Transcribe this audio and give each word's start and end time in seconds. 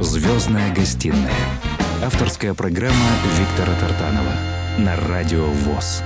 Звездная 0.00 0.72
гостиная. 0.72 1.34
Авторская 2.04 2.54
программа 2.54 2.94
Виктора 3.36 3.76
Тартанова 3.80 4.32
на 4.78 4.94
Радио 4.94 5.46
ВОЗ. 5.46 6.04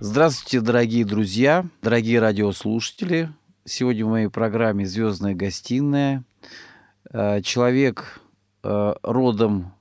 Здравствуйте, 0.00 0.60
дорогие 0.60 1.04
друзья, 1.04 1.64
дорогие 1.82 2.18
радиослушатели. 2.18 3.30
Сегодня 3.64 4.04
в 4.04 4.08
моей 4.08 4.26
программе 4.26 4.84
«Звездная 4.84 5.36
гостиная» 5.36 6.24
э, 7.12 7.42
человек 7.42 8.20
э, 8.64 8.94
родом, 9.04 9.72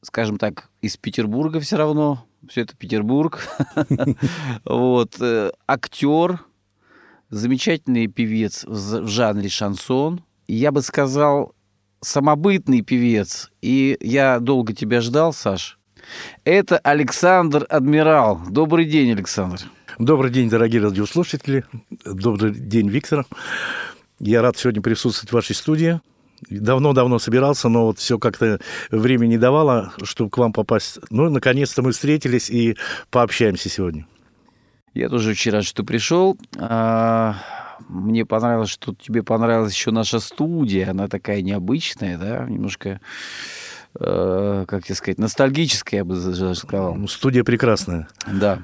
скажем 0.00 0.38
так, 0.38 0.70
из 0.80 0.96
Петербурга 0.96 1.60
все 1.60 1.76
равно, 1.76 2.24
все 2.48 2.62
это 2.62 2.74
Петербург, 2.74 3.46
вот, 4.64 5.20
э, 5.20 5.50
актер, 5.68 6.40
замечательный 7.28 8.06
певец 8.06 8.64
в 8.64 9.06
жанре 9.06 9.50
шансон, 9.50 10.24
я 10.48 10.72
бы 10.72 10.80
сказал, 10.80 11.52
самобытный 12.00 12.82
певец, 12.82 13.50
и 13.62 13.96
я 14.00 14.38
долго 14.40 14.72
тебя 14.72 15.00
ждал, 15.00 15.32
Саш. 15.32 15.78
Это 16.44 16.78
Александр 16.78 17.66
Адмирал. 17.68 18.40
Добрый 18.48 18.84
день, 18.84 19.12
Александр. 19.12 19.60
Добрый 19.98 20.30
день, 20.30 20.48
дорогие 20.48 20.82
радиослушатели. 20.82 21.64
Добрый 22.04 22.52
день, 22.52 22.88
Виктор. 22.88 23.24
Я 24.18 24.42
рад 24.42 24.56
сегодня 24.56 24.82
присутствовать 24.82 25.30
в 25.30 25.34
вашей 25.34 25.54
студии. 25.54 26.00
Давно-давно 26.50 27.18
собирался, 27.18 27.68
но 27.68 27.86
вот 27.86 27.98
все 27.98 28.18
как-то 28.18 28.60
время 28.90 29.26
не 29.26 29.38
давало, 29.38 29.92
чтобы 30.02 30.30
к 30.30 30.38
вам 30.38 30.52
попасть. 30.52 30.98
Ну, 31.10 31.30
наконец-то 31.30 31.82
мы 31.82 31.92
встретились 31.92 32.50
и 32.50 32.76
пообщаемся 33.10 33.68
сегодня. 33.68 34.06
Я 34.92 35.08
тоже 35.08 35.30
очень 35.30 35.52
рад, 35.52 35.64
что 35.64 35.82
пришел. 35.82 36.38
Мне 37.88 38.24
понравилось, 38.24 38.70
что 38.70 38.94
тебе 38.94 39.22
понравилась 39.22 39.74
еще 39.74 39.90
наша 39.90 40.20
студия. 40.20 40.90
Она 40.90 41.08
такая 41.08 41.42
необычная, 41.42 42.18
да, 42.18 42.44
немножко, 42.44 43.00
э, 43.98 44.64
как 44.66 44.84
тебе 44.84 44.94
сказать, 44.94 45.18
ностальгическая, 45.18 46.00
я 46.00 46.04
бы 46.04 46.14
даже 46.14 46.54
сказал. 46.54 46.94
Ну, 46.94 47.08
студия 47.08 47.44
прекрасная. 47.44 48.08
Да. 48.26 48.60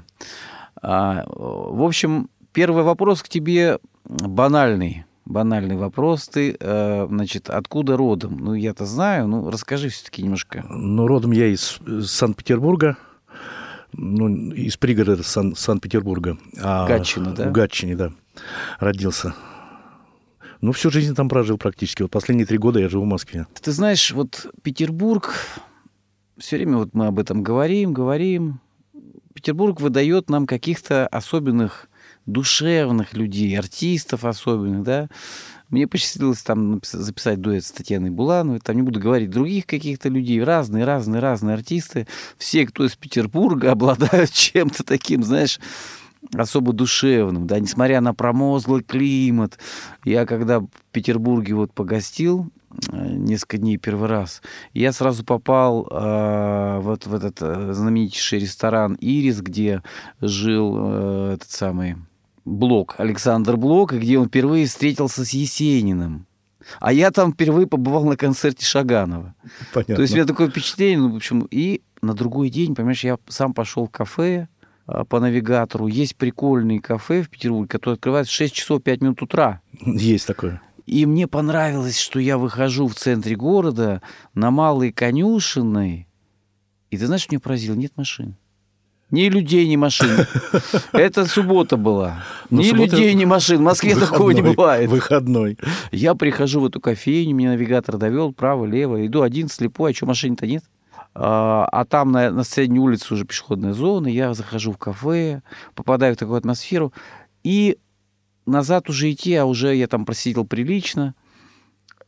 А, 0.80 1.24
в 1.26 1.82
общем, 1.82 2.28
первый 2.52 2.82
вопрос 2.84 3.22
к 3.22 3.28
тебе 3.28 3.78
банальный. 4.04 5.04
Банальный 5.24 5.76
вопрос. 5.76 6.28
Ты, 6.28 6.56
э, 6.58 7.06
значит, 7.08 7.48
откуда 7.48 7.96
родом? 7.96 8.38
Ну, 8.38 8.54
я-то 8.54 8.86
знаю, 8.86 9.28
ну, 9.28 9.50
расскажи 9.50 9.88
все-таки 9.88 10.22
немножко. 10.22 10.64
Ну, 10.68 11.06
родом 11.06 11.30
я 11.30 11.46
из 11.46 11.78
Санкт-Петербурга 12.04 12.96
ну, 13.92 14.52
из 14.52 14.76
пригорода 14.76 15.22
Сан- 15.22 15.54
Санкт-Петербурга. 15.54 16.38
А 16.60 16.86
Гатчина, 16.86 17.32
да? 17.32 17.48
В 17.48 17.52
Гатчине, 17.52 17.96
да 17.96 18.12
родился. 18.78 19.34
Ну, 20.60 20.72
всю 20.72 20.90
жизнь 20.90 21.14
там 21.14 21.28
прожил 21.28 21.58
практически. 21.58 22.02
Вот 22.02 22.10
последние 22.10 22.46
три 22.46 22.58
года 22.58 22.78
я 22.78 22.88
живу 22.88 23.04
в 23.04 23.08
Москве. 23.08 23.46
Ты 23.60 23.72
знаешь, 23.72 24.12
вот 24.12 24.46
Петербург, 24.62 25.34
все 26.38 26.56
время 26.56 26.78
вот 26.78 26.94
мы 26.94 27.06
об 27.06 27.18
этом 27.18 27.42
говорим, 27.42 27.92
говорим. 27.92 28.60
Петербург 29.34 29.80
выдает 29.80 30.30
нам 30.30 30.46
каких-то 30.46 31.06
особенных 31.08 31.88
душевных 32.26 33.14
людей, 33.14 33.58
артистов 33.58 34.24
особенных, 34.24 34.84
да. 34.84 35.08
Мне 35.72 35.86
посчастливилось 35.86 36.42
там 36.42 36.82
записать 36.84 37.40
дуэт 37.40 37.64
с 37.64 37.72
Татьяной 37.72 38.10
Булановой, 38.10 38.60
там 38.60 38.76
не 38.76 38.82
буду 38.82 39.00
говорить 39.00 39.30
других 39.30 39.64
каких-то 39.64 40.10
людей, 40.10 40.44
разные, 40.44 40.84
разные, 40.84 41.20
разные 41.20 41.54
артисты. 41.54 42.06
Все, 42.36 42.66
кто 42.66 42.84
из 42.84 42.94
Петербурга, 42.94 43.70
обладают 43.72 44.30
чем-то 44.32 44.84
таким, 44.84 45.22
знаешь, 45.22 45.58
особо 46.34 46.74
душевным, 46.74 47.46
да, 47.46 47.58
несмотря 47.58 48.02
на 48.02 48.12
промозглый 48.12 48.82
климат. 48.82 49.58
Я 50.04 50.26
когда 50.26 50.60
в 50.60 50.68
Петербурге 50.92 51.54
вот 51.54 51.72
погостил 51.72 52.50
э, 52.92 53.08
несколько 53.08 53.56
дней 53.56 53.78
первый 53.78 54.10
раз, 54.10 54.42
я 54.74 54.92
сразу 54.92 55.24
попал 55.24 55.88
э, 55.90 56.80
вот 56.80 57.06
в 57.06 57.14
этот 57.14 57.38
э, 57.40 57.72
знаменитейший 57.72 58.40
ресторан 58.40 58.98
«Ирис», 59.00 59.40
где 59.40 59.82
жил 60.20 60.76
э, 60.76 61.34
этот 61.36 61.50
самый 61.50 61.96
Блок, 62.44 62.96
Александр 62.98 63.56
Блок, 63.56 63.92
где 63.92 64.18
он 64.18 64.28
впервые 64.28 64.66
встретился 64.66 65.24
с 65.24 65.30
Есениным. 65.30 66.26
А 66.80 66.92
я 66.92 67.10
там 67.10 67.32
впервые 67.32 67.66
побывал 67.66 68.04
на 68.04 68.16
концерте 68.16 68.64
Шаганова. 68.64 69.34
Понятно. 69.72 69.96
То 69.96 70.02
есть 70.02 70.14
у 70.14 70.16
меня 70.16 70.26
такое 70.26 70.48
впечатление, 70.48 70.98
ну, 70.98 71.12
в 71.12 71.16
общем, 71.16 71.46
и 71.50 71.82
на 72.02 72.14
другой 72.14 72.50
день, 72.50 72.74
понимаешь, 72.74 73.04
я 73.04 73.18
сам 73.28 73.52
пошел 73.52 73.86
в 73.86 73.90
кафе, 73.90 74.48
а, 74.86 75.04
по 75.04 75.20
навигатору. 75.20 75.86
Есть 75.86 76.16
прикольные 76.16 76.80
кафе 76.80 77.22
в 77.22 77.30
Петербурге, 77.30 77.68
которые 77.68 77.94
открываются 77.94 78.32
в 78.32 78.36
6 78.36 78.54
часов 78.54 78.82
5 78.82 79.00
минут 79.00 79.22
утра. 79.22 79.60
Есть 79.80 80.26
такое. 80.26 80.60
И 80.86 81.06
мне 81.06 81.28
понравилось, 81.28 81.98
что 81.98 82.18
я 82.18 82.38
выхожу 82.38 82.88
в 82.88 82.94
центре 82.94 83.36
города 83.36 84.02
на 84.34 84.50
Малой 84.50 84.92
Конюшиной. 84.92 86.08
И 86.90 86.98
ты 86.98 87.06
знаешь, 87.06 87.22
что 87.22 87.32
меня 87.32 87.40
поразило? 87.40 87.74
Нет 87.74 87.92
машин. 87.96 88.36
Ни 89.12 89.28
людей, 89.28 89.68
ни 89.68 89.76
машин. 89.76 90.26
Это 90.92 91.26
суббота 91.26 91.76
была. 91.76 92.24
Ну, 92.48 92.62
ни 92.62 92.70
людей, 92.70 93.12
ни 93.12 93.26
машин. 93.26 93.58
В 93.58 93.60
Москве 93.60 93.94
такого 93.94 94.30
не 94.30 94.40
бывает. 94.40 94.88
Выходной. 94.88 95.58
Я 95.92 96.14
прихожу 96.14 96.60
в 96.60 96.66
эту 96.66 96.80
кофейню, 96.80 97.34
меня 97.34 97.50
навигатор 97.50 97.98
довел 97.98 98.32
право, 98.32 98.64
лево. 98.64 99.06
Иду 99.06 99.20
один 99.20 99.48
слепой, 99.48 99.92
а 99.92 99.94
что 99.94 100.06
машин-то 100.06 100.46
нет? 100.46 100.64
А, 101.14 101.68
а 101.70 101.84
там 101.84 102.10
на, 102.10 102.30
на 102.30 102.42
средней 102.42 102.78
улице 102.78 103.12
уже 103.12 103.26
пешеходная 103.26 103.74
зона, 103.74 104.08
я 104.08 104.32
захожу 104.32 104.72
в 104.72 104.78
кафе, 104.78 105.42
попадаю 105.74 106.14
в 106.14 106.18
такую 106.18 106.38
атмосферу, 106.38 106.94
и 107.44 107.76
назад 108.46 108.88
уже 108.88 109.12
идти, 109.12 109.34
а 109.34 109.44
уже 109.44 109.76
я 109.76 109.88
там 109.88 110.06
просидел 110.06 110.46
прилично, 110.46 111.14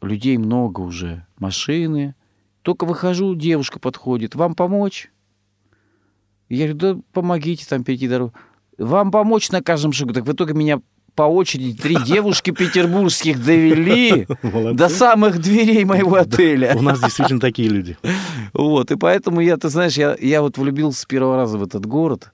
людей 0.00 0.38
много 0.38 0.80
уже, 0.80 1.26
машины. 1.38 2.14
Только 2.62 2.86
выхожу, 2.86 3.34
девушка 3.34 3.78
подходит, 3.78 4.34
вам 4.34 4.54
помочь? 4.54 5.10
Я 6.48 6.68
говорю, 6.68 6.96
да 6.96 7.02
помогите 7.12 7.66
там 7.66 7.84
перейти 7.84 8.08
дорогу. 8.08 8.34
Вам 8.78 9.10
помочь 9.10 9.50
на 9.50 9.62
каждом 9.62 9.92
шагу. 9.92 10.12
Так 10.12 10.24
в 10.24 10.32
итоге 10.32 10.54
меня 10.54 10.80
по 11.14 11.22
очереди 11.22 11.80
три 11.80 11.96
девушки 11.96 12.50
петербургских 12.50 13.44
довели 13.44 14.26
до 14.42 14.88
самых 14.88 15.38
дверей 15.38 15.84
моего 15.84 16.16
отеля. 16.16 16.74
У 16.76 16.82
нас 16.82 17.00
действительно 17.00 17.40
такие 17.40 17.68
люди. 17.68 17.96
Вот, 18.52 18.90
и 18.90 18.96
поэтому 18.96 19.40
я, 19.40 19.56
ты 19.56 19.68
знаешь, 19.68 19.94
я, 19.94 20.16
я 20.20 20.42
вот 20.42 20.58
влюбился 20.58 21.02
с 21.02 21.04
первого 21.04 21.36
раза 21.36 21.58
в 21.58 21.62
этот 21.62 21.86
город. 21.86 22.32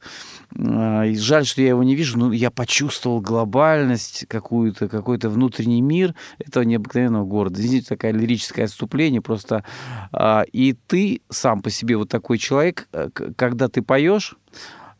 А, 0.58 1.04
и 1.04 1.16
жаль, 1.16 1.46
что 1.46 1.62
я 1.62 1.68
его 1.68 1.82
не 1.82 1.94
вижу, 1.94 2.18
но 2.18 2.32
я 2.32 2.50
почувствовал 2.50 3.20
глобальность 3.20 4.26
какую-то, 4.28 4.88
какой-то 4.88 5.30
внутренний 5.30 5.80
мир 5.82 6.14
этого 6.38 6.64
необыкновенного 6.64 7.24
города. 7.24 7.60
Извините, 7.60 7.88
такое 7.88 8.12
лирическое 8.12 8.64
отступление 8.64 9.20
просто. 9.20 9.64
А, 10.12 10.44
и 10.52 10.74
ты 10.86 11.20
сам 11.28 11.62
по 11.62 11.70
себе 11.70 11.96
вот 11.96 12.08
такой 12.08 12.38
человек, 12.38 12.88
э, 12.92 13.10
когда 13.36 13.68
ты 13.68 13.82
поешь, 13.82 14.36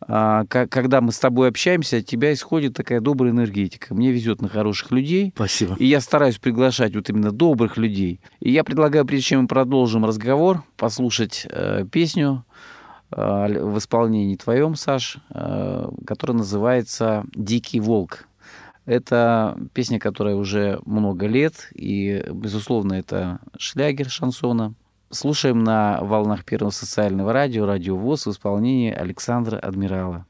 когда 0.06 1.00
мы 1.00 1.12
с 1.12 1.18
тобой 1.18 1.48
общаемся, 1.48 1.98
от 1.98 2.06
тебя 2.06 2.32
исходит 2.32 2.74
такая 2.74 3.00
добрая 3.00 3.32
энергетика. 3.32 3.94
Мне 3.94 4.10
везет 4.10 4.40
на 4.40 4.48
хороших 4.48 4.90
людей. 4.90 5.32
Спасибо. 5.34 5.76
И 5.78 5.86
я 5.86 6.00
стараюсь 6.00 6.38
приглашать 6.38 6.94
вот 6.94 7.08
именно 7.10 7.32
добрых 7.32 7.76
людей. 7.76 8.20
И 8.40 8.50
я 8.50 8.64
предлагаю, 8.64 9.04
прежде 9.04 9.26
чем 9.26 9.42
мы 9.42 9.48
продолжим 9.48 10.04
разговор, 10.04 10.64
послушать 10.76 11.46
э, 11.50 11.84
песню 11.90 12.44
э, 13.10 13.62
в 13.62 13.78
исполнении 13.78 14.36
твоем, 14.36 14.74
Саш, 14.74 15.18
э, 15.30 15.88
которая 16.06 16.38
называется 16.38 17.24
«Дикий 17.34 17.80
волк». 17.80 18.26
Это 18.86 19.56
песня, 19.72 20.00
которая 20.00 20.34
уже 20.34 20.80
много 20.84 21.26
лет, 21.26 21.68
и, 21.74 22.24
безусловно, 22.32 22.94
это 22.94 23.38
шлягер 23.58 24.08
шансона. 24.08 24.74
Слушаем 25.12 25.65
на 25.65 25.98
волнах 26.03 26.44
Первого 26.44 26.71
социального 26.71 27.32
радио, 27.32 27.66
радио 27.66 27.97
ВОЗ 27.97 28.26
в 28.26 28.31
исполнении 28.31 28.93
Александра 28.93 29.59
Адмирала. 29.59 30.25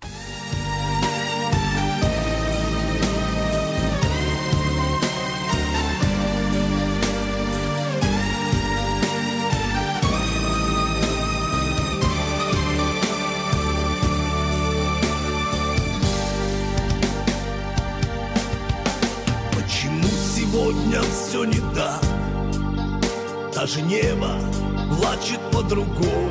Почему 19.55 20.09
сегодня 20.09 21.03
все 21.03 21.45
не 21.45 21.61
так? 21.75 22.03
Даже 23.55 23.83
небо 23.83 24.39
плачет 24.91 25.41
по-другому. 25.53 26.31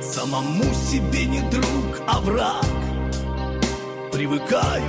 Самому 0.00 0.64
себе 0.74 1.26
не 1.26 1.40
друг, 1.50 2.00
а 2.06 2.20
враг. 2.20 2.64
Привыкаю 4.12 4.84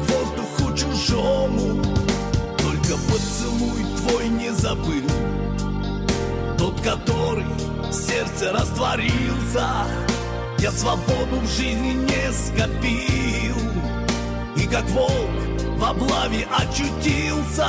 к 0.00 0.10
воздуху 0.10 0.76
чужому. 0.76 1.82
Только 2.58 2.96
поцелуй 3.10 3.84
твой 3.98 4.28
не 4.28 4.50
забыл. 4.52 5.08
Тот, 6.58 6.80
который 6.80 7.46
в 7.88 7.92
сердце 7.92 8.52
растворился. 8.52 9.66
Я 10.58 10.70
свободу 10.72 11.40
в 11.42 11.46
жизни 11.48 11.92
не 11.92 12.32
скопил. 12.32 13.56
И 14.56 14.66
как 14.66 14.88
волк 14.90 15.78
в 15.78 15.84
облаве 15.84 16.46
очутился 16.50 17.66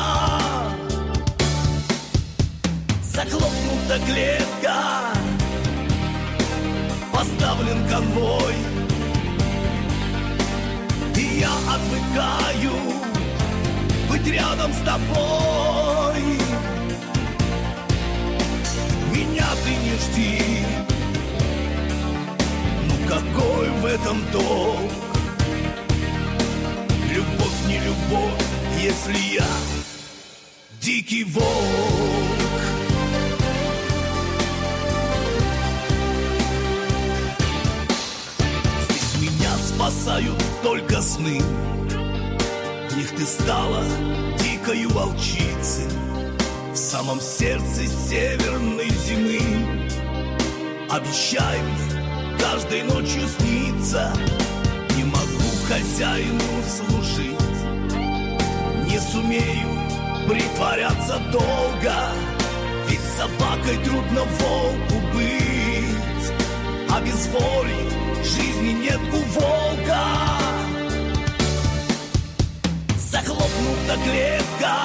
Замкнута 3.17 3.97
клетка. 4.05 4.75
Поставлен 7.11 7.87
конвой. 7.89 8.53
И 11.15 11.39
я 11.39 11.51
отвыкаю 11.67 12.73
Быть 14.07 14.27
рядом 14.27 14.71
с 14.71 14.77
тобой. 14.85 16.21
Меня 19.11 19.47
ты 19.63 19.71
не 19.83 19.95
жди. 19.97 20.63
Ну 22.87 23.07
какой 23.07 23.69
в 23.81 23.85
этом 23.85 24.21
толк 24.31 24.91
Любовь 27.09 27.67
не 27.67 27.79
любовь, 27.79 28.43
если 28.79 29.17
я 29.37 29.47
дикий 30.79 31.23
волк 31.23 31.96
только 40.67 41.01
сны. 41.01 41.39
В 42.89 42.97
них 42.97 43.15
ты 43.15 43.25
стала 43.25 43.85
дикою 44.43 44.89
волчицей 44.89 45.87
В 46.73 46.75
самом 46.75 47.21
сердце 47.21 47.87
северной 47.87 48.89
зимы. 48.89 49.39
Обещай 50.89 51.61
мне 51.61 52.37
каждой 52.37 52.83
ночью 52.83 53.21
сниться 53.37 54.11
Не 54.97 55.05
могу 55.05 55.49
хозяину 55.69 56.41
служить. 56.67 57.59
Не 58.89 58.99
сумею 58.99 59.69
притворяться 60.27 61.17
долго 61.31 61.95
Ведь 62.89 63.07
собакой 63.17 63.77
трудно 63.85 64.23
волку 64.23 64.95
быть. 65.13 66.27
А 66.89 66.99
без 66.99 67.27
воли 67.27 67.77
жизни 68.21 68.73
нет 68.83 68.99
у 69.13 69.39
волка 69.39 70.46
Захлопнута 73.27 73.97
клетка 74.05 74.75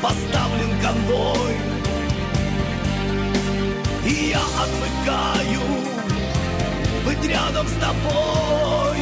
Поставлен 0.00 0.80
конвой. 0.80 1.56
И 4.06 4.30
я 4.30 4.42
отвыкаю 4.62 5.62
Быть 7.04 7.24
рядом 7.28 7.66
с 7.66 7.72
тобой. 7.72 8.98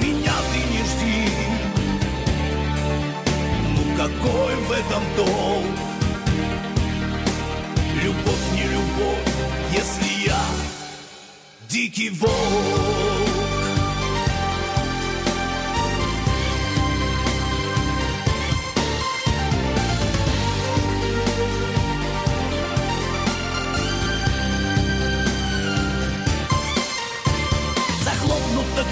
Меня 0.00 0.32
ты 0.52 0.60
не 0.70 0.84
жди. 0.84 1.28
Ну 3.74 3.96
какой 3.96 4.54
в 4.54 4.70
этом 4.70 5.02
толк 5.16 5.66
Любовь 8.00 8.52
не 8.52 8.62
любовь, 8.62 9.34
если 9.72 10.28
я 10.28 10.40
дикий 11.68 12.10
волк 12.10 13.43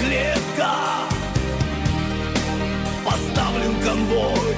клетка. 0.03 0.73
Поставлен 3.05 3.75
конвой. 3.81 4.55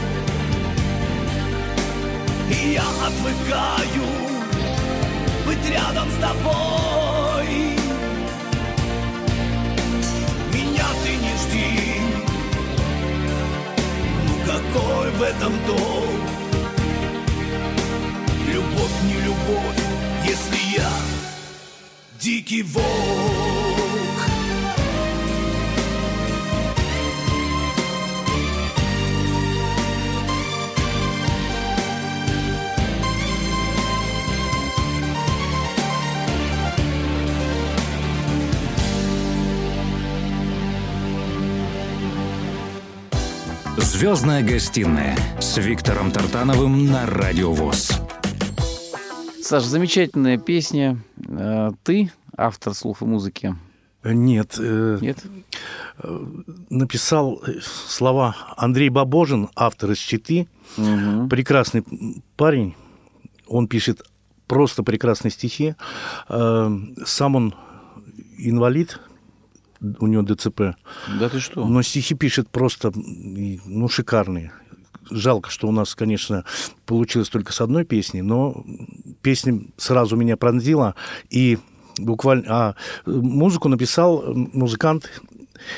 И 2.47 2.73
я 2.73 2.83
отвыкаю 3.07 4.07
Быть 5.45 5.69
рядом 5.69 6.09
с 6.09 6.15
тобой. 6.15 7.47
Меня 10.53 10.85
ты 11.03 11.11
не 11.15 11.33
жди. 11.41 12.01
Ну 14.27 14.35
какой 14.45 15.11
в 15.11 15.21
этом 15.21 15.53
толк 15.65 16.25
Любовь 18.47 18.97
не 19.03 19.19
любовь, 19.21 19.81
если 20.25 20.77
я 20.77 20.89
дикий 22.19 22.63
волк 22.63 23.64
Звездная 43.95 44.43
гостиная 44.43 45.15
с 45.39 45.57
Виктором 45.57 46.11
Тартановым 46.11 46.87
на 46.87 47.05
Радио 47.05 47.53
ВОЗ. 47.53 47.93
Саша, 49.41 49.67
замечательная 49.69 50.37
песня. 50.37 50.99
Э, 51.29 51.71
Ты 51.83 52.11
автор 52.35 52.73
слов 52.73 53.01
и 53.01 53.05
музыки? 53.05 53.55
Нет, 54.03 54.55
э, 54.59 54.97
Нет? 54.99 55.23
написал 56.69 57.41
э, 57.47 57.53
слова 57.87 58.35
Андрей 58.57 58.89
Бабожин, 58.89 59.47
автор 59.55 59.91
из 59.91 59.99
Читы. 59.99 60.49
Мгм. 60.75 61.29
Прекрасный 61.29 61.85
парень. 62.35 62.75
Он 63.47 63.69
пишет 63.69 64.01
просто 64.45 64.83
прекрасные 64.83 65.31
стихи. 65.31 65.75
Э, 66.27 66.69
Сам 67.05 67.35
он 67.37 67.55
инвалид, 68.37 68.99
у 69.99 70.07
него 70.07 70.23
ДЦП. 70.23 70.75
Да 71.19 71.29
ты 71.29 71.39
что? 71.39 71.65
Но 71.65 71.81
стихи 71.81 72.15
пишет 72.15 72.49
просто, 72.49 72.91
ну, 72.95 73.87
шикарные. 73.87 74.51
Жалко, 75.11 75.51
что 75.51 75.67
у 75.67 75.71
нас, 75.71 75.93
конечно, 75.93 76.45
получилось 76.85 77.29
только 77.29 77.53
с 77.53 77.61
одной 77.61 77.85
песней, 77.85 78.21
но 78.23 78.65
песня 79.21 79.61
сразу 79.77 80.15
меня 80.15 80.35
пронзила. 80.37 80.95
И 81.29 81.59
буквально... 81.99 82.45
А 82.49 82.75
музыку 83.05 83.69
написал 83.69 84.23
музыкант 84.33 85.09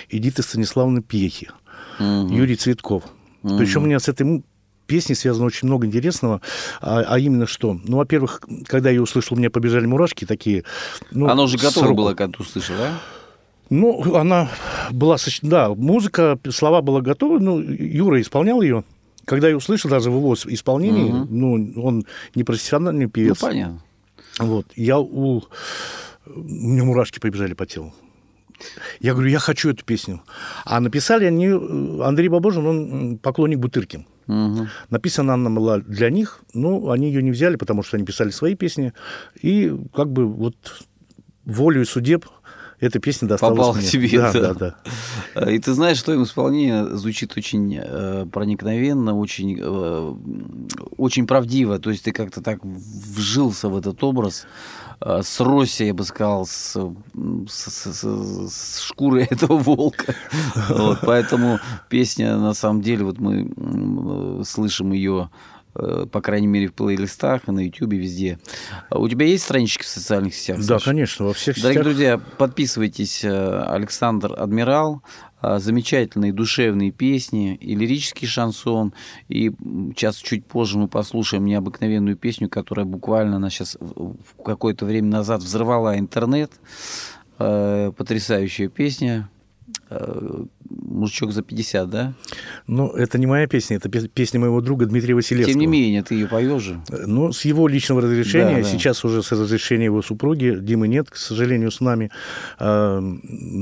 Эдиты 0.10 0.44
Станиславовны 0.44 1.02
Пьехи, 1.02 1.50
Мгм. 2.00 2.28
Юрий 2.28 2.56
Цветков. 2.56 3.04
Причем 3.42 3.84
у 3.84 3.86
меня 3.86 4.00
с 4.00 4.08
этой 4.08 4.44
песней 4.88 5.16
связано 5.16 5.46
очень 5.46 5.68
много 5.68 5.86
интересного. 5.86 6.42
А, 6.82 7.02
а 7.02 7.20
именно 7.20 7.46
что? 7.46 7.78
Ну, 7.84 7.98
во-первых, 7.98 8.42
когда 8.66 8.90
я 8.90 8.96
ее 8.96 9.02
услышал, 9.02 9.36
у 9.36 9.40
меня 9.40 9.50
побежали 9.50 9.86
мурашки 9.86 10.26
такие. 10.26 10.64
Ну, 11.12 11.28
Оно 11.28 11.44
уже 11.44 11.58
готово 11.58 11.88
руку. 11.88 11.98
было, 11.98 12.14
когда 12.14 12.38
ты 12.38 12.44
услышал, 12.44 12.76
да? 12.78 12.94
Ну, 13.70 14.16
она 14.16 14.50
была... 14.92 15.16
соч- 15.16 15.40
Да, 15.42 15.70
музыка, 15.76 16.40
слова 16.50 16.82
была 16.82 17.02
готова. 17.02 17.40
Ну, 17.40 17.60
Юра 17.60 18.22
исполнял 18.22 18.62
ее. 18.62 18.84
Когда 19.26 19.50
я 19.50 19.58
услышал 19.58 19.90
даже 19.90 20.10
в 20.10 20.16
его 20.16 20.34
исполнении, 20.36 21.12
Мгм. 21.12 21.28
ну, 21.30 21.84
он 21.84 22.06
не 22.36 22.44
профессиональный 22.44 23.06
Ну, 23.06 23.12
певец. 23.12 23.40
понятно. 23.40 23.82
Вот. 24.40 24.66
Я 24.76 25.00
у... 25.00 25.44
У 26.26 26.40
меня 26.44 26.84
мурашки 26.84 27.20
побежали 27.20 27.54
по 27.54 27.66
телу. 27.66 27.94
Я 29.00 29.14
говорю, 29.14 29.30
я 29.30 29.40
хочу 29.40 29.70
эту 29.70 29.86
песню. 29.86 30.22
А 30.66 30.80
написали 30.80 31.26
они... 31.26 31.48
э, 31.48 32.02
Андрей 32.04 32.28
Бабожин, 32.30 32.66
он 32.66 33.18
поклонник 33.18 33.60
Бутырки. 33.60 34.06
Мгм. 34.28 34.68
Написана 34.90 35.36
она 35.36 35.50
была 35.50 35.80
для 35.80 36.10
них, 36.10 36.40
но 36.54 36.90
они 36.90 37.08
ее 37.08 37.22
не 37.24 37.32
взяли, 37.32 37.56
потому 37.56 37.84
что 37.84 37.98
они 37.98 38.06
писали 38.06 38.30
свои 38.32 38.56
песни. 38.56 38.94
И 39.42 39.74
как 39.94 40.12
бы 40.12 40.26
вот 40.26 40.56
волею 41.46 41.86
судеб 41.86 42.26
эта 42.80 43.00
песня 43.00 43.28
досталась 43.28 43.58
Попала 43.58 43.74
к 43.74 43.78
мне. 43.78 43.88
тебе, 43.88 44.18
да, 44.20 44.32
да. 44.34 44.42
да, 44.42 44.54
да. 44.54 44.76
Э, 45.36 45.54
И 45.54 45.60
ты 45.60 45.74
знаешь, 45.74 45.98
что 45.98 46.14
им 46.14 46.24
исполнение 46.24 46.86
звучит 46.98 47.36
очень 47.38 47.76
э, 47.82 48.26
проникновенно, 48.32 49.18
очень, 49.18 49.58
э, 49.60 50.16
очень 50.98 51.26
правдиво. 51.28 51.80
То 51.80 51.90
есть 51.90 52.04
ты 52.04 52.12
как-то 52.12 52.42
так 52.42 52.60
вжился 52.64 53.70
в 53.70 53.78
этот 53.78 54.04
образ, 54.04 54.46
э, 55.02 55.22
сросся, 55.24 55.86
я 55.86 55.94
бы 55.94 56.04
сказал, 56.04 56.46
с, 56.46 56.78
с, 57.48 57.72
с- 57.72 57.94
с- 57.94 58.50
с 58.54 58.80
шкурой 58.82 59.24
этого 59.30 59.58
волка. 59.58 60.14
Вот, 60.70 61.00
поэтому 61.02 61.60
песня, 61.90 62.38
на 62.38 62.54
самом 62.54 62.82
деле, 62.82 63.06
вот 63.06 63.20
мы 63.20 63.52
э, 63.58 64.44
слышим 64.46 64.92
ее 64.92 65.30
по 66.12 66.22
крайней 66.22 66.48
мере, 66.48 66.68
в 66.68 66.74
плейлистах 66.74 67.48
и 67.48 67.52
на 67.52 67.60
Ютубе, 67.66 67.98
везде. 67.98 68.40
А 68.90 68.98
У 69.00 69.08
тебя 69.08 69.26
есть 69.26 69.44
странички 69.44 69.84
в 69.84 69.88
социальных 69.88 70.34
сетях? 70.36 70.58
Да, 70.58 70.64
Саша? 70.80 70.86
конечно, 70.86 71.26
во 71.26 71.34
всех 71.34 71.56
Дорогие 71.58 71.74
сетях. 71.74 71.84
друзья, 71.84 72.18
подписывайтесь. 72.38 73.24
э, 73.24 73.62
Александр 73.68 74.34
Адмирал. 74.38 75.04
э, 75.42 75.60
Замечательные 75.60 76.34
душевные 76.34 76.92
песни 76.92 77.56
и 77.56 77.76
лирический 77.76 78.28
шансон. 78.28 78.94
И 79.30 79.52
сейчас 79.96 80.16
чуть 80.18 80.46
позже 80.46 80.78
мы 80.80 80.88
послушаем 80.88 81.46
необыкновенную 81.46 82.18
песню, 82.18 82.50
которая 82.50 82.86
буквально 82.86 83.36
она 83.36 83.50
сейчас 83.50 83.78
в 83.80 84.42
какое-то 84.44 84.86
время 84.86 85.10
назад 85.10 85.42
взорвала 85.44 85.98
интернет. 86.00 86.52
Э, 87.40 87.92
Потрясающая 87.96 88.68
песня. 88.68 89.30
Э, 89.90 90.44
мужичок 90.70 91.32
за 91.32 91.42
50, 91.42 91.90
да? 91.90 92.14
Ну, 92.68 92.88
это 92.90 93.18
не 93.18 93.26
моя 93.26 93.48
песня, 93.48 93.78
это 93.78 93.90
пе- 93.90 94.08
песня 94.08 94.40
моего 94.40 94.62
друга 94.62 94.86
Дмитрия 94.86 95.16
Василевского. 95.16 95.54
Тем 95.54 95.60
не 95.62 95.68
менее, 95.68 96.04
ты 96.04 96.16
ее 96.16 96.28
поешь 96.28 96.62
же. 96.62 96.82
Ну, 97.06 97.32
с 97.32 97.46
его 97.46 97.68
личного 97.68 98.02
разрешения, 98.02 98.58
Да, 98.58 98.64
да. 98.64 98.70
сейчас 98.70 99.04
уже 99.06 99.24
с 99.24 99.32
разрешения 99.32 99.86
его 99.86 100.02
супруги, 100.02 100.58
Димы 100.60 100.88
нет, 100.88 101.10
к 101.10 101.16
сожалению, 101.16 101.72
с 101.72 101.80
нами. 101.82 102.12
А, 102.60 103.00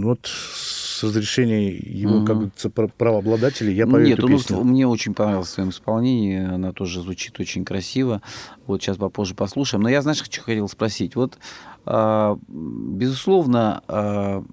вот 0.03 0.27
с 0.27 1.03
разрешения 1.03 1.69
его, 1.75 2.23
как 2.25 2.35
говорится, 2.37 2.69
пра- 2.69 2.87
правообладателей, 2.97 3.73
я 3.75 3.85
пою 3.85 4.05
Нет, 4.05 4.17
эту 4.19 4.27
ну, 4.27 4.37
песню. 4.37 4.63
мне 4.63 4.87
очень 4.87 5.13
понравилось 5.13 5.49
в 5.49 5.55
твоем 5.55 5.69
исполнении. 5.71 6.43
Она 6.45 6.71
тоже 6.71 7.01
звучит 7.01 7.39
очень 7.39 7.65
красиво. 7.65 8.21
Вот 8.65 8.81
сейчас 8.81 8.97
попозже 8.97 9.35
послушаем. 9.35 9.83
Но 9.83 9.89
я, 9.89 10.01
знаешь, 10.01 10.23
что 10.23 10.41
хотел 10.41 10.67
спросить. 10.69 11.15
Вот, 11.15 11.37
а, 11.85 12.37
безусловно, 12.47 13.81
а, 13.87 14.43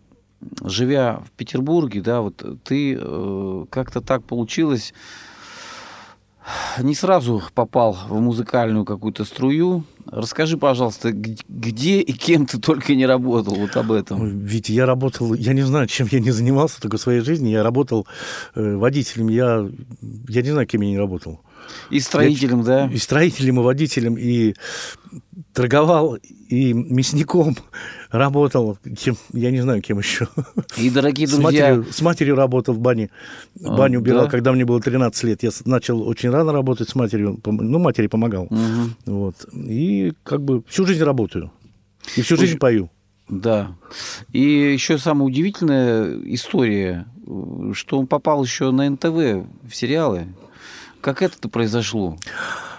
живя 0.64 1.22
в 1.26 1.30
Петербурге, 1.32 2.00
да, 2.00 2.20
вот 2.20 2.44
ты 2.64 2.98
э, 3.00 3.64
как-то 3.70 4.00
так 4.00 4.24
получилось, 4.24 4.92
не 6.80 6.94
сразу 6.94 7.42
попал 7.54 7.96
в 8.08 8.20
музыкальную 8.20 8.84
какую-то 8.84 9.24
струю. 9.24 9.84
Расскажи, 10.06 10.58
пожалуйста, 10.58 11.12
где 11.12 12.00
и 12.00 12.12
кем 12.12 12.46
ты 12.46 12.58
только 12.58 12.94
не 12.94 13.06
работал, 13.06 13.54
вот 13.54 13.76
об 13.76 13.92
этом. 13.92 14.40
Витя, 14.40 14.72
я 14.72 14.86
работал, 14.86 15.34
я 15.34 15.52
не 15.52 15.62
знаю, 15.62 15.86
чем 15.86 16.08
я 16.10 16.18
не 16.18 16.32
занимался 16.32 16.80
только 16.80 16.96
в 16.96 17.00
своей 17.00 17.20
жизни. 17.20 17.50
Я 17.50 17.62
работал 17.62 18.06
э, 18.54 18.76
водителем, 18.76 19.28
я, 19.28 19.68
я 20.28 20.42
не 20.42 20.50
знаю, 20.50 20.66
кем 20.66 20.80
я 20.80 20.90
не 20.90 20.98
работал. 20.98 21.40
И 21.90 22.00
строителем, 22.00 22.62
да? 22.62 22.86
И 22.92 22.96
строителем, 22.98 23.60
и 23.60 23.62
водителем, 23.62 24.16
и 24.18 24.54
торговал, 25.52 26.16
и 26.48 26.72
мясником 26.72 27.56
работал. 28.10 28.78
Кем, 28.98 29.16
я 29.32 29.50
не 29.50 29.60
знаю, 29.60 29.82
кем 29.82 29.98
еще. 29.98 30.28
И, 30.76 30.90
дорогие 30.90 31.26
С 31.26 31.30
друзья, 31.32 31.74
матерью, 31.74 31.92
с 31.92 32.00
матерью 32.02 32.36
работал 32.36 32.74
в 32.74 32.78
бане. 32.78 33.10
А, 33.64 33.76
Баню 33.76 34.00
убирал, 34.00 34.24
да? 34.24 34.30
когда 34.30 34.52
мне 34.52 34.64
было 34.64 34.80
13 34.80 35.24
лет. 35.24 35.42
Я 35.42 35.50
с- 35.50 35.66
начал 35.66 36.06
очень 36.06 36.30
рано 36.30 36.52
работать 36.52 36.88
с 36.88 36.94
матерью. 36.94 37.38
Ну, 37.44 37.78
матери 37.78 38.06
помогал. 38.06 38.46
Мгм. 38.50 38.96
Вот. 39.06 39.46
И 39.52 40.12
как 40.24 40.42
бы 40.42 40.62
всю 40.68 40.86
жизнь 40.86 41.02
работаю. 41.02 41.52
И 42.16 42.22
всю 42.22 42.36
жизнь 42.36 42.58
пою. 42.58 42.90
Да. 43.28 43.76
И 44.32 44.40
еще 44.40 44.98
самая 44.98 45.26
удивительная 45.26 46.18
история, 46.24 47.06
э, 47.26 47.72
что 47.74 47.98
он 47.98 48.06
попал 48.06 48.42
еще 48.44 48.70
на 48.72 48.88
НТВ 48.90 49.46
в 49.62 49.72
сериалы. 49.74 50.26
Как 51.02 51.20
это 51.20 51.48
произошло? 51.48 52.16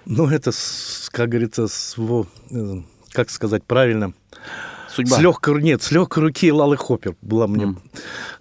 Ну, 0.05 0.27
это, 0.29 0.51
как 1.11 1.29
говорится, 1.29 1.67
с 1.67 1.95
э, 2.51 2.75
как 3.11 3.29
сказать 3.29 3.63
правильно, 3.63 4.13
Судьба. 4.89 5.17
с 5.17 5.19
легкой, 5.19 5.61
нет, 5.61 5.81
с 5.83 5.91
легкой 5.91 6.23
руки 6.23 6.51
Лалы 6.51 6.77
Хоппер 6.77 7.15
была 7.21 7.47
мне 7.47 7.65
М. 7.65 7.79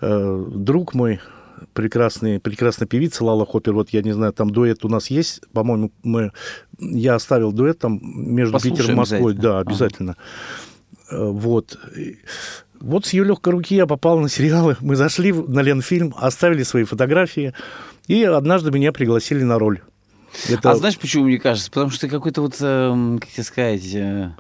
э, 0.01 0.45
друг 0.55 0.95
мой, 0.95 1.21
прекрасный, 1.73 2.41
прекрасная 2.41 2.87
певица 2.89 3.25
Лала 3.25 3.45
Хоппер. 3.47 3.73
Вот 3.73 3.91
я 3.91 4.03
не 4.03 4.13
знаю, 4.13 4.33
там 4.33 4.51
дуэт 4.51 4.85
у 4.85 4.89
нас 4.89 5.09
есть, 5.09 5.41
по-моему, 5.53 5.91
мы, 6.03 6.33
я 6.79 7.15
оставил 7.17 7.53
дуэт 7.53 7.79
там 7.79 8.01
между 8.03 8.53
Послушаем 8.53 8.77
Питером 8.79 8.95
и 8.97 8.99
Москвой, 8.99 9.35
да, 9.35 9.59
Ага. 9.59 9.71
обязательно. 9.71 10.17
Э, 11.11 11.25
Вот. 11.31 11.79
Вот 12.81 13.07
с 13.07 13.13
ее 13.13 13.23
легкой 13.25 13.53
руки 13.53 13.77
я 13.77 13.87
попал 13.87 14.19
на 14.19 14.29
сериалы. 14.29 14.77
Мы 14.81 14.97
зашли 14.97 15.33
на 15.33 15.61
Ленфильм, 15.61 16.13
оставили 16.17 16.65
свои 16.65 16.83
фотографии, 16.83 17.55
и 18.07 18.23
однажды 18.25 18.71
меня 18.71 18.93
пригласили 18.93 19.43
на 19.43 19.59
роль. 19.59 19.81
Это... 20.49 20.71
А 20.71 20.75
знаешь, 20.77 20.99
почему 20.99 21.25
мне 21.25 21.39
кажется? 21.39 21.71
Потому 21.71 21.91
что 21.91 22.03
ты 22.03 22.09
какой-то 22.09 22.41
вот, 22.41 22.57
эм, 22.61 23.19
как 23.19 23.31
тебе 23.31 23.45
сказать, 23.45 23.95
э, 23.95 24.31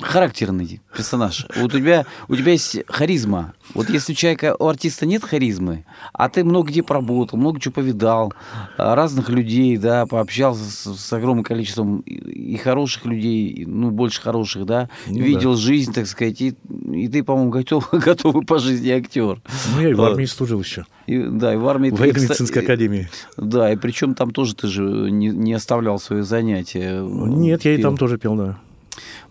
характерный 0.00 0.80
персонаж. 0.94 1.46
Вот 1.56 1.74
у 1.74 1.78
тебя, 1.78 2.06
у 2.28 2.36
тебя 2.36 2.52
есть 2.52 2.78
харизма. 2.86 3.54
Вот 3.74 3.90
если 3.90 4.12
у 4.12 4.14
человека, 4.14 4.54
у 4.58 4.66
артиста 4.66 5.06
нет 5.06 5.24
харизмы, 5.24 5.84
а 6.12 6.28
ты 6.28 6.44
много 6.44 6.68
где 6.68 6.82
поработал, 6.82 7.38
много 7.38 7.60
чего 7.60 7.74
повидал, 7.74 8.32
а, 8.76 8.94
разных 8.94 9.28
людей, 9.28 9.76
да, 9.76 10.06
пообщался 10.06 10.64
с, 10.64 10.96
с 10.96 11.12
огромным 11.12 11.44
количеством 11.44 12.00
и, 12.00 12.56
хороших 12.56 13.06
людей, 13.06 13.48
и, 13.48 13.66
ну, 13.66 13.90
больше 13.90 14.20
хороших, 14.20 14.66
да, 14.66 14.88
Ну 15.06 15.18
видел 15.18 15.56
жизнь, 15.56 15.92
так 15.92 16.06
сказать, 16.06 16.40
и, 16.40 16.54
и 16.92 17.08
ты, 17.08 17.24
по-моему, 17.24 17.50
готов, 17.50 17.88
готовый 17.92 18.44
по 18.44 18.58
жизни 18.58 18.90
актер. 18.90 19.40
Ну, 19.74 19.80
я 19.80 19.90
и 19.90 19.94
в 19.94 20.02
армии 20.02 20.26
служил 20.26 20.60
еще. 20.60 20.86
И, 21.06 21.18
да, 21.18 21.54
и 21.54 21.56
в 21.56 21.66
армии... 21.66 21.90
В 21.90 21.98
военно-медицинской 21.98 22.62
академии. 22.62 23.08
да, 23.36 23.72
и 23.72 23.76
причем 23.76 24.14
там 24.14 24.30
тоже 24.30 24.54
ты 24.54 24.68
же 24.68 24.82
не, 24.82 25.28
не 25.28 25.54
оставлял 25.54 25.98
свои 25.98 26.22
занятия. 26.22 27.02
Нет, 27.02 27.64
я 27.64 27.74
и 27.74 27.76
Пел. 27.78 27.90
там 27.90 27.96
тоже 27.96 28.18
пел, 28.18 28.36
да. 28.36 28.58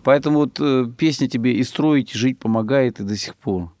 Поэтому 0.02 0.38
вот 0.38 0.60
э, 0.60 0.86
песня 0.96 1.28
тебе 1.28 1.54
и 1.54 1.62
строить, 1.64 2.14
и 2.14 2.18
жить 2.18 2.38
помогает 2.38 3.00
и 3.00 3.04
до 3.04 3.16
сих 3.16 3.34
пор. 3.36 3.72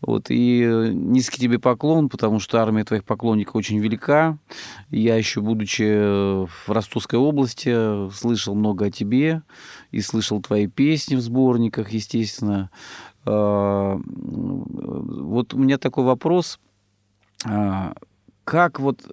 Вот, 0.00 0.30
и 0.30 0.62
э, 0.62 0.92
низкий 0.92 1.40
тебе 1.40 1.58
поклон, 1.58 2.08
потому 2.08 2.40
что 2.40 2.60
армия 2.60 2.84
твоих 2.84 3.04
поклонников 3.04 3.56
очень 3.56 3.78
велика. 3.78 4.38
Я 4.90 5.16
еще, 5.16 5.40
будучи 5.40 5.84
э, 5.86 6.46
в 6.46 6.68
Ростовской 6.68 7.18
области, 7.18 8.10
слышал 8.10 8.54
много 8.54 8.86
о 8.86 8.90
тебе 8.90 9.42
и 9.90 10.00
слышал 10.00 10.40
твои 10.40 10.66
песни 10.66 11.16
в 11.16 11.20
сборниках, 11.20 11.90
естественно. 11.90 12.70
А, 13.24 13.98
Вот 14.02 15.54
у 15.54 15.58
меня 15.58 15.78
такой 15.78 16.04
вопрос. 16.04 16.58
Как 18.50 18.80
вот, 18.80 19.06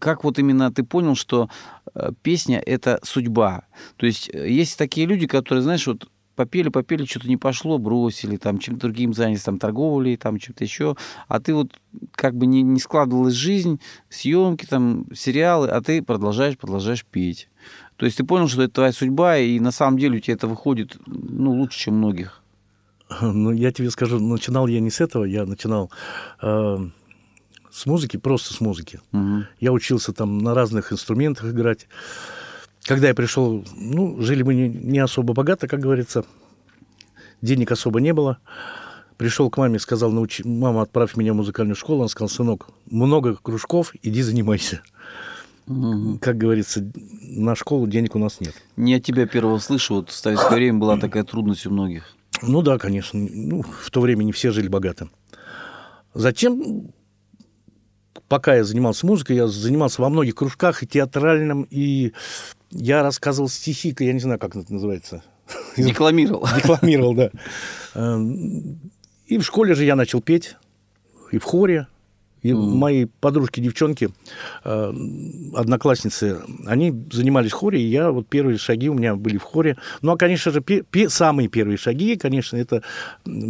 как 0.00 0.24
вот 0.24 0.40
именно 0.40 0.72
ты 0.72 0.82
понял, 0.82 1.14
что 1.14 1.48
э, 1.94 2.10
песня– 2.22 2.60
это 2.66 2.98
судьба? 3.04 3.66
То 3.96 4.04
есть 4.04 4.28
э, 4.34 4.50
есть 4.50 4.76
такие 4.76 5.06
люди, 5.06 5.28
которые, 5.28 5.62
знаешь, 5.62 5.86
вот 5.86 6.08
попели, 6.34 6.70
попели, 6.70 7.04
что-то 7.04 7.28
не 7.28 7.36
пошло, 7.36 7.78
бросили, 7.78 8.36
там, 8.36 8.58
чем-то 8.58 8.88
другим 8.88 9.14
занялись, 9.14 9.44
там, 9.44 9.60
торговлей, 9.60 10.16
там, 10.16 10.40
чем-то 10.40 10.64
еще, 10.64 10.96
а 11.28 11.38
ты 11.38 11.54
вот 11.54 11.68
как 12.16 12.34
бы 12.34 12.46
не, 12.46 12.62
не 12.62 12.80
складывалась 12.80 13.34
жизнь, 13.34 13.78
съемки, 14.08 14.66
там, 14.66 15.06
сериалы, 15.14 15.68
а 15.68 15.80
ты 15.80 16.02
продолжаешь, 16.02 16.58
продолжаешь 16.58 17.04
петь. 17.04 17.48
То 17.94 18.06
есть 18.06 18.18
ты 18.18 18.24
понял, 18.24 18.48
что 18.48 18.62
это 18.62 18.74
твоя 18.74 18.90
судьба, 18.90 19.38
и 19.38 19.60
на 19.60 19.70
самом 19.70 20.00
деле 20.00 20.16
у 20.16 20.20
тебя 20.20 20.34
это 20.34 20.48
выходит, 20.48 20.96
ну, 21.06 21.52
лучше, 21.52 21.78
чем 21.78 21.98
многих. 21.98 22.42
Ну, 23.20 23.52
я 23.52 23.70
тебе 23.70 23.92
скажу, 23.92 24.18
начинал 24.18 24.66
я 24.66 24.80
не 24.80 24.90
с 24.90 25.00
этого, 25.00 25.22
я 25.22 25.46
начинал 25.46 25.92
э, 26.42 26.78
с 27.74 27.86
музыки, 27.86 28.16
просто 28.16 28.54
с 28.54 28.60
музыки. 28.60 29.00
Мгм. 29.10 29.46
Я 29.58 29.72
учился 29.72 30.12
там 30.12 30.38
на 30.38 30.54
разных 30.54 30.92
инструментах 30.92 31.46
играть. 31.50 31.88
Когда 32.84 33.08
я 33.08 33.14
пришел, 33.14 33.64
ну, 33.74 34.20
жили 34.20 34.42
мы 34.42 34.54
не, 34.54 34.68
не 34.68 34.98
особо 35.00 35.34
богато, 35.34 35.66
как 35.66 35.80
говорится. 35.80 36.24
Денег 37.42 37.72
особо 37.72 38.00
не 38.00 38.14
было. 38.14 38.38
Пришел 39.16 39.50
к 39.50 39.56
маме, 39.58 39.80
сказал, 39.80 40.12
научи, 40.12 40.46
мама, 40.46 40.82
отправь 40.82 41.16
меня 41.16 41.32
в 41.32 41.36
музыкальную 41.36 41.74
школу. 41.74 42.02
Он 42.02 42.08
сказал, 42.08 42.28
сынок, 42.28 42.68
много 42.90 43.34
кружков, 43.34 43.92
иди 44.02 44.22
занимайся. 44.22 44.82
Мгм. 45.66 46.18
Как 46.18 46.36
говорится, 46.36 46.88
на 47.22 47.56
школу 47.56 47.88
денег 47.88 48.14
у 48.14 48.18
нас 48.20 48.40
нет. 48.40 48.54
Не 48.76 48.94
от 48.94 49.02
тебя 49.02 49.26
первого 49.26 49.58
слышу, 49.58 49.94
вот 49.96 50.10
в 50.10 50.14
советское 50.14 50.54
время 50.54 50.78
была 50.78 50.96
такая 50.96 51.24
трудность 51.24 51.66
у 51.66 51.70
многих. 51.70 52.16
Ну 52.40 52.62
да, 52.62 52.78
конечно. 52.78 53.18
Ну, 53.18 53.62
в 53.62 53.90
то 53.90 54.00
время 54.00 54.22
не 54.22 54.32
все 54.32 54.52
жили 54.52 54.68
богато. 54.68 55.08
Затем, 56.12 56.92
пока 58.28 58.54
я 58.56 58.64
занимался 58.64 59.06
музыкой, 59.06 59.36
я 59.36 59.46
занимался 59.46 60.02
во 60.02 60.08
многих 60.08 60.34
кружках, 60.34 60.82
и 60.82 60.86
театральном, 60.86 61.66
и 61.70 62.12
я 62.70 63.02
рассказывал 63.02 63.48
стихи, 63.48 63.94
я 63.98 64.12
не 64.12 64.20
знаю, 64.20 64.38
как 64.38 64.56
это 64.56 64.72
называется. 64.72 65.22
Декламировал. 65.76 66.46
Декламировал, 66.56 67.14
да. 67.14 67.30
Эм, 67.94 68.78
И 69.26 69.38
в 69.38 69.42
школе 69.42 69.74
же 69.74 69.84
я 69.84 69.96
начал 69.96 70.20
петь, 70.20 70.56
и 71.32 71.38
в 71.38 71.44
хоре. 71.44 71.86
И 72.42 72.52
мои 72.52 73.06
подружки-девчонки, 73.06 74.10
э, 74.64 74.92
одноклассницы, 75.54 76.42
они 76.66 76.92
занимались 77.10 77.52
в 77.52 77.54
хоре, 77.54 77.80
и 77.80 77.86
я 77.86 78.10
вот 78.10 78.28
первые 78.28 78.58
шаги 78.58 78.90
у 78.90 78.94
меня 78.94 79.16
были 79.16 79.38
в 79.38 79.42
хоре. 79.42 79.78
Ну, 80.02 80.12
а, 80.12 80.18
конечно 80.18 80.52
же, 80.52 80.60
пе- 80.60 80.82
пе- 80.82 81.08
самые 81.08 81.48
первые 81.48 81.78
шаги, 81.78 82.16
конечно, 82.16 82.58
это 82.58 82.82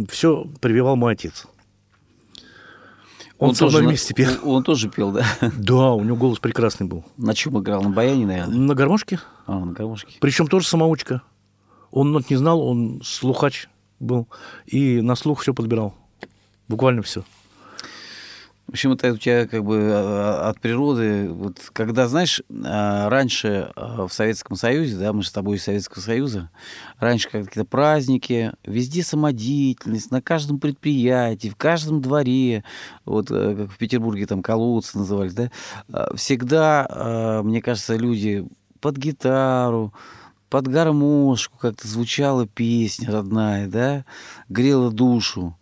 все 0.09 0.47
прививал 0.61 0.95
мой 0.95 1.11
отец. 1.11 1.45
Он, 3.37 3.53
со 3.53 3.65
тоже 3.65 3.73
мной 3.77 3.83
на- 3.83 3.89
вместе 3.89 4.13
пел. 4.13 4.31
Он, 4.43 4.49
он 4.57 4.63
тоже 4.63 4.89
пел, 4.89 5.11
да? 5.11 5.25
Да, 5.57 5.91
у 5.91 6.03
него 6.03 6.15
голос 6.15 6.39
прекрасный 6.39 6.87
был. 6.87 7.03
На 7.17 7.33
чем 7.33 7.59
играл? 7.59 7.81
На 7.83 7.89
баяне, 7.89 8.25
наверное? 8.25 8.57
На 8.57 8.73
гармошке, 8.75 9.19
А, 9.45 9.59
на 9.59 9.73
гармошке. 9.73 10.15
причем 10.21 10.47
тоже 10.47 10.67
самоучка. 10.67 11.21
Он 11.91 12.11
нот 12.11 12.29
не 12.29 12.35
знал, 12.37 12.61
он 12.61 13.01
слухач 13.03 13.67
был, 13.99 14.27
и 14.65 15.01
на 15.01 15.15
слух 15.15 15.41
все 15.41 15.53
подбирал. 15.53 15.93
Буквально 16.67 17.01
все. 17.01 17.23
В 18.67 18.71
общем, 18.71 18.93
это 18.93 19.13
у 19.13 19.17
тебя 19.17 19.47
как 19.47 19.63
бы 19.63 19.91
а, 19.93 20.49
от 20.49 20.59
природы. 20.59 21.29
Вот 21.29 21.57
когда, 21.71 22.07
знаешь, 22.07 22.41
а, 22.63 23.09
раньше 23.09 23.71
в 23.75 24.09
Советском 24.09 24.55
Союзе, 24.55 24.97
да, 24.97 25.13
мы 25.13 25.21
же 25.21 25.29
с 25.29 25.31
тобой 25.31 25.57
из 25.57 25.63
Советского 25.63 26.01
Союза, 26.01 26.49
раньше 26.99 27.29
какие-то 27.29 27.65
праздники, 27.65 28.53
везде 28.65 29.03
самодеятельность, 29.03 30.11
на 30.11 30.21
каждом 30.21 30.59
предприятии, 30.59 31.49
в 31.49 31.55
каждом 31.55 32.01
дворе, 32.01 32.63
вот 33.05 33.29
э, 33.29 33.55
как 33.55 33.71
в 33.71 33.77
Петербурге 33.77 34.25
там 34.25 34.41
колодцы 34.41 34.97
назывались, 34.97 35.33
да, 35.33 35.51
всегда, 36.15 37.41
мне 37.43 37.61
кажется, 37.61 37.95
люди 37.95 38.47
под 38.81 38.97
гитару, 38.97 39.93
под 40.49 40.67
гармошку 40.67 41.57
как-то 41.57 41.87
звучала 41.87 42.47
песня 42.47 43.11
родная, 43.11 43.67
да, 43.67 44.05
грела 44.49 44.91
душу. 44.91 45.57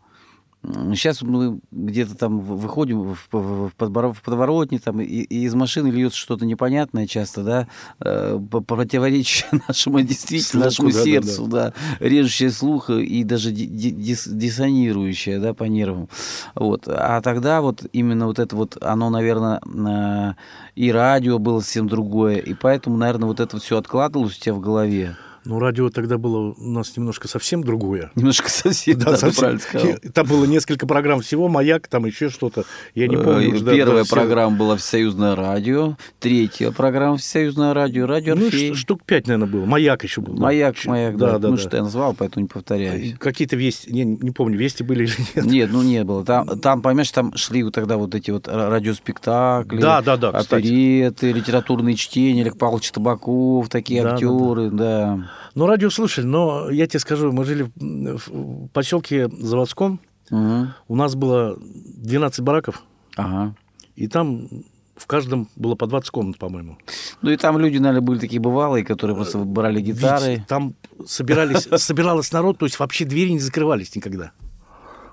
Сейчас 0.64 1.22
мы 1.22 1.60
где-то 1.72 2.16
там 2.16 2.40
выходим 2.40 3.16
в, 3.32 3.72
подворотне, 3.76 4.80
там, 4.80 5.02
и, 5.02 5.06
и 5.06 5.44
из 5.44 5.54
машины 5.56 5.90
льется 5.90 6.18
что-то 6.18 6.46
непонятное 6.46 7.06
часто, 7.06 7.44
да, 7.44 7.68
э, 8.00 8.40
противоречащее 8.66 9.62
нашему 9.68 10.00
действительно, 10.02 10.72
Слуху, 10.72 10.88
нашему 10.88 10.90
да, 10.92 10.98
да, 10.98 11.04
сердцу, 11.04 11.48
да, 11.48 11.74
режущее 12.00 12.50
слух 12.52 12.90
и 12.90 13.24
даже 13.26 13.52
ди- 13.52 13.68
ди- 13.68 13.92
дис- 13.92 14.30
диссонирующее, 14.30 15.40
да, 15.40 15.54
по 15.54 15.66
нервам. 15.66 16.08
Вот. 16.56 16.88
А 16.88 17.20
тогда 17.22 17.62
вот 17.62 17.86
именно 17.92 18.28
вот 18.28 18.40
это 18.40 18.56
вот, 18.56 18.78
оно, 18.82 19.10
наверное, 19.10 19.60
на- 19.66 20.38
и 20.76 20.92
радио 20.92 21.40
было 21.40 21.60
совсем 21.60 21.90
другое, 21.90 22.38
и 22.38 22.54
поэтому, 22.54 22.96
наверное, 22.96 23.28
вот 23.28 23.42
это 23.42 23.60
все 23.60 23.78
откладывалось 23.78 24.38
у 24.38 24.40
тебя 24.42 24.54
в 24.54 24.62
голове. 24.62 25.18
Ну, 25.46 25.60
радио 25.60 25.90
тогда 25.90 26.18
было 26.18 26.54
у 26.58 26.70
нас 26.70 26.96
немножко 26.96 27.28
совсем 27.28 27.64
другое. 27.64 28.12
Немножко 28.16 28.50
совсем, 28.50 28.98
да, 29.00 29.12
ты 29.14 29.18
совсем. 29.18 29.40
правильно 29.40 29.62
сказал. 29.62 29.92
Там 30.14 30.28
было 30.28 30.46
несколько 30.46 30.88
программ 30.88 31.20
всего, 31.22 31.50
«Маяк», 31.50 31.88
там 31.88 32.06
еще 32.06 32.30
что-то. 32.30 32.64
Я 32.96 33.08
не 33.08 33.18
помню. 33.18 33.50
Э, 33.50 33.54
уже, 33.54 33.64
да, 33.66 33.74
Первая 33.74 33.98
да, 34.00 34.04
все. 34.06 34.16
программа 34.16 34.56
была 34.56 34.78
Всесоюзное 34.78 35.36
радио, 35.36 35.98
третья 36.20 36.72
программа 36.72 37.18
Всесоюзное 37.18 37.74
радио, 37.74 38.06
радио 38.06 38.36
Ну, 38.36 38.46
Орфей. 38.48 38.74
штук 38.74 39.02
пять, 39.06 39.28
наверное, 39.28 39.48
было. 39.52 39.66
«Маяк» 39.66 40.04
еще 40.04 40.22
был. 40.22 40.34
да. 40.36 40.44
Маяк, 40.44 40.76
Ч- 40.78 40.90
маяк, 40.90 41.18
да. 41.18 41.34
Да, 41.34 41.40
да, 41.40 41.48
ну, 41.50 41.56
да. 41.58 41.62
что 41.62 41.78
я 41.78 41.84
назвал, 41.84 42.14
поэтому 42.14 42.44
не 42.44 42.48
повторяюсь. 42.48 43.16
Какие-то 43.20 43.56
вести, 43.56 43.92
не, 43.92 44.06
не 44.06 44.32
помню, 44.32 44.58
вести 44.58 44.84
были 44.84 45.04
или 45.06 45.14
нет. 45.36 45.46
Нет, 45.46 45.70
ну 45.72 45.82
не 45.82 46.04
было. 46.04 46.24
Там, 46.24 46.48
там, 46.60 46.82
понимаешь, 46.82 47.12
там 47.12 47.36
шли 47.36 47.64
вот 47.64 47.74
тогда 47.74 47.98
вот 47.98 48.16
эти 48.16 48.32
вот 48.32 48.48
ра- 48.48 48.70
радиоспектакли, 48.70 49.82
Да, 49.82 50.02
да, 50.02 50.18
да, 50.18 50.32
кстати. 50.32 50.66
опереты, 50.66 51.32
литературные 51.32 51.96
чтения, 51.96 52.42
Олег 52.44 52.58
Павлович 52.58 52.92
Табаков, 52.92 53.68
такие 53.70 54.02
Да, 54.04 54.10
да, 54.10 54.14
актеры, 54.16 54.70
да. 54.70 55.30
Ну, 55.56 55.66
радио 55.68 55.90
слушали, 55.90 56.26
но 56.26 56.70
я 56.70 56.88
тебе 56.88 57.00
скажу, 57.00 57.32
мы 57.32 57.46
жили 57.46 57.72
в, 57.76 58.68
поселке 58.70 59.30
Заводском, 59.30 60.00
Мгм. 60.30 60.74
у 60.88 60.96
нас 60.96 61.16
было 61.16 61.58
12 61.60 62.42
бараков, 62.42 62.84
Ага. 63.16 63.56
и 63.96 64.08
там 64.08 64.48
в 64.96 65.06
каждом 65.08 65.50
было 65.56 65.76
по 65.76 65.86
20 65.88 66.10
комнат, 66.12 66.38
по-моему. 66.38 66.78
Ну 67.22 67.32
и 67.32 67.38
там 67.38 67.58
люди, 67.58 67.78
наверное, 67.78 68.02
были 68.06 68.20
такие 68.20 68.40
бывалые, 68.40 68.86
которые 68.86 69.16
просто 69.16 69.40
брали 69.40 69.82
гитары. 69.82 70.36
Ведь 70.36 70.48
там 70.48 70.76
собирались, 71.06 71.68
собиралось 71.82 72.32
народ, 72.32 72.58
то 72.60 72.66
есть 72.66 72.80
вообще 72.80 73.06
двери 73.06 73.32
не 73.32 73.40
закрывались 73.40 73.96
никогда. 73.96 74.32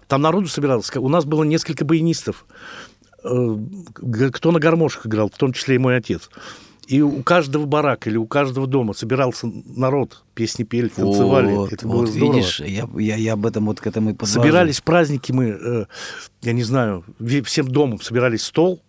Там 0.06 0.22
народу 0.22 0.48
собиралось. 0.48 0.90
У 0.96 1.08
нас 1.08 1.24
было 1.24 1.44
несколько 1.44 1.84
баянистов. 1.84 2.44
Э, 3.24 3.56
Кто 4.32 4.50
на 4.52 4.58
гармошках 4.58 5.06
играл, 5.06 5.28
в 5.30 5.36
том 5.38 5.52
числе 5.52 5.76
и 5.76 5.78
мой 5.78 5.96
отец. 5.96 6.30
И 6.90 7.02
у 7.02 7.22
каждого 7.22 7.66
барака 7.66 8.10
или 8.10 8.16
у 8.16 8.26
каждого 8.26 8.66
дома 8.66 8.94
собирался 8.94 9.48
народ, 9.76 10.24
песни 10.34 10.64
пели, 10.64 10.88
танцевали. 10.88 11.54
Вот, 11.54 11.72
Это 11.72 11.86
вот, 11.86 11.94
было 11.98 12.06
здорово. 12.08 12.34
видишь, 12.34 12.60
я, 12.60 12.88
я, 12.98 13.14
я 13.14 13.32
об 13.34 13.46
этом 13.46 13.66
вот 13.66 13.80
к 13.80 13.86
этому 13.86 14.10
и 14.10 14.12
подвожу. 14.12 14.40
Собирались 14.40 14.80
праздники 14.80 15.30
мы, 15.30 15.44
э, 15.50 15.84
я 16.42 16.52
не 16.52 16.64
знаю, 16.64 17.04
всем 17.44 17.68
домом 17.68 18.00
собирались 18.00 18.42
стол. 18.42 18.80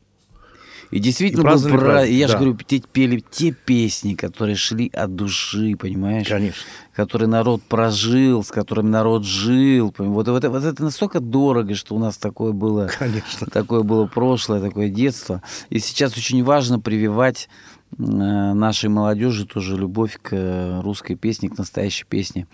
И 0.89 0.99
действительно 0.99 1.41
И 1.41 1.53
был 1.53 1.69
пра- 1.69 1.77
праздник, 1.79 2.17
Я 2.17 2.27
же 2.27 2.33
да. 2.33 2.39
говорю, 2.39 2.57
те 2.67 2.79
пели 2.79 3.23
те 3.31 3.51
песни, 3.51 4.13
которые 4.15 4.55
шли 4.57 4.89
от 4.93 5.15
души, 5.15 5.75
понимаешь? 5.79 6.27
Конечно. 6.27 6.61
Которые 6.93 7.29
народ 7.29 7.61
прожил, 7.63 8.43
с 8.43 8.49
которыми 8.49 8.89
народ 8.89 9.23
жил. 9.23 9.93
Вот, 9.97 10.27
вот, 10.27 10.43
вот 10.43 10.63
это 10.65 10.83
настолько 10.83 11.21
дорого, 11.21 11.75
что 11.75 11.95
у 11.95 11.99
нас 11.99 12.17
такое 12.17 12.51
было, 12.51 12.89
Конечно. 12.99 13.47
такое 13.47 13.83
было 13.83 14.05
прошлое, 14.07 14.59
такое 14.59 14.89
детство. 14.89 15.41
И 15.69 15.79
сейчас 15.79 16.17
очень 16.17 16.43
важно 16.43 16.77
прививать 16.81 17.47
нашей 17.97 18.89
молодежи 18.89 19.45
тоже 19.45 19.77
любовь 19.77 20.17
к 20.21 20.29
э, 20.31 20.81
русской 20.81 21.15
песне, 21.15 21.49
к 21.49 21.57
настоящей 21.57 22.05
песне. 22.05 22.47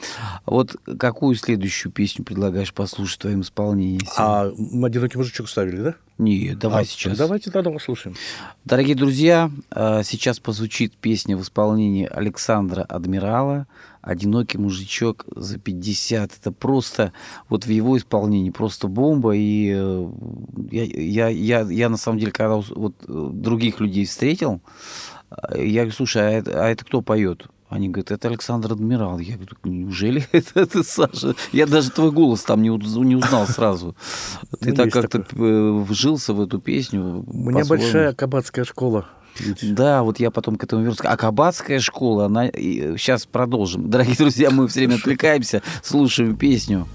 Вот 0.46 0.76
какую 1.00 1.36
следующую 1.36 1.92
песню 1.92 2.26
предлагаешь 2.26 2.74
послушать 2.74 3.18
в 3.18 3.22
твоем 3.22 3.42
исполнении? 3.42 4.02
А 4.18 4.52
«Одинокий 4.84 5.18
мужичок» 5.18 5.50
ставили, 5.50 5.82
да? 5.82 5.96
Нет, 6.18 6.58
давай 6.58 6.84
А, 6.84 6.86
сейчас. 6.86 7.18
Давайте 7.18 7.52
тогда 7.52 7.70
послушаем. 7.70 8.16
Дорогие 8.66 8.96
друзья, 8.96 9.52
э, 9.70 10.02
сейчас 10.04 10.40
позвучит 10.40 10.96
песня 10.96 11.38
в 11.38 11.44
исполнении 11.44 12.08
Александра 12.12 12.82
Адмирала 12.82 13.68
«Одинокий 14.02 14.58
мужичок 14.58 15.26
за 15.36 15.58
50». 15.58 16.32
Это 16.40 16.52
просто, 16.52 17.14
вот 17.50 17.66
в 17.66 17.70
его 17.70 17.96
исполнении, 17.98 18.50
просто 18.50 18.88
бомба. 18.88 19.36
И 19.36 19.72
э, 19.76 20.10
я, 20.72 20.84
я, 20.84 21.28
я, 21.28 21.62
я 21.62 21.90
на 21.90 21.98
самом 21.98 22.18
деле, 22.18 22.32
когда 22.32 22.56
вот 22.56 22.96
э, 23.08 23.30
других 23.34 23.80
людей 23.80 24.06
встретил, 24.06 24.56
э, 24.56 25.17
я 25.56 25.82
говорю, 25.82 25.92
слушай, 25.92 26.22
а 26.22 26.30
это, 26.30 26.66
а 26.66 26.70
это 26.70 26.86
кто 26.86 27.02
поет? 27.02 27.48
Они 27.70 27.90
говорят, 27.90 28.12
это 28.12 28.30
Александр 28.30 28.72
Адмирал. 28.72 29.20
Я 29.20 29.36
говорю, 29.36 29.58
неужели 29.66 30.26
это, 30.32 30.62
это 30.62 30.84
Саша? 30.84 31.36
Я 31.52 31.68
даже 31.68 31.92
твой 31.92 32.12
голос 32.12 32.44
там 32.44 32.62
не, 32.62 32.70
не 32.70 33.16
узнал 33.16 33.46
сразу. 33.46 33.96
Ты 34.62 34.70
Ну, 34.70 34.76
так 34.76 34.92
как-то 34.92 35.20
э, 35.20 35.84
вжился 35.84 36.34
в 36.34 36.42
эту 36.42 36.60
песню. 36.60 37.26
У 37.28 37.34
меня 37.34 37.60
по-своему. 37.60 37.84
большая 37.84 38.14
кабацкая 38.14 38.64
школа. 38.64 39.08
Да, 39.62 40.02
вот 40.04 40.20
я 40.20 40.32
потом 40.32 40.56
к 40.56 40.64
этому 40.64 40.82
вернусь. 40.82 41.00
А 41.04 41.18
кабацкая 41.18 41.80
школа, 41.80 42.26
она... 42.26 42.48
Сейчас 42.48 43.26
продолжим. 43.26 43.90
Дорогие 43.90 44.16
друзья, 44.16 44.50
мы 44.50 44.68
все 44.68 44.80
время 44.80 44.96
отвлекаемся, 44.96 45.62
слушаем 45.84 46.36
песню. 46.38 46.88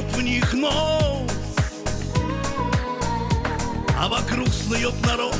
Сует 0.00 0.12
в 0.12 0.22
них 0.22 0.52
нос 0.54 1.30
А 3.98 4.08
вокруг 4.08 4.48
снует 4.48 4.94
народ 5.06 5.36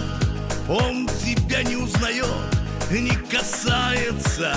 он 0.69 1.09
тебя 1.25 1.65
не 1.65 1.75
узнает, 1.75 2.25
не 2.93 3.11
касается. 3.29 4.55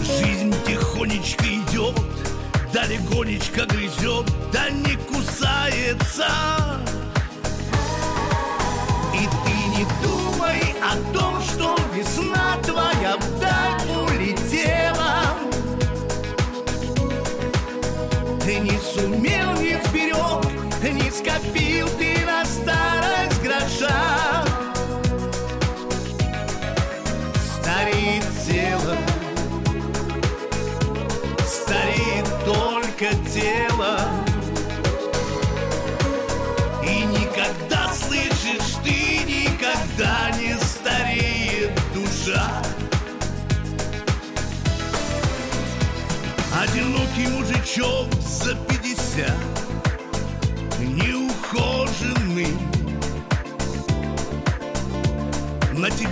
Жизнь 0.00 0.52
тихонечко 0.66 1.44
идет, 1.44 1.94
да 2.72 2.84
легонечко 2.86 3.64
грызет, 3.66 4.26
да 4.52 4.70
не 4.70 4.96
кусается. 4.96 6.26
И 9.14 9.28
ты 9.44 9.78
не 9.78 9.86
думай 10.02 10.74
о 10.82 10.96
том, 11.16 11.40
что 11.42 11.76
весна 11.94 12.56
твоя 12.64 13.16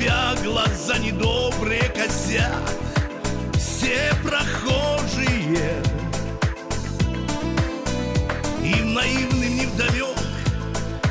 тебя 0.01 0.35
глаза 0.43 0.99
недобрые 0.99 1.91
косят 1.91 2.51
Все 3.55 4.13
прохожие. 4.23 5.83
Им 8.65 8.95
наивным 8.95 9.57
невдомек 9.57 10.19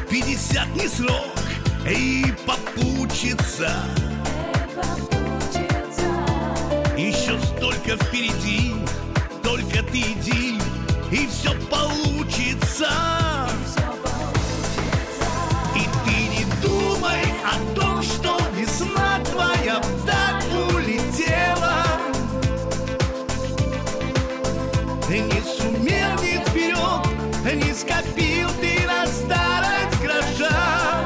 Пятьдесят 0.09 0.67
не 0.75 0.87
срок. 0.87 1.37
И 1.87 2.33
попучится 2.45 3.71
Еще 6.97 7.39
столько 7.39 7.95
впереди. 8.03 8.73
Только 9.43 9.81
ты 9.83 9.99
иди, 9.99 10.59
и 11.11 11.27
все 11.27 11.51
получится. 11.69 13.18
Не 25.17 25.41
сумел 25.41 26.13
ни 26.21 26.37
вперед, 26.45 27.07
не 27.55 27.73
скопил 27.73 28.47
ты 28.61 28.85
на 28.85 29.07
старость 29.07 29.99
гроша. 30.03 31.05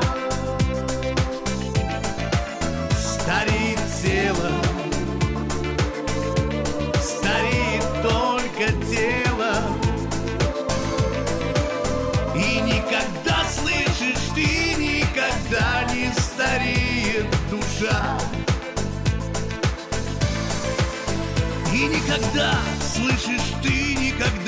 Старит 3.01 3.79
тело, 4.01 4.51
старит 7.01 7.85
только 8.01 8.73
тело 8.91 9.55
И 12.35 12.59
никогда, 12.59 13.45
слышишь, 13.49 14.19
ты 14.35 14.75
никогда 14.75 15.85
не 15.93 16.11
стареет 16.19 17.27
душа 17.49 18.19
И 21.71 21.85
никогда, 21.85 22.51
ты 22.51 22.72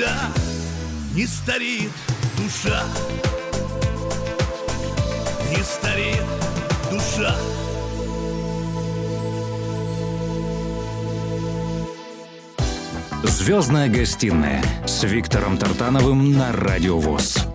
никогда 0.06 0.18
не 1.14 1.26
стареет 1.26 1.90
душа 2.36 2.82
Не 5.50 5.62
стареет 5.62 6.24
душа 6.90 7.34
Звездная 13.22 13.88
гостиная 13.88 14.62
с 14.86 15.04
Виктором 15.04 15.56
Тартановым 15.56 16.32
на 16.32 16.52
Радио 16.52 16.98
ВОЗ. 16.98 17.45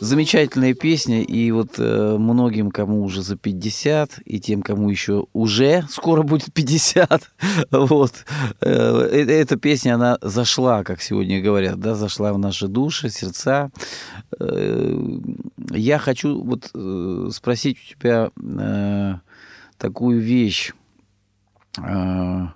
Замечательная 0.00 0.72
песня, 0.72 1.22
и 1.22 1.50
вот 1.50 1.74
э, 1.76 2.16
многим, 2.18 2.70
кому 2.70 3.02
уже 3.02 3.20
за 3.20 3.36
50, 3.36 4.20
и 4.24 4.40
тем, 4.40 4.62
кому 4.62 4.88
еще 4.88 5.26
уже 5.34 5.84
скоро 5.90 6.22
будет 6.22 6.54
50, 6.54 7.30
вот, 7.70 8.24
э, 8.62 8.66
э, 8.66 9.24
эта 9.30 9.56
песня, 9.58 9.96
она 9.96 10.16
зашла, 10.22 10.84
как 10.84 11.02
сегодня 11.02 11.42
говорят, 11.42 11.78
да, 11.80 11.94
зашла 11.94 12.32
в 12.32 12.38
наши 12.38 12.66
души, 12.66 13.10
сердца. 13.10 13.70
Э, 14.38 15.18
я 15.70 15.98
хочу 15.98 16.42
вот 16.42 16.70
э, 16.74 17.28
спросить 17.30 17.76
у 17.76 17.98
тебя 18.00 18.30
э, 18.42 19.14
такую 19.76 20.18
вещь. 20.18 20.72
Э, 21.76 22.46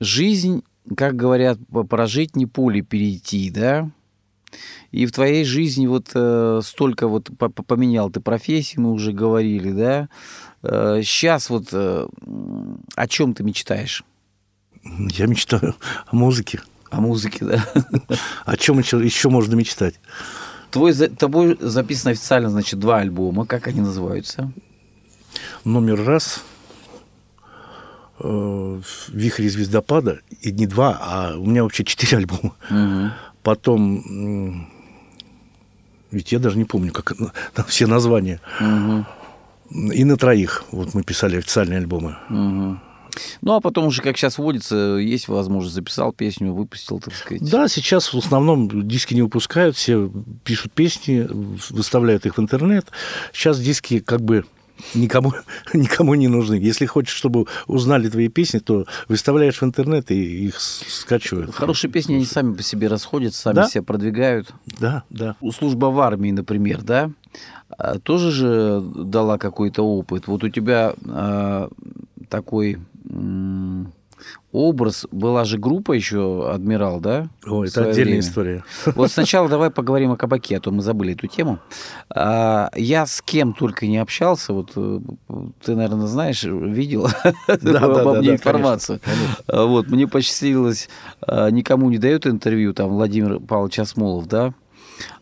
жизнь, 0.00 0.64
как 0.96 1.14
говорят, 1.14 1.58
прожить 1.90 2.36
не 2.36 2.46
поле 2.46 2.80
перейти, 2.80 3.50
да? 3.50 3.90
И 4.90 5.06
в 5.06 5.12
твоей 5.12 5.44
жизни 5.44 5.86
вот 5.86 6.10
э, 6.14 6.60
столько 6.64 7.08
вот 7.08 7.30
по- 7.38 7.48
по- 7.48 7.62
поменял 7.62 8.10
ты 8.10 8.20
профессии, 8.20 8.78
мы 8.78 8.92
уже 8.92 9.12
говорили, 9.12 9.72
да? 9.72 10.08
Э, 10.62 11.00
сейчас 11.02 11.50
вот 11.50 11.68
э, 11.72 12.06
о 12.94 13.08
чем 13.08 13.34
ты 13.34 13.42
мечтаешь? 13.42 14.04
Я 14.84 15.26
мечтаю 15.26 15.74
о 16.06 16.16
музыке. 16.16 16.60
О 16.90 17.00
музыке, 17.00 17.44
да? 17.44 17.66
О 18.44 18.56
чем 18.56 18.78
еще, 18.78 19.04
еще 19.04 19.28
можно 19.28 19.54
мечтать? 19.54 19.96
Твой, 20.70 20.92
тобой 20.94 21.56
записано 21.60 22.12
официально, 22.12 22.50
значит, 22.50 22.78
два 22.78 22.98
альбома. 22.98 23.46
Как 23.46 23.66
они 23.66 23.80
называются? 23.80 24.52
Номер 25.64 26.04
раз 26.04 26.42
э, 28.20 28.80
«Вихрь 29.08 29.48
звездопада». 29.48 30.20
И 30.40 30.52
не 30.52 30.66
два, 30.66 30.98
а 31.00 31.36
у 31.36 31.46
меня 31.46 31.62
вообще 31.62 31.84
четыре 31.84 32.18
альбома. 32.18 32.54
Мгм. 32.70 33.12
Потом... 33.46 34.66
Ведь 36.10 36.32
я 36.32 36.40
даже 36.40 36.58
не 36.58 36.64
помню, 36.64 36.92
как 36.92 37.12
там 37.54 37.64
все 37.68 37.86
названия. 37.86 38.40
Мгм. 38.58 39.06
И 39.92 40.02
на 40.02 40.16
троих. 40.16 40.64
Вот 40.72 40.94
мы 40.94 41.04
писали 41.04 41.36
официальные 41.36 41.78
альбомы. 41.78 42.16
Мгм. 42.28 42.80
Ну, 43.42 43.52
а 43.54 43.60
потом 43.60 43.86
уже, 43.86 44.02
как 44.02 44.16
сейчас 44.16 44.38
водится, 44.38 44.96
есть 44.96 45.28
возможность, 45.28 45.76
записал 45.76 46.12
песню, 46.12 46.52
выпустил, 46.52 46.98
так 46.98 47.14
сказать. 47.14 47.48
Да, 47.48 47.68
сейчас 47.68 48.12
в 48.12 48.18
основном 48.18 48.88
диски 48.88 49.14
не 49.14 49.22
выпускают, 49.22 49.76
все 49.76 50.10
пишут 50.42 50.72
песни, 50.72 51.24
выставляют 51.70 52.26
их 52.26 52.38
в 52.38 52.40
интернет. 52.40 52.88
Сейчас 53.32 53.60
диски 53.60 54.00
как 54.00 54.22
бы 54.22 54.44
никому, 54.94 55.32
никому 55.74 56.14
не 56.14 56.28
нужны. 56.28 56.54
Если 56.54 56.86
хочешь, 56.86 57.14
чтобы 57.14 57.46
узнали 57.66 58.08
твои 58.08 58.28
песни, 58.28 58.58
то 58.58 58.86
выставляешь 59.08 59.60
в 59.60 59.64
интернет 59.64 60.10
и 60.10 60.46
их 60.48 60.60
скачивают. 60.60 61.54
Хорошие 61.54 61.90
песни, 61.90 62.14
они 62.14 62.24
сами 62.24 62.54
по 62.54 62.62
себе 62.62 62.88
расходятся, 62.88 63.40
сами 63.42 63.54
Да. 63.56 63.68
себя 63.68 63.82
продвигают. 63.82 64.52
Да, 64.78 65.04
да. 65.10 65.36
Служба 65.52 65.86
в 65.86 66.00
армии, 66.00 66.30
например, 66.30 66.82
да, 66.82 67.10
а, 67.78 67.98
тоже 67.98 68.30
же 68.30 68.80
дала 68.80 69.38
какой-то 69.38 69.82
опыт. 69.82 70.26
Вот 70.26 70.44
у 70.44 70.48
тебя 70.48 70.94
а, 71.06 71.68
такой 72.28 72.78
м, 73.08 73.92
образ, 74.52 75.06
была 75.10 75.44
же 75.44 75.58
группа 75.58 75.92
еще 75.92 76.50
«Адмирал», 76.50 77.00
да? 77.00 77.28
О, 77.46 77.64
это 77.64 77.82
отдельная 77.82 78.04
время? 78.04 78.20
история. 78.20 78.64
Вот 78.94 79.10
сначала 79.10 79.48
давай 79.50 79.70
поговорим 79.70 80.12
о 80.12 80.16
кабаке, 80.16 80.56
а 80.56 80.60
то 80.60 80.70
мы 80.70 80.82
забыли 80.82 81.14
эту 81.14 81.26
тему. 81.26 81.58
А, 82.10 82.70
Я 82.74 83.06
с 83.06 83.20
кем 83.22 83.52
только 83.52 83.86
не 83.86 83.98
общался, 83.98 84.52
вот 84.52 84.72
э, 84.76 85.00
ты, 85.62 85.74
наверное, 85.74 86.06
знаешь, 86.06 86.42
видел 86.44 87.08
да, 87.46 87.80
обо 87.80 88.04
да, 88.14 88.18
мне 88.20 88.28
да, 88.28 88.34
информацию. 88.34 89.00
А, 89.46 89.66
Вот, 89.66 89.88
мне 89.88 90.06
посчастливилось, 90.08 90.88
а, 91.20 91.50
никому 91.50 91.90
не 91.90 91.98
дают 91.98 92.26
интервью, 92.26 92.72
там, 92.72 92.90
Владимир 92.90 93.40
Павлович 93.40 93.80
Осмолов, 93.80 94.26
да, 94.26 94.54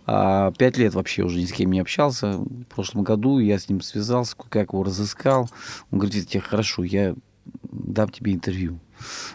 а 0.06 0.52
пять 0.52 0.76
лет 0.76 0.94
вообще 0.94 1.22
уже 1.22 1.38
ни 1.40 1.46
с 1.46 1.52
кем 1.52 1.72
не 1.72 1.80
общался. 1.80 2.32
В 2.36 2.64
прошлом 2.74 3.04
году 3.04 3.38
я 3.38 3.58
с 3.58 3.68
ним 3.68 3.80
связался, 3.80 4.36
как 4.48 4.72
его 4.72 4.82
разыскал. 4.84 5.48
Он 5.90 5.98
говорит, 5.98 6.14
«Витя, 6.14 6.26
тебе 6.26 6.40
хорошо, 6.42 6.84
я 6.84 7.14
дам 7.72 8.10
тебе 8.10 8.34
интервью. 8.34 8.78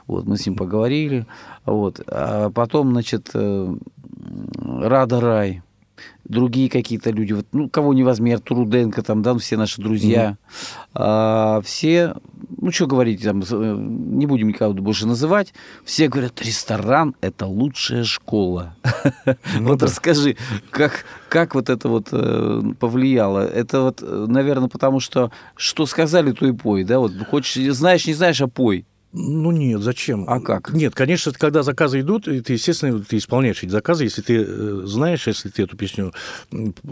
Вот, 0.08 0.25
мы 0.25 0.38
с 0.38 0.45
ним 0.45 0.55
поговорили. 0.55 1.25
Вот. 1.65 2.01
А 2.08 2.49
потом, 2.49 2.91
значит, 2.91 3.29
э, 3.34 3.75
Рада 4.62 5.21
Рай, 5.21 5.62
другие 6.29 6.69
какие-то 6.69 7.10
люди, 7.10 7.34
вот, 7.34 7.47
ну, 7.51 7.69
кого 7.69 7.93
не 7.93 8.03
возьми, 8.03 8.32
Артур 8.32 8.60
Руденко, 8.60 9.01
там, 9.01 9.21
да, 9.21 9.34
ну, 9.34 9.39
все 9.39 9.58
наши 9.58 9.82
друзья, 9.82 10.38
А, 10.93 11.62
все, 11.62 12.15
ну, 12.58 12.71
что 12.71 12.88
говорить, 12.88 13.23
там, 13.23 13.41
э, 13.41 13.75
не 13.77 14.25
будем 14.25 14.49
никого 14.49 14.73
больше 14.73 15.08
называть, 15.08 15.53
все 15.84 16.08
говорят, 16.08 16.41
ресторан– 16.41 17.15
это 17.21 17.45
лучшая 17.47 18.03
школа. 18.03 18.75
Вот 19.60 19.84
расскажи, 19.84 20.36
как, 20.69 21.05
как 21.29 21.55
вот 21.55 21.69
это 21.69 21.89
вот 21.89 22.10
э, 22.12 22.62
повлияло? 22.79 23.45
Это 23.45 23.82
вот, 23.82 24.01
наверное, 24.01 24.69
потому 24.69 24.99
что 24.99 25.32
что 25.55 25.86
сказали, 25.86 26.32
то 26.32 26.45
и 26.45 26.51
пой, 26.51 26.84
да? 26.84 26.99
Вот 26.99 27.13
хочешь, 27.29 27.75
знаешь, 27.75 28.08
не 28.08 28.13
знаешь, 28.13 28.41
а 28.41 28.47
пой. 28.47 28.86
Ну 29.12 29.50
нет, 29.52 29.82
зачем? 29.82 30.26
А 30.28 30.39
как? 30.39 30.72
Нет, 30.72 30.93
конечно, 30.93 31.32
когда 31.32 31.63
заказы 31.63 32.02
идут, 32.02 32.26
ты, 32.26 32.54
естественно, 32.54 33.00
ты 33.00 33.17
исполняешь 33.17 33.63
эти 33.63 33.72
заказы, 33.72 34.04
если 34.04 34.22
ты 34.22 34.45
э, 34.48 34.82
знаешь, 34.86 35.26
если 35.26 35.50
ты 35.50 35.63
эту 35.63 35.76
песню 35.76 36.13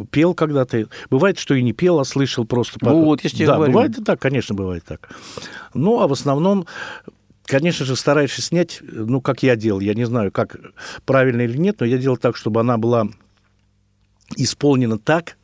пел 0.10 0.34
когда-то. 0.34 0.88
Бывает, 1.12 1.38
что 1.38 1.54
и 1.54 1.62
не 1.62 1.74
пел, 1.74 2.00
а 2.00 2.06
слышал 2.06 2.44
просто. 2.46 2.80
по- 2.80 2.90
Ну 2.90 3.04
вот, 3.06 3.24
я 3.24 3.30
тебе 3.30 3.46
да, 3.46 3.56
говорю. 3.58 3.72
бывает 3.74 4.00
и 4.00 4.04
так, 4.04 4.20
конечно, 4.20 4.56
бывает 4.56 4.84
так. 4.84 5.10
Ну, 5.76 6.00
а 6.02 6.08
в 6.08 6.12
основном, 6.12 6.66
конечно 7.46 7.86
же, 7.86 7.96
стараешься 7.96 8.42
снять, 8.42 8.80
ну, 8.82 9.22
как 9.22 9.44
я 9.44 9.56
делал, 9.56 9.80
я 9.80 9.94
не 9.94 10.06
знаю, 10.06 10.32
как 10.32 10.56
правильно 11.06 11.42
или 11.44 11.58
нет, 11.58 11.78
но 11.82 11.86
я 11.86 12.00
делал 12.00 12.18
так, 12.18 12.36
чтобы 12.36 12.62
она 12.62 12.80
была 12.80 13.08
исполнена 14.36 14.98
так, 14.98 15.38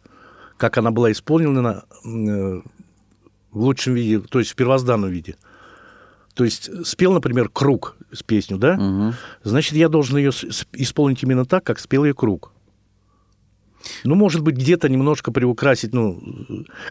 как 0.58 0.78
она 0.80 0.90
была 0.90 1.12
исполнена 1.12 1.84
э, 2.04 2.62
в 3.52 3.60
лучшем 3.62 3.94
виде, 3.94 4.20
то 4.20 4.40
есть 4.40 4.52
в 4.52 4.56
первозданном 4.56 5.12
виде. 5.12 5.36
То 6.34 6.44
есть 6.44 6.70
спел, 6.86 7.14
например, 7.14 7.50
круг 7.50 7.96
с 8.12 8.24
песню, 8.24 8.58
да? 8.58 8.76
Мгм. 8.76 9.14
Значит, 9.44 9.74
я 9.74 9.88
должен 9.88 10.18
ее 10.18 10.32
исполнить 10.74 11.22
именно 11.24 11.46
так, 11.46 11.64
как 11.64 11.80
спел 11.80 12.06
ее 12.06 12.14
круг. 12.14 12.52
Ну, 14.04 14.16
может 14.16 14.42
быть, 14.42 14.56
где-то 14.56 14.90
немножко 14.90 15.32
приукрасить, 15.32 15.94
ну, 15.94 16.20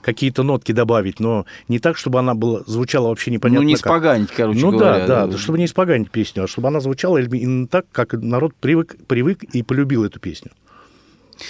какие-то 0.03 0.43
нотки 0.43 0.73
добавить, 0.73 1.21
но 1.21 1.47
не 1.69 1.79
так, 1.79 1.97
чтобы 1.97 2.19
она 2.19 2.35
была, 2.35 2.63
звучала 2.67 3.09
вообще 3.09 3.31
непонятно 3.31 3.63
ну, 3.63 3.67
не 3.67 3.75
как. 3.75 3.83
испоганить, 3.87 4.31
короче 4.31 4.61
Ну 4.61 4.73
говоря. 4.73 5.07
да, 5.07 5.27
да, 5.27 5.39
чтобы 5.39 5.59
не 5.59 5.65
испоганить 5.65 6.11
песню, 6.11 6.45
а 6.45 6.47
чтобы 6.47 6.69
она 6.69 6.81
звучала 6.81 7.19
именно 7.19 7.67
так, 7.67 7.87
как 7.93 8.13
народ 8.13 8.55
привык, 8.55 8.97
привык 9.07 9.43
и 9.43 9.63
полюбил 9.63 10.05
эту 10.05 10.21
песню. 10.21 10.51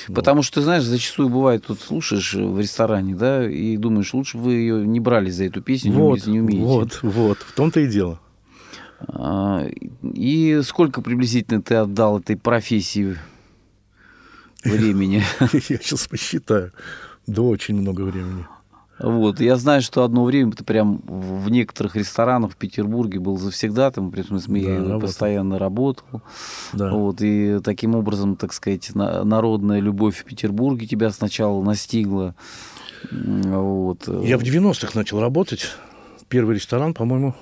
Потому 0.08 0.42
что, 0.42 0.56
ты 0.56 0.62
знаешь, 0.62 0.84
зачастую 0.84 1.28
бывает, 1.28 1.66
тут 1.66 1.80
слушаешь 1.80 2.34
в 2.34 2.58
ресторане, 2.58 3.14
да, 3.14 3.48
и 3.48 3.76
думаешь, 3.76 4.14
лучше 4.14 4.38
бы 4.38 4.52
ее 4.52 4.86
не 4.86 5.00
брали 5.00 5.30
за 5.30 5.44
эту 5.44 5.60
песню, 5.62 5.92
Вот, 5.92 6.26
не 6.26 6.40
умеете. 6.40 6.64
вот, 6.64 7.00
вот, 7.02 7.38
в 7.38 7.52
том-то 7.54 7.80
и 7.80 7.86
дело. 7.88 8.20
А, 9.00 9.66
И 10.14 10.60
сколько 10.62 11.02
приблизительно 11.02 11.60
ты 11.62 11.74
отдал 11.74 12.20
этой 12.20 12.36
профессии 12.36 13.16
времени? 14.64 15.22
Я 15.40 15.78
сейчас 15.78 16.06
посчитаю. 16.06 16.72
Да 17.26 17.42
очень 17.42 17.76
много 17.76 18.02
времени. 18.02 18.46
Вот. 19.02 19.40
Я 19.40 19.56
знаю, 19.56 19.82
что 19.82 20.04
одно 20.04 20.24
время 20.24 20.52
ты 20.52 20.62
прям 20.64 21.02
в 21.06 21.50
некоторых 21.50 21.96
ресторанах 21.96 22.52
в 22.52 22.56
Петербурге 22.56 23.18
был 23.18 23.36
завсегдатым, 23.38 24.10
при 24.10 24.22
смысле, 24.22 24.62
Да, 24.62 24.70
я 24.70 24.78
работал. 24.78 25.00
постоянно 25.00 25.58
работал. 25.58 26.22
Да. 26.72 26.90
Вот, 26.92 27.16
и 27.20 27.58
таким 27.64 27.94
образом, 27.94 28.36
так 28.36 28.52
сказать, 28.52 28.94
на- 28.94 29.24
народная 29.24 29.80
любовь 29.80 30.16
в 30.18 30.24
Петербурге 30.24 30.86
тебя 30.86 31.10
сначала 31.10 31.62
настигла. 31.62 32.34
Вот. 33.10 34.06
Я 34.22 34.38
в 34.38 34.42
90-х 34.42 34.92
начал 34.94 35.20
работать. 35.20 35.66
Первый 36.28 36.54
ресторан, 36.54 36.94
по-моему, 36.94 37.34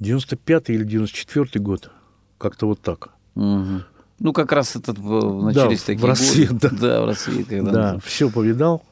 95-й 0.00 0.74
или 0.74 0.86
94-й 0.86 1.58
год. 1.60 1.90
Как-то 2.38 2.66
вот 2.66 2.80
так. 2.80 3.10
Мгм. 3.34 3.84
Ну, 4.20 4.32
как 4.32 4.52
раз 4.52 4.76
этот, 4.76 4.98
э, 4.98 5.02
начались 5.02 5.80
в 5.82 5.86
такие 5.86 6.06
рассвет, 6.06 6.52
годы. 6.52 6.68
да. 6.70 6.76
Да, 6.80 7.02
в 7.02 7.06
рассвет. 7.06 7.46
Когда 7.48 7.72
Да, 7.72 7.98
все 8.04 8.30
повидал 8.30 8.82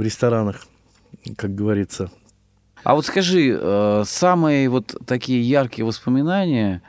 в 0.00 0.02
ресторанах, 0.02 0.66
как 1.36 1.54
говорится. 1.54 2.10
А 2.84 2.94
вот 2.94 3.04
скажи, 3.04 3.54
э, 3.54 4.02
самые 4.06 4.70
вот 4.70 4.96
такие 5.04 5.42
яркие 5.42 5.84
воспоминания 5.84 6.80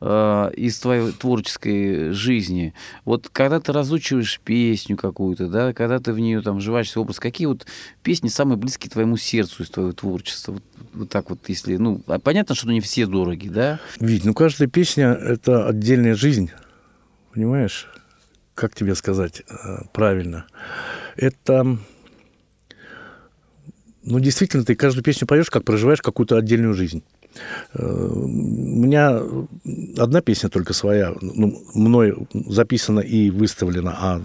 э, 0.00 0.50
из 0.56 0.78
твоей 0.78 1.10
творческой 1.10 2.10
жизни, 2.10 2.72
вот 3.04 3.28
когда 3.32 3.58
ты 3.58 3.72
разучиваешь 3.72 4.38
песню 4.38 4.96
какую-то, 4.96 5.48
да, 5.48 5.72
когда 5.72 5.98
ты 5.98 6.12
в 6.12 6.20
нее 6.20 6.40
там 6.40 6.58
вживаешься 6.58 7.00
в 7.00 7.02
образ, 7.02 7.18
какие 7.18 7.48
вот 7.48 7.66
песни 8.04 8.28
самые 8.28 8.56
близкие 8.56 8.92
твоему 8.92 9.16
сердцу 9.16 9.64
из 9.64 9.70
твоего 9.70 9.90
творчества? 9.90 10.52
Вот, 10.52 10.62
вот 10.94 11.08
так 11.08 11.30
вот, 11.30 11.40
если, 11.48 11.76
ну, 11.78 12.00
а 12.06 12.20
понятно, 12.20 12.54
что 12.54 12.70
не 12.70 12.80
все 12.80 13.06
дороги, 13.06 13.48
да? 13.48 13.80
Ведь, 13.98 14.24
ну, 14.24 14.34
каждая 14.34 14.68
песня– 14.68 15.08
это 15.20 15.66
отдельная 15.66 16.14
жизнь. 16.14 16.52
Понимаешь? 17.34 17.88
Как 18.54 18.72
тебе 18.72 18.94
сказать 18.94 19.42
э, 19.48 19.78
правильно? 19.92 20.46
Это... 21.16 21.78
Ну, 24.04 24.18
действительно, 24.20 24.64
ты 24.64 24.74
каждую 24.74 25.04
песню 25.04 25.26
поешь, 25.28 25.48
как 25.50 25.64
проживаешь 25.64 26.02
какую-то 26.02 26.36
отдельную 26.36 26.74
жизнь. 26.74 27.02
Э, 27.74 27.86
У 28.12 28.26
меня 28.26 29.20
одна 29.96 30.20
песня 30.20 30.48
только 30.48 30.72
своя, 30.72 31.14
ну, 31.20 31.62
мной 31.74 32.14
записана 32.48 33.00
и 33.00 33.30
выставлена, 33.30 33.92
а 33.98 34.20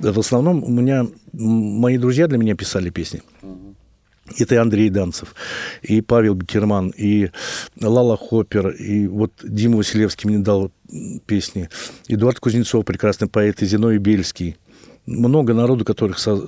в 0.00 0.18
основном 0.18 0.64
у 0.64 0.70
меня 0.70 1.06
мои 1.32 1.98
друзья 1.98 2.26
для 2.26 2.38
меня 2.38 2.54
писали 2.54 2.90
песни. 2.90 3.22
Это 4.38 4.54
и 4.54 4.58
Андрей 4.58 4.88
Данцев, 4.88 5.34
и 5.82 6.00
Павел 6.00 6.34
Бекерман, 6.34 6.94
и 6.96 7.30
Лала 7.80 8.16
Хоппер, 8.16 8.68
и 8.70 9.06
вот 9.08 9.32
Дима 9.42 9.76
Василевский 9.76 10.30
мне 10.30 10.38
дал 10.38 10.70
песни, 11.26 11.68
Эдуард 12.08 12.40
Кузнецов, 12.40 12.84
прекрасный 12.86 13.28
поэт, 13.28 13.60
и 13.62 13.66
Зиной 13.66 13.98
Бельский. 13.98 14.56
Много 15.04 15.52
народу, 15.52 15.84
которых 15.84 16.18
со- 16.18 16.40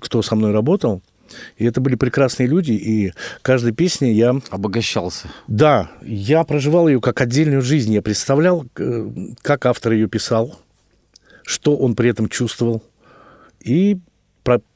кто 0.00 0.20
со 0.22 0.34
мной 0.36 0.52
работал, 0.52 1.00
и 1.56 1.64
это 1.64 1.80
были 1.80 1.94
прекрасные 1.94 2.46
люди, 2.46 2.72
и 2.72 3.12
каждой 3.42 3.72
песне 3.72 4.12
я 4.12 4.34
Обогащался. 4.50 5.28
да, 5.48 5.90
я 6.02 6.44
проживал 6.44 6.88
ее 6.88 7.00
как 7.00 7.20
отдельную 7.20 7.62
жизнь. 7.62 7.92
Я 7.92 8.02
представлял, 8.02 8.66
э, 8.76 9.10
как 9.42 9.66
автор 9.66 9.92
ее 9.92 10.08
писал, 10.08 10.58
что 11.44 11.76
он 11.76 11.94
при 11.94 12.10
этом 12.10 12.28
чувствовал, 12.28 12.82
и 13.60 13.98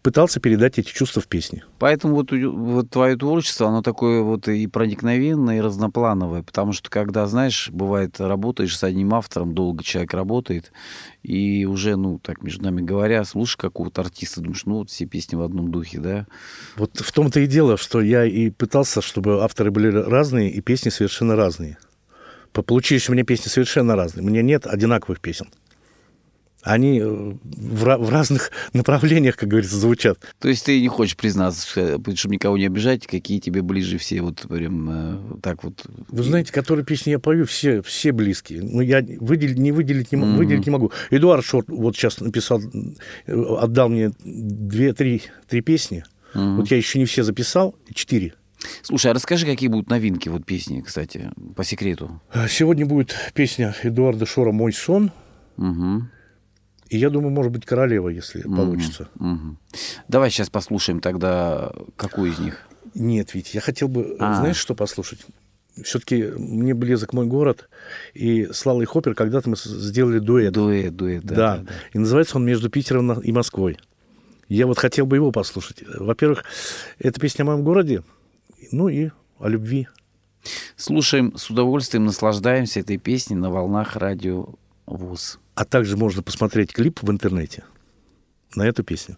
пытался 0.03 0.39
передать 0.39 0.79
эти 0.79 0.89
чувства 0.93 1.21
в 1.21 1.27
песне. 1.27 1.65
Поэтому 1.79 2.15
вот, 2.15 2.31
вот 2.31 2.91
твое 2.91 3.17
творчество, 3.17 3.69
оно 3.69 3.83
такое 3.83 4.23
вот 4.23 4.49
и 4.49 4.67
проникновенное, 4.67 5.59
и 5.59 5.61
разноплановое. 5.61 6.43
Потому 6.43 6.73
что, 6.73 6.89
когда, 6.89 7.27
знаешь, 7.27 7.71
бывает, 7.73 8.21
работаешь 8.21 8.77
с 8.77 8.85
одним 8.85 9.15
автором, 9.15 9.55
долго 9.55 9.83
человек 9.83 10.15
работает, 10.15 10.73
и 11.23 11.65
уже, 11.65 11.97
ну, 11.97 12.19
так, 12.19 12.43
между 12.43 12.65
нами 12.65 12.81
говоря, 12.81 13.25
слушаешь 13.25 13.57
какого-то 13.57 14.03
артиста, 14.03 14.41
думаешь, 14.41 14.65
ну, 14.67 14.77
вот 14.77 14.91
все 14.91 15.07
песни 15.07 15.37
в 15.37 15.43
одном 15.43 15.71
духе, 15.71 15.99
да? 15.99 16.27
Вот 16.77 16.99
в 16.99 17.13
том-то 17.13 17.41
и 17.41 17.47
дело, 17.47 17.77
что 17.77 18.01
я 18.01 18.25
и 18.25 18.51
пытался, 18.51 19.03
чтобы 19.03 19.43
авторы 19.43 19.71
были 19.71 19.89
разные, 19.89 20.51
и 20.51 20.61
песни 20.61 20.91
совершенно 20.91 21.35
разные. 21.35 21.79
По- 22.53 22.63
Получились 22.63 23.09
у 23.09 23.13
меня 23.13 23.25
песни 23.25 23.49
совершенно 23.49 23.97
разные. 23.97 24.25
У 24.25 24.29
меня 24.29 24.43
нет 24.43 24.67
одинаковых 24.67 25.21
песен. 25.21 25.49
Они 26.67 26.99
э, 27.01 27.07
в, 27.07 27.85
в 27.97 28.11
разных 28.11 28.51
направлениях, 28.73 29.37
как 29.37 29.49
говорится, 29.49 29.77
звучат. 29.77 30.19
То 30.41 30.49
есть 30.49 30.65
ты 30.67 30.81
не 30.81 30.89
хочешь 30.89 31.17
признаться, 31.17 31.67
что- 31.67 32.15
чтобы 32.17 32.35
никого 32.35 32.59
не 32.59 32.67
обижать, 32.67 33.07
какие 33.07 33.39
тебе 33.39 33.63
ближе 33.63 33.99
все, 33.99 34.21
вот 34.21 34.41
прям 34.49 34.91
э, 34.91 35.39
так 35.43 35.63
вот. 35.63 35.87
Вы 36.09 36.23
знаете, 36.25 36.53
которые 36.53 36.85
песни 36.85 37.11
я 37.13 37.19
пою, 37.21 37.47
все, 37.47 37.83
все 37.83 38.11
близкие. 38.13 38.63
Ну, 38.63 38.81
я 38.81 39.01
выделить, 39.21 39.59
не 39.59 39.71
выделить 39.71 40.11
не, 40.13 40.19
Мгм. 40.19 40.37
выделить 40.37 40.67
не 40.67 40.73
могу. 40.73 40.91
Эдуард 41.11 41.45
Шорт 41.45 41.69
вот 41.69 41.95
сейчас 41.97 42.21
написал, 42.21 42.61
э, 43.27 43.33
отдал 43.33 43.89
мне 43.89 44.11
две-три 44.25 45.23
три 45.49 45.61
песни. 45.61 46.03
Мгм. 46.35 46.57
Вот 46.57 46.71
я 46.71 46.77
еще 46.77 46.99
не 46.99 47.05
все 47.05 47.23
записал, 47.23 47.77
четыре. 47.95 48.35
Слушай, 48.83 49.13
а 49.13 49.15
расскажи, 49.15 49.47
какие 49.47 49.69
будут 49.69 49.89
новинки 49.91 50.29
вот 50.29 50.45
песни, 50.45 50.81
кстати, 50.81 51.31
по 51.55 51.63
секрету. 51.63 52.21
Сегодня 52.49 52.85
будет 52.87 53.15
песня 53.35 53.75
Эдуарда 53.85 54.27
Шора 54.27 54.51
«Мой 54.51 54.73
сон». 54.73 55.13
Мгм. 55.57 56.11
И 56.89 56.99
я 56.99 57.11
думаю, 57.11 57.31
может 57.31 57.53
быть, 57.53 57.65
«Королева», 57.65 58.09
если 58.09 58.43
Мгм. 58.47 58.57
получится. 58.57 59.09
Мгм. 59.17 59.59
Давай 60.09 60.31
сейчас 60.31 60.51
послушаем 60.51 61.01
тогда, 61.01 61.73
какую 61.97 62.31
из 62.33 62.39
них. 62.39 62.61
Нет, 62.95 63.35
ведь 63.35 63.55
я 63.55 63.61
хотел 63.61 63.89
бы, 63.89 64.03
э, 64.03 64.17
А. 64.21 64.35
знаешь, 64.37 64.57
что 64.57 64.75
послушать? 64.75 65.21
Все-таки 65.83 66.23
мне 66.39 66.73
близок 66.75 67.13
мой 67.13 67.27
город, 67.27 67.69
и 68.15 68.47
с 68.51 68.65
Лалой 68.65 68.87
Хоппер 68.87 69.15
когда-то 69.15 69.51
мы 69.51 69.57
сделали 69.57 70.21
дуэт. 70.21 70.53
Дуэт, 70.53 70.97
дуэт, 70.97 71.23
да. 71.25 71.35
Да, 71.35 71.57
да, 71.59 71.63
да. 71.65 71.73
и 71.93 71.99
называется 71.99 72.37
он 72.39 72.47
«Между 72.47 72.71
Питером 72.71 73.13
и 73.21 73.33
Москвой». 73.33 73.79
Я 74.49 74.67
вот 74.67 74.79
хотел 74.79 75.07
бы 75.07 75.17
его 75.17 75.33
послушать. 75.33 75.83
Во-первых, 75.99 76.45
это 76.99 77.21
песня 77.21 77.43
о 77.43 77.47
моем 77.47 77.65
городе, 77.65 78.05
ну 78.71 78.89
и 78.89 79.11
о 79.39 79.49
любви. 79.49 79.89
Слушаем 80.77 81.37
с 81.37 81.51
удовольствием, 81.51 82.05
наслаждаемся 82.05 82.81
этой 82.81 82.97
песней 82.97 83.37
на 83.37 83.51
волнах 83.51 83.97
радио 83.97 84.55
ВУЗ. 84.87 85.41
А 85.57 85.65
также 85.65 85.97
можно 85.97 86.23
посмотреть 86.23 86.75
клип 86.75 87.01
в 87.03 87.11
интернете 87.11 87.65
на 88.55 88.65
эту 88.65 88.85
песню. 88.85 89.17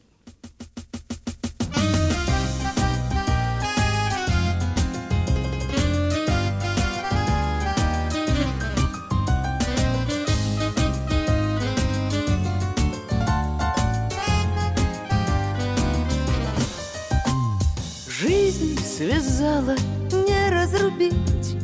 Жизнь 18.07 18.79
связала, 18.79 19.75
не 20.13 20.51
разрубить 20.51 21.57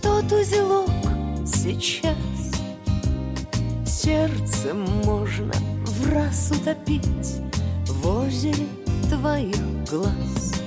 Тот 0.00 0.30
узелок 0.30 0.90
сейчас 1.44 2.23
Сердцем 4.04 4.84
можно 5.06 5.50
в 5.86 6.12
раз 6.12 6.50
утопить 6.50 7.40
В 7.86 8.06
озере 8.06 8.66
твоих 9.08 9.56
глаз. 9.90 10.60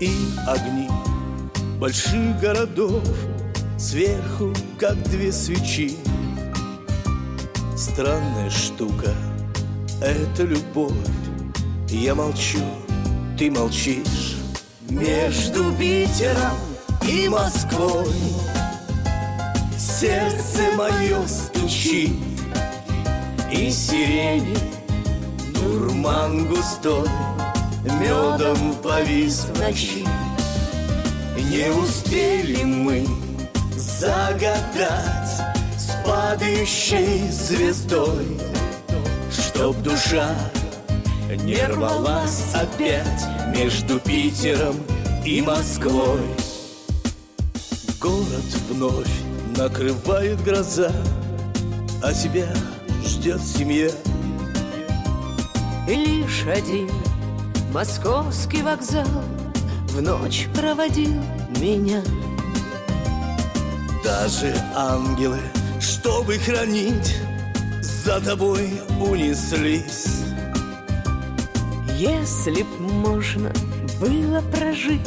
И 0.00 0.12
огни 0.46 0.88
больших 1.80 2.40
городов 2.40 3.02
Сверху, 3.76 4.54
как 4.78 4.96
две 5.10 5.32
свечи. 5.32 5.96
Странная 7.76 8.50
штука— 8.50 9.12
это 10.00 10.44
любовь. 10.44 10.92
Я 11.88 12.14
молчу, 12.14 12.62
ты 13.36 13.50
молчишь. 13.50 14.36
Между 14.88 15.72
Питером 15.72 16.56
и 17.08 17.28
Москвой 17.28 18.06
Сердце 19.98 20.72
мое 20.76 21.26
стучит 21.26 22.12
И 23.50 23.70
сирени 23.70 24.54
дурман 25.54 26.46
густой 26.48 27.08
Медом 27.98 28.74
повис 28.82 29.46
в 29.46 29.58
ночи. 29.58 30.04
Не 31.36 31.72
успели 31.72 32.62
мы 32.64 33.06
загадать 33.74 35.30
С 35.78 35.96
падающей 36.04 37.30
звездой 37.30 38.38
Чтоб 39.30 39.80
душа 39.80 40.28
не 41.42 41.66
рвалась 41.68 42.52
опять 42.52 43.24
Между 43.56 43.98
Питером 43.98 44.76
и 45.24 45.40
Москвой. 45.40 46.20
Город 47.98 48.44
вновь 48.68 49.25
накрывает 49.56 50.42
гроза 50.42 50.92
А 52.02 52.12
тебя 52.12 52.48
ждет 53.04 53.40
семья 53.40 53.90
И 55.88 55.94
лишь 55.94 56.44
один 56.46 56.90
московский 57.72 58.62
вокзал 58.62 59.06
В 59.88 60.00
ночь 60.02 60.48
проводил 60.54 61.22
меня. 61.60 62.02
Даже 64.04 64.54
ангелы, 64.74 65.40
чтобы 65.80 66.38
хранить 66.38 67.16
За 67.80 68.20
тобой 68.20 68.80
унеслись. 69.00 70.22
Если 71.98 72.62
б 72.62 72.68
можно 72.78 73.50
было 74.00 74.42
прожить 74.52 75.00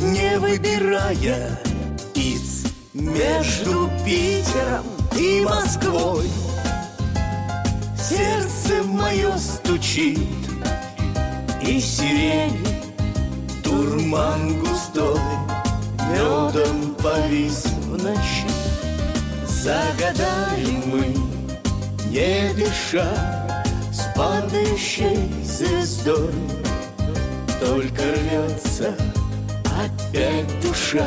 Не 0.00 0.38
выбирая 0.38 1.58
из 2.14 2.55
Между 2.98 3.90
Питером 4.06 4.86
и 5.18 5.42
Москвой. 5.42 6.24
Сердце 7.98 8.82
мое 8.84 9.36
стучит 9.36 10.18
И 11.60 11.78
сирени 11.78 12.66
Дурман 13.62 14.60
густой 14.60 15.20
Медом 16.10 16.94
повис 17.02 17.66
в 17.66 18.02
ночи. 18.02 18.48
Загадали 19.46 20.70
мы, 20.86 21.14
не 22.08 22.54
дыша 22.54 23.12
С 23.92 24.06
падающей 24.16 25.30
звездой 25.44 26.32
Только 27.60 28.02
рвется 28.14 28.94
опять 29.66 30.60
душа 30.62 31.06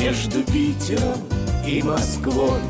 Между 0.00 0.44
Питером 0.44 1.20
и 1.66 1.82
Москвой. 1.82 2.60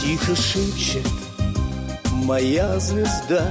Тихо 0.00 0.36
шепчет 0.36 1.06
моя 2.12 2.78
звезда. 2.78 3.44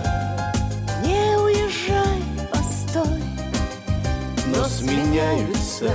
Не 1.03 1.37
уезжай, 1.37 2.23
постой 2.51 3.21
Но 4.47 4.63
сменяются 4.65 5.91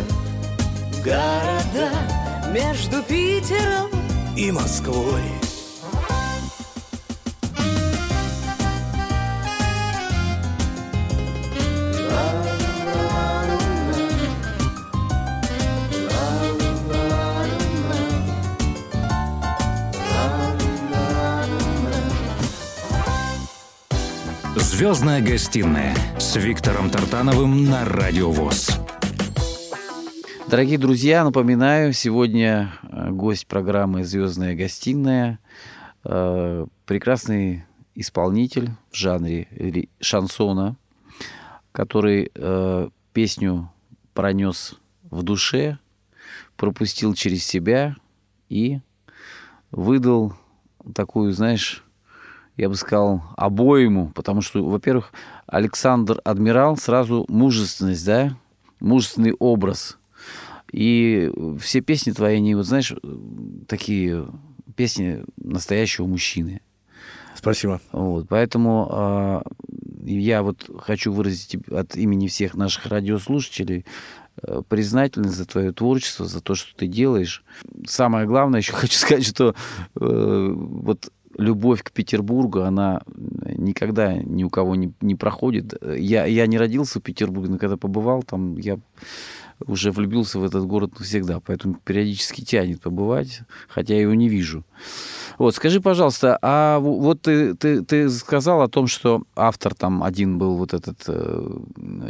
города 1.04 1.90
Между 2.52 3.02
Питером 3.02 3.90
и 4.36 4.50
Москвой 4.50 5.22
Звездная 24.56 25.20
гостиная 25.20 25.94
с 26.18 26.36
Виктором 26.36 26.88
Тартановым 26.88 27.66
на 27.66 27.84
Радио 27.84 28.30
ВОЗ. 28.30 28.79
Дорогие 30.50 30.78
друзья, 30.78 31.22
напоминаю, 31.22 31.92
сегодня 31.92 32.72
э, 32.82 33.10
гость 33.10 33.46
программы 33.46 34.02
«Звездная 34.02 34.56
гостиная», 34.56 35.38
э, 36.02 36.66
прекрасный 36.86 37.64
исполнитель 37.94 38.70
в 38.90 38.96
жанре 38.96 39.46
шансона, 40.00 40.74
который 41.70 42.32
э, 42.34 42.88
песню 43.12 43.70
пронес 44.12 44.74
в 45.08 45.22
душе, 45.22 45.78
пропустил 46.56 47.14
через 47.14 47.46
себя 47.46 47.94
и 48.48 48.80
выдал 49.70 50.34
такую, 50.96 51.30
знаешь, 51.30 51.84
я 52.56 52.68
бы 52.68 52.74
сказал, 52.74 53.22
обоему, 53.36 54.08
потому 54.16 54.40
что, 54.40 54.68
во-первых, 54.68 55.12
Александр 55.46 56.20
Адмирал 56.24 56.76
сразу 56.76 57.24
мужественность, 57.28 58.04
да, 58.04 58.36
мужественный 58.80 59.34
образ. 59.38 59.99
И 60.72 61.30
все 61.60 61.80
песни 61.80 62.12
твои, 62.12 62.36
они, 62.36 62.54
вот 62.54 62.66
знаешь, 62.66 62.94
такие 63.66 64.26
песни 64.76 65.24
настоящего 65.36 66.06
мужчины. 66.06 66.60
Спасибо. 67.34 67.80
Вот, 67.92 68.28
поэтому 68.28 68.88
а, 68.90 69.42
я 70.04 70.42
вот 70.42 70.70
хочу 70.78 71.12
выразить 71.12 71.56
от 71.70 71.96
имени 71.96 72.28
всех 72.28 72.54
наших 72.54 72.86
радиослушателей 72.86 73.86
э, 74.42 74.62
признательность 74.68 75.36
за 75.36 75.46
твое 75.46 75.72
творчество, 75.72 76.26
за 76.26 76.40
то, 76.40 76.54
что 76.54 76.76
ты 76.76 76.86
делаешь. 76.86 77.42
Самое 77.86 78.26
главное, 78.26 78.60
еще 78.60 78.72
хочу 78.72 78.98
сказать, 78.98 79.26
что 79.26 79.54
э, 79.96 80.52
вот 80.54 81.10
любовь 81.38 81.82
к 81.82 81.92
Петербургу, 81.92 82.62
она 82.62 83.00
никогда 83.16 84.14
ни 84.14 84.44
у 84.44 84.50
кого 84.50 84.74
не, 84.74 84.92
не 85.00 85.14
проходит. 85.14 85.74
Я, 85.82 86.26
я 86.26 86.46
не 86.46 86.58
родился 86.58 87.00
в 87.00 87.02
Петербурге, 87.02 87.52
но 87.52 87.58
когда 87.58 87.76
побывал 87.76 88.22
там, 88.22 88.58
я 88.58 88.78
уже 89.66 89.90
влюбился 89.90 90.38
в 90.38 90.44
этот 90.44 90.66
город 90.66 90.98
навсегда, 90.98 91.40
поэтому 91.40 91.74
периодически 91.84 92.42
тянет 92.42 92.80
побывать, 92.80 93.40
хотя 93.68 93.94
я 93.94 94.02
его 94.02 94.14
не 94.14 94.28
вижу. 94.28 94.64
Вот, 95.38 95.54
скажи, 95.54 95.80
пожалуйста, 95.80 96.38
а 96.42 96.78
вот 96.78 97.22
ты, 97.22 97.54
ты, 97.54 97.82
ты 97.82 98.10
сказал 98.10 98.62
о 98.62 98.68
том, 98.68 98.86
что 98.86 99.22
автор 99.34 99.74
там 99.74 100.02
один 100.02 100.38
был 100.38 100.56
вот 100.56 100.74
этот 100.74 101.02
э, 101.06 101.56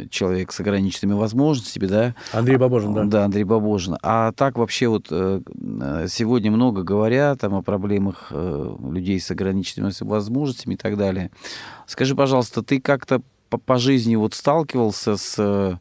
человек 0.09 0.51
с 0.51 0.59
ограниченными 0.59 1.17
возможностями, 1.17 1.85
да? 1.85 2.15
Андрей 2.33 2.57
Бабожин, 2.57 2.93
да. 2.93 3.03
Да, 3.05 3.25
Андрей 3.25 3.43
Бабожин. 3.43 3.97
А 4.01 4.31
так 4.33 4.57
вообще 4.57 4.87
вот 4.87 5.07
э, 5.11 5.41
э, 5.81 6.07
сегодня 6.09 6.51
много 6.51 6.83
говорят 6.83 7.39
там 7.39 7.55
о 7.55 7.61
проблемах 7.61 8.27
э, 8.31 8.75
людей 8.91 9.19
с 9.19 9.31
ограниченными 9.31 9.91
возможностями 10.01 10.73
и 10.73 10.77
так 10.77 10.97
далее. 10.97 11.31
Скажи, 11.87 12.15
пожалуйста, 12.15 12.63
ты 12.63 12.81
как-то 12.81 13.21
по, 13.51 13.57
по 13.57 13.77
жизни 13.77 14.15
вот 14.15 14.33
сталкивался 14.33 15.17
с 15.17 15.35
э, 15.37 15.77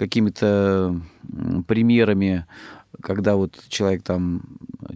какими-то 0.00 0.98
примерами, 1.66 2.46
когда 3.02 3.36
вот 3.36 3.62
человек 3.68 4.02
там 4.02 4.40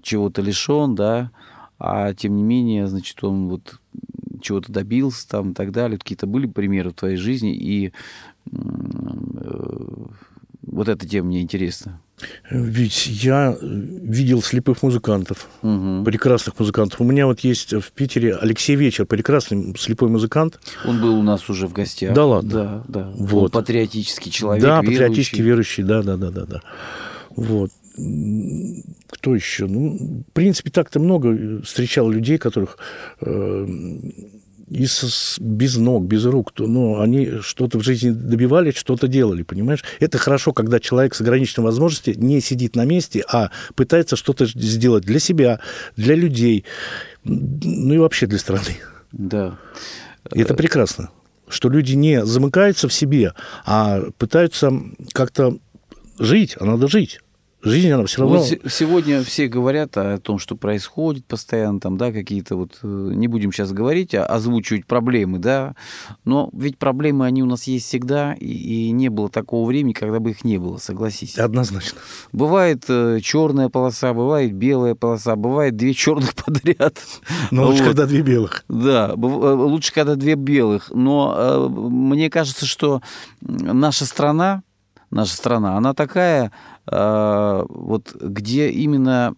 чего-то 0.03 0.41
лишен, 0.41 0.95
да, 0.95 1.31
а 1.79 2.15
тем 2.15 2.37
не 2.37 2.43
менее, 2.43 2.87
значит, 2.87 3.23
он 3.23 3.49
вот 3.49 3.79
чего-то 4.41 4.73
добился 4.73 5.29
там 5.29 5.51
и 5.51 5.55
так 5.55 5.73
далее. 5.73 5.99
Какие-то 5.99 6.27
были 6.27 6.47
примеры 6.47 6.89
в 6.89 6.95
твоей 6.95 7.17
жизни, 7.17 7.55
и 7.55 7.93
э, 8.51 10.07
вот 10.67 10.89
эта 10.89 11.07
тема 11.09 11.29
мне 11.29 11.41
интересна. 11.43 12.01
Ведь 12.51 13.07
я 13.07 13.57
э, 13.61 13.67
видел 13.67 14.41
слепых 14.43 14.83
музыкантов, 14.83 15.49
Мгм. 15.63 16.05
прекрасных 16.05 16.59
музыкантов. 16.59 17.01
У 17.01 17.05
меня 17.05 17.27
вот 17.27 17.41
есть 17.41 17.73
в 17.73 17.91
Питере 17.93 18.35
Алексей 18.37 18.77
Вечер, 18.77 19.05
прекрасный 19.05 19.75
слепой 19.79 20.09
музыкант. 20.09 20.61
Он 20.87 21.01
был 21.01 21.19
у 21.19 21.23
нас 21.23 21.49
уже 21.51 21.67
в 21.67 21.73
гостях. 21.73 22.15
Да 22.15 22.25
ладно? 22.25 22.51
Да, 22.51 22.85
да. 22.89 23.13
Вот. 23.17 23.55
Он 23.57 23.63
патриотический 23.63 24.31
человек, 24.31 24.63
да, 24.63 24.81
верующий. 24.81 24.93
патриотически 24.99 25.41
верующий, 25.43 25.83
да, 25.83 26.03
да, 26.03 26.17
да, 26.17 26.31
да, 26.31 26.45
да. 26.47 26.61
Вот. 27.37 27.71
Кто 29.09 29.35
еще? 29.35 29.67
Ну, 29.67 30.25
в 30.29 30.33
принципе, 30.33 30.71
так-то 30.71 30.99
много 31.01 31.63
встречал 31.63 32.11
людей, 32.11 32.39
которых 32.39 32.79
э, 33.21 33.67
и 34.69 34.87
с- 34.87 35.37
без 35.41 35.77
ног, 35.77 36.05
без 36.05 36.25
рук, 36.25 36.53
то, 36.53 36.67
ну, 36.67 37.01
они 37.01 37.41
что-то 37.43 37.79
в 37.79 37.83
жизни 37.83 38.11
добивались, 38.11 38.77
что-то 38.77 39.09
делали, 39.09 39.43
понимаешь? 39.43 39.85
Это 40.01 40.19
хорошо, 40.19 40.53
когда 40.53 40.81
человек 40.81 41.15
с 41.15 41.21
ограниченной 41.21 41.65
возможностью 41.65 42.19
не 42.19 42.41
сидит 42.41 42.77
на 42.77 42.85
месте, 42.85 43.25
а 43.31 43.51
пытается 43.75 44.17
что-то 44.17 44.47
сделать 44.47 45.05
для 45.05 45.19
себя, 45.19 45.61
для 45.97 46.15
людей, 46.15 46.65
ну 47.25 47.95
и 47.95 47.99
вообще 47.99 48.27
для 48.27 48.39
страны. 48.39 48.77
Да. 49.13 49.59
И 50.33 50.41
это 50.41 50.55
прекрасно, 50.55 51.11
что 51.49 51.69
люди 51.69 51.95
не 51.95 52.25
замыкаются 52.25 52.89
в 52.89 52.93
себе, 52.93 53.35
а 53.67 54.03
пытаются 54.19 54.73
как-то 55.13 55.59
жить, 56.19 56.57
а 56.59 56.65
надо 56.65 56.89
жить. 56.89 57.21
Жизнь, 57.65 57.91
она 57.91 58.05
все 58.07 58.21
равно... 58.23 58.37
Вот 58.39 58.47
се- 58.47 58.61
сегодня 58.69 59.23
все 59.23 59.49
говорят 59.49 59.97
о 59.97 60.19
том, 60.19 60.39
что 60.39 60.57
происходит 60.57 61.25
постоянно, 61.27 61.81
там, 61.81 61.97
да, 61.97 62.13
какие-то 62.13 62.57
вот, 62.57 62.79
э, 62.83 62.87
не 63.15 63.29
будем 63.29 63.53
сейчас 63.53 63.73
говорить, 63.73 64.15
а 64.15 64.25
озвучивать 64.27 64.87
проблемы, 64.87 65.39
да, 65.39 65.75
но 66.25 66.51
ведь 66.53 66.79
проблемы, 66.79 67.27
они 67.27 67.43
у 67.43 67.47
нас 67.47 67.65
есть 67.65 67.87
всегда, 67.87 68.35
и, 68.35 68.47
и 68.47 68.91
не 68.91 69.09
было 69.09 69.29
такого 69.29 69.67
времени, 69.67 69.93
когда 69.93 70.21
бы 70.21 70.31
их 70.31 70.45
не 70.45 70.59
было, 70.59 70.77
согласись. 70.79 71.39
Однозначно. 71.39 71.99
Бывает 72.33 72.85
э, 72.89 73.19
черная 73.23 73.69
полоса, 73.69 74.13
бывает 74.15 74.53
белая 74.55 74.95
полоса, 74.95 75.37
бывает 75.37 75.77
две 75.77 75.95
черных 75.95 76.35
подряд. 76.45 76.99
Но 77.51 77.67
лучше, 77.67 77.79
Вот. 77.83 77.89
когда 77.89 78.07
две 78.07 78.23
белых. 78.23 78.65
Да, 78.69 79.11
э, 79.11 79.15
лучше, 79.17 79.93
когда 79.93 80.15
две 80.15 80.35
белых. 80.35 80.91
Но 80.93 81.69
мне 81.71 82.31
кажется, 82.31 82.67
что 82.67 83.01
наша 83.41 84.05
страна, 84.05 84.63
наша 85.11 85.35
страна, 85.35 85.77
она 85.77 85.95
такая, 85.95 86.51
вот 86.87 88.15
где 88.21 88.71
именно 88.71 89.35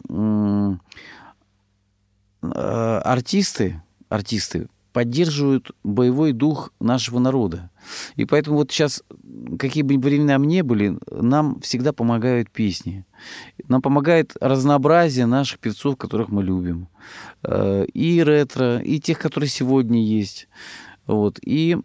э, 2.41 3.01
артисты, 3.03 3.81
артисты 4.09 4.67
поддерживают 4.97 5.71
боевой 5.83 6.31
дух 6.31 6.73
нашего 6.79 7.19
народа. 7.19 7.69
И 8.15 8.25
поэтому 8.25 8.57
вот 8.57 8.71
сейчас, 8.71 9.03
какие 9.59 9.83
бы 9.83 9.95
времена 9.97 10.37
ни 10.37 10.61
были, 10.61 10.97
нам 11.11 11.59
всегда 11.61 11.93
помогают 11.93 12.49
песни. 12.49 13.05
Нам 13.67 13.81
помогает 13.81 14.35
разнообразие 14.41 15.27
наших 15.27 15.59
певцов, 15.59 15.97
которых 15.97 16.29
мы 16.29 16.43
любим. 16.43 16.87
Э, 17.43 17.85
И 17.93 18.23
ретро, 18.23 18.79
и 18.79 18.99
тех, 18.99 19.19
которые 19.19 19.49
сегодня 19.49 20.03
есть. 20.03 20.47
Вот. 21.07 21.39
И 21.41 21.77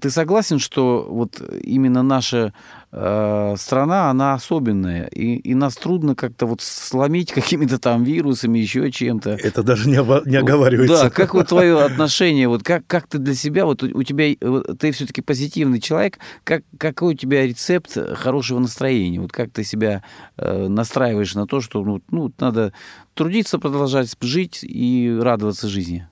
ты 0.00 0.10
согласен, 0.10 0.58
что 0.58 1.06
вот 1.08 1.40
именно 1.62 2.02
наша 2.02 2.52
э, 2.90 3.54
страна, 3.56 4.10
она 4.10 4.34
особенная, 4.34 5.06
и, 5.06 5.36
и 5.36 5.54
нас 5.54 5.76
трудно 5.76 6.14
как-то 6.14 6.46
вот 6.46 6.60
сломить 6.60 7.32
какими-то 7.34 7.78
там 7.78 8.02
вирусами, 8.02 8.58
еще 8.58 8.90
чем-то. 8.90 9.30
Это 9.30 9.62
даже 9.62 9.88
не, 9.88 9.98
оба- 10.00 10.22
не 10.26 10.36
оговаривается. 10.36 11.04
Да, 11.04 11.10
как 11.10 11.34
вот 11.34 11.48
твое 11.48 11.80
отношение, 11.80 12.48
вот 12.48 12.62
как, 12.64 12.86
как 12.86 13.06
ты 13.06 13.18
для 13.18 13.34
себя, 13.34 13.64
вот 13.66 13.82
у, 13.82 13.98
у 13.98 14.02
тебя, 14.02 14.32
э, 14.32 14.36
вот 14.42 14.78
ты 14.78 14.90
все-таки 14.90 15.22
позитивный 15.22 15.80
человек, 15.80 16.18
как, 16.44 16.64
какой 16.76 17.14
у 17.14 17.16
тебя 17.16 17.46
рецепт 17.46 17.96
хорошего 18.16 18.58
настроения? 18.58 19.20
Вот 19.20 19.32
как 19.32 19.50
ты 19.50 19.62
себя 19.62 20.02
э, 20.36 20.66
настраиваешь 20.68 21.34
на 21.34 21.46
то, 21.46 21.60
что 21.60 21.84
ну, 21.84 22.02
ну, 22.10 22.32
надо 22.40 22.72
трудиться, 23.14 23.58
продолжать 23.58 24.16
жить 24.20 24.60
и 24.62 25.16
радоваться 25.20 25.68
жизни? 25.68 26.08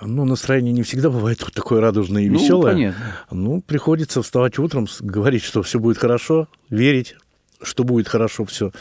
Ну, 0.00 0.24
настроение 0.24 0.72
не 0.72 0.82
всегда 0.82 1.10
бывает 1.10 1.42
вот 1.42 1.52
такое 1.52 1.80
радужное 1.80 2.22
и 2.22 2.28
Ну, 2.30 2.38
веселое. 2.38 2.72
понятно. 2.72 3.16
Ну, 3.30 3.60
приходится 3.60 4.22
вставать 4.22 4.58
утром, 4.58 4.86
говорить, 5.00 5.42
что 5.42 5.62
все 5.62 5.78
будет 5.78 5.98
хорошо, 5.98 6.48
верить, 6.70 7.16
что 7.62 7.84
будет 7.84 8.08
хорошо 8.08 8.44
все. 8.44 8.72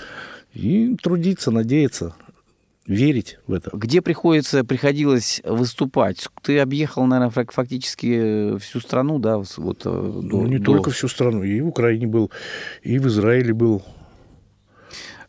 И 0.54 0.96
трудиться, 1.02 1.52
надеяться, 1.52 2.16
верить 2.88 3.38
в 3.46 3.54
это. 3.54 3.70
Где 3.74 4.02
приходится, 4.02 4.64
приходилось 4.64 5.42
выступать? 5.44 6.28
Ты 6.42 6.58
объехал, 6.60 7.06
наверное, 7.06 7.30
фак- 7.32 7.52
фактически 7.52 8.58
всю 8.58 8.80
страну, 8.80 9.20
да? 9.20 9.38
Вот, 9.38 9.82
э, 9.86 9.90
Ну, 9.90 10.22
до- 10.44 10.48
не 10.48 10.58
до- 10.58 10.66
только 10.66 10.90
всю 10.90 11.08
страну. 11.08 11.44
И 11.44 11.62
в 11.62 11.68
Украине 11.68 12.08
был, 12.08 12.32
и 12.82 12.98
в 12.98 13.08
Израиле 13.08 13.54
был. 13.54 13.84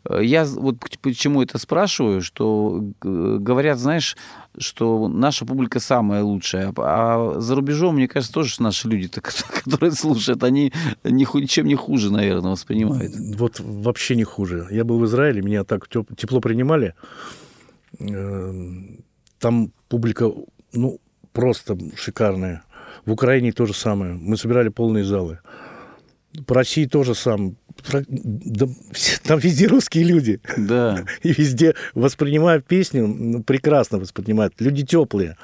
Э, 0.09 0.23
Я 0.23 0.45
вот 0.45 0.77
почему 1.01 1.41
это 1.41 1.57
спрашиваю, 1.57 2.21
что 2.21 2.83
говорят, 3.01 3.79
знаешь, 3.79 4.17
что 4.57 5.07
наша 5.07 5.45
публика 5.45 5.79
самая 5.79 6.23
лучшая, 6.23 6.73
а 6.77 7.39
за 7.39 7.55
рубежом, 7.55 7.95
мне 7.95 8.07
кажется, 8.07 8.33
тоже 8.33 8.55
наши 8.59 8.87
люди, 8.89 9.07
которые 9.63 9.91
слушают, 9.91 10.43
они 10.43 10.73
ничем 11.03 11.67
не 11.67 11.75
хуже, 11.75 12.11
наверное, 12.11 12.51
воспринимают. 12.51 13.13
Вот 13.37 13.59
вообще 13.59 14.15
не 14.15 14.23
хуже. 14.23 14.67
Я 14.71 14.83
был 14.83 14.99
в 14.99 15.05
Израиле, 15.05 15.41
меня 15.41 15.63
так 15.63 15.87
теп- 15.87 16.15
тепло 16.15 16.41
принимали. 16.41 16.93
Эм, 17.99 19.03
Там 19.39 19.71
публика, 19.89 20.31
ну, 20.73 20.99
просто 21.33 21.77
шикарная. 21.95 22.63
В 23.05 23.11
Украине 23.11 23.51
то 23.51 23.65
же 23.65 23.73
самое. 23.73 24.13
Мы 24.13 24.37
собирали 24.37 24.69
полные 24.69 25.03
залы. 25.03 25.39
По 26.45 26.53
России 26.55 26.85
тоже 26.85 27.15
самое. 27.15 27.55
Да 27.91 28.67
там 29.23 29.39
везде 29.39 29.67
русские 29.67 30.03
люди. 30.05 30.39
Да. 30.57 31.05
И 31.23 31.33
везде 31.33 31.75
воспринимают 31.93 32.65
песню, 32.65 33.07
ну, 33.07 33.43
прекрасно 33.43 33.97
воспринимают. 33.99 34.53
Люди 34.59 34.85
теплые. 34.85 35.37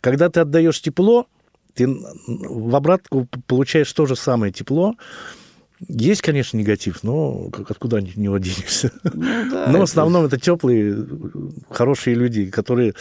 Когда 0.00 0.28
ты 0.28 0.40
отдаешь 0.40 0.80
тепло, 0.80 1.26
ты 1.74 1.86
в 1.88 2.74
обратку 2.74 3.28
получаешь 3.46 3.92
то 3.92 4.06
же 4.06 4.16
самое 4.16 4.52
тепло. 4.52 4.94
Есть, 5.88 6.22
конечно, 6.22 6.56
негатив, 6.56 7.02
но 7.02 7.50
откуда 7.68 7.98
от 7.98 8.16
него 8.16 8.38
денешься? 8.38 8.92
Ну, 9.04 9.10
да, 9.50 9.66
Но 9.68 9.72
в 9.72 9.74
это- 9.76 9.82
основном 9.82 10.24
это 10.24 10.40
теплые, 10.40 11.06
хорошие 11.70 12.16
люди, 12.16 12.46
которые 12.46 12.94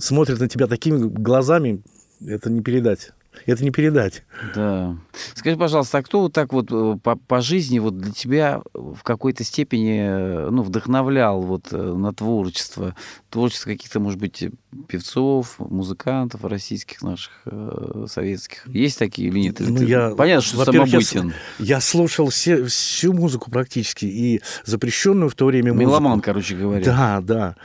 смотрят 0.00 0.40
на 0.40 0.48
тебя 0.48 0.66
такими 0.68 0.96
глазами, 1.06 1.82
это 2.26 2.48
не 2.50 2.62
передать. 2.62 3.10
Это 3.46 3.64
не 3.64 3.70
передать. 3.70 4.22
Да. 4.54 4.96
Скажи, 5.34 5.56
пожалуйста, 5.56 5.98
а 5.98 6.02
кто 6.02 6.20
вот 6.20 6.32
так 6.32 6.52
вот 6.52 6.68
э, 6.70 6.98
по, 7.02 7.16
по 7.16 7.40
жизни 7.40 7.78
вот 7.78 7.98
для 7.98 8.12
тебя 8.12 8.60
в 8.74 9.02
какой-то 9.02 9.42
степени 9.42 10.00
э, 10.00 10.50
ну, 10.50 10.62
вдохновлял 10.62 11.40
вот 11.42 11.72
э, 11.72 11.76
на 11.76 12.12
творчество? 12.12 12.94
Творчество 13.30 13.70
каких-то, 13.70 14.00
может 14.00 14.20
быть, 14.20 14.44
певцов, 14.86 15.56
музыкантов 15.58 16.44
российских 16.44 17.02
наших, 17.02 17.32
э, 17.46 18.06
советских? 18.08 18.66
Есть 18.68 18.98
такие 18.98 19.28
или 19.28 19.38
нет? 19.40 19.60
Или 19.60 19.70
Ну, 19.70 19.78
ты- 19.78 19.84
я, 19.86 20.10
Понятно, 20.14 20.42
что 20.42 20.58
во-первых, 20.58 20.92
я 20.92 21.00
самобытен. 21.00 21.34
Я 21.58 21.80
слушал 21.80 22.28
все, 22.28 22.64
всю 22.66 23.12
музыку 23.12 23.50
практически, 23.50 24.04
и 24.04 24.40
запрещенную 24.64 25.28
в 25.30 25.34
то 25.34 25.46
время 25.46 25.72
музыку. 25.72 25.88
Меломан, 25.90 26.20
короче 26.20 26.54
говоря. 26.56 26.84
Да, 26.84 27.20
да. 27.22 27.56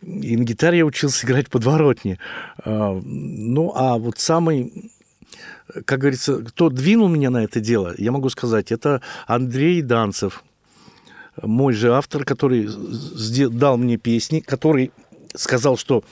И 0.00 0.36
на 0.36 0.44
гитаре 0.44 0.78
я 0.78 0.86
учился 0.86 1.26
играть 1.26 1.48
подворотни. 1.48 2.18
А, 2.64 3.00
Ну, 3.04 3.72
а 3.74 3.98
вот 3.98 4.18
самый, 4.18 4.92
как 5.84 6.00
говорится, 6.00 6.36
кто 6.44 6.70
двинул 6.70 7.08
меня 7.08 7.30
на 7.30 7.44
это 7.44 7.60
дело, 7.60 7.94
я 7.98 8.12
могу 8.12 8.28
сказать, 8.30 8.72
это 8.72 9.02
Андрей 9.26 9.82
Данцев, 9.82 10.42
мой 11.42 11.72
же 11.72 11.94
автор, 11.94 12.24
который 12.24 12.68
дал 13.50 13.76
мне 13.76 13.96
песни, 13.96 14.40
который 14.40 14.90
сказал, 15.34 15.76
что 15.76 16.02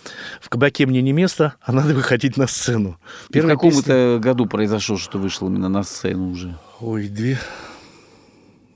в 0.40 0.48
кабаке 0.48 0.86
мне 0.86 1.02
не 1.02 1.12
место, 1.12 1.54
а 1.60 1.72
надо 1.72 1.94
выходить 1.94 2.36
на 2.36 2.46
сцену. 2.46 2.98
И 3.28 3.30
в 3.30 3.32
Первая 3.32 3.54
каком 3.56 3.70
песня- 3.70 3.94
это 3.94 4.20
году 4.22 4.46
произошло, 4.46 4.96
что 4.98 5.18
вышел 5.18 5.48
именно 5.48 5.68
на 5.68 5.82
сцену 5.82 6.30
уже? 6.30 6.56
Ой, 6.80 7.08
две... 7.08 7.38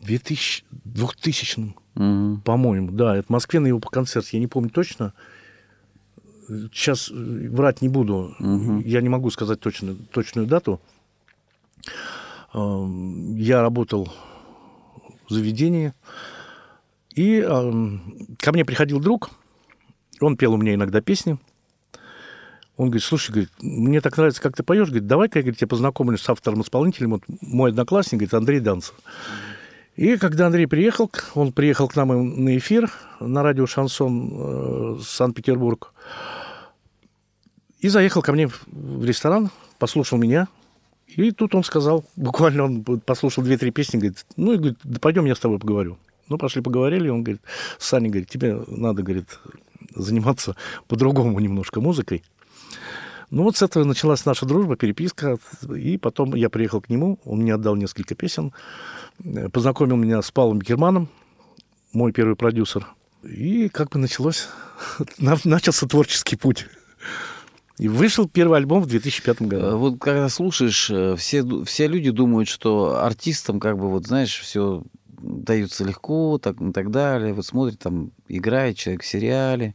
2000... 0.00 0.64
2000 0.84 1.74
Мгм. 1.94 2.40
по-моему, 2.44 2.90
да. 2.92 3.16
Это 3.16 3.26
в 3.26 3.30
Москве 3.30 3.60
на 3.60 3.66
его 3.66 3.80
концерт, 3.80 4.26
я 4.28 4.38
не 4.40 4.46
помню 4.46 4.70
точно. 4.70 5.12
Сейчас 6.72 7.10
э, 7.10 7.48
врать 7.50 7.82
не 7.82 7.88
буду. 7.88 8.34
Мгм. 8.38 8.80
Я 8.80 9.00
не 9.00 9.08
могу 9.08 9.30
сказать 9.30 9.60
точно, 9.60 9.94
точную 9.94 10.46
дату. 10.46 10.80
Эм, 12.52 13.36
Я 13.36 13.62
работал 13.62 14.12
в 15.28 15.32
заведении. 15.32 15.92
И 17.14 17.38
эм, 17.40 18.36
ко 18.38 18.52
мне 18.52 18.64
приходил 18.64 19.00
друг. 19.00 19.30
Он 20.20 20.36
пел 20.36 20.54
у 20.54 20.56
меня 20.56 20.74
иногда 20.74 21.00
песни. 21.00 21.38
Он 22.76 22.86
говорит, 22.86 23.02
слушай, 23.02 23.30
говорит, 23.30 23.50
мне 23.60 24.00
так 24.00 24.16
нравится, 24.16 24.40
как 24.40 24.56
ты 24.56 24.62
поешь. 24.62 24.88
Говорит, 24.88 25.06
давай-ка 25.06 25.38
я 25.38 25.42
говорит, 25.42 25.58
тебя 25.58 25.68
познакомлю 25.68 26.16
с 26.16 26.28
автором-исполнителем. 26.28 27.10
Вот 27.10 27.22
мой 27.42 27.70
одноклассник, 27.70 28.20
говорит, 28.20 28.34
Андрей 28.34 28.60
Данцев. 28.60 28.94
И 29.96 30.16
когда 30.16 30.46
Андрей 30.46 30.66
приехал, 30.66 31.10
он 31.34 31.52
приехал 31.52 31.88
к 31.88 31.96
нам 31.96 32.44
на 32.44 32.56
эфир 32.56 32.90
на 33.20 33.42
радио 33.42 33.66
«Шансон» 33.66 34.30
э, 34.32 34.98
Санкт-Петербург. 35.04 35.92
И 37.80 37.88
заехал 37.88 38.22
ко 38.22 38.32
мне 38.32 38.48
в- 38.48 39.04
ресторан, 39.04 39.50
послушал 39.78 40.18
меня. 40.18 40.48
И 41.06 41.32
тут 41.32 41.54
он 41.54 41.64
сказал, 41.64 42.04
буквально 42.16 42.64
он 42.64 42.84
послушал 42.84 43.42
две-три 43.42 43.70
песни, 43.72 43.96
говорит, 43.98 44.24
ну 44.36 44.52
и 44.52 44.56
говорит, 44.56 44.78
да 44.84 45.00
пойдем 45.00 45.24
я 45.24 45.34
с 45.34 45.40
тобой 45.40 45.58
поговорю. 45.58 45.98
Ну, 46.28 46.38
пошли 46.38 46.62
поговорили, 46.62 47.08
он 47.08 47.24
говорит, 47.24 47.42
Саня, 47.78 48.08
говорит, 48.08 48.28
тебе 48.28 48.62
надо, 48.68 49.02
говорит, 49.02 49.40
заниматься 49.96 50.54
по-другому 50.86 51.38
немножко 51.40 51.80
музыкой. 51.80 52.22
Ну, 53.30 53.42
вот 53.44 53.56
с 53.56 53.62
этого 53.62 53.82
началась 53.84 54.24
наша 54.24 54.46
дружба, 54.46 54.76
переписка. 54.76 55.38
И 55.76 55.98
потом 55.98 56.34
я 56.36 56.48
приехал 56.50 56.80
к 56.80 56.88
нему, 56.88 57.18
он 57.24 57.40
мне 57.40 57.54
отдал 57.54 57.74
несколько 57.74 58.14
песен, 58.14 58.52
э, 59.24 59.48
познакомил 59.48 59.96
меня 59.96 60.22
с 60.22 60.30
Павлом 60.30 60.60
Германом, 60.60 61.08
мой 61.92 62.12
первый 62.12 62.36
продюсер. 62.36 62.86
И 63.24 63.68
как 63.68 63.90
бы 63.90 63.98
началось, 63.98 64.48
на- 65.18 65.38
начался 65.44 65.86
творческий 65.88 66.36
путь. 66.36 66.66
И 67.80 67.88
вышел 67.88 68.28
первый 68.28 68.58
альбом 68.58 68.82
в 68.82 68.86
2005 68.86 69.40
Э, 69.40 69.44
году. 69.46 69.78
Вот 69.78 69.98
когда 69.98 70.28
слушаешь, 70.28 70.90
э, 70.90 71.16
все, 71.16 71.64
все 71.64 71.86
люди 71.86 72.10
думают, 72.10 72.46
что 72.46 73.02
артистам, 73.02 73.58
как 73.58 73.78
бы, 73.78 73.88
вот 73.88 74.06
знаешь, 74.06 74.38
все 74.38 74.82
дается 75.06 75.84
легко, 75.84 76.36
так, 76.36 76.60
и 76.60 76.72
так 76.72 76.90
далее. 76.90 77.32
Вот 77.32 77.46
смотрит, 77.46 77.78
там, 77.78 78.10
играет 78.28 78.76
человек 78.76 79.02
в 79.02 79.06
сериале, 79.06 79.74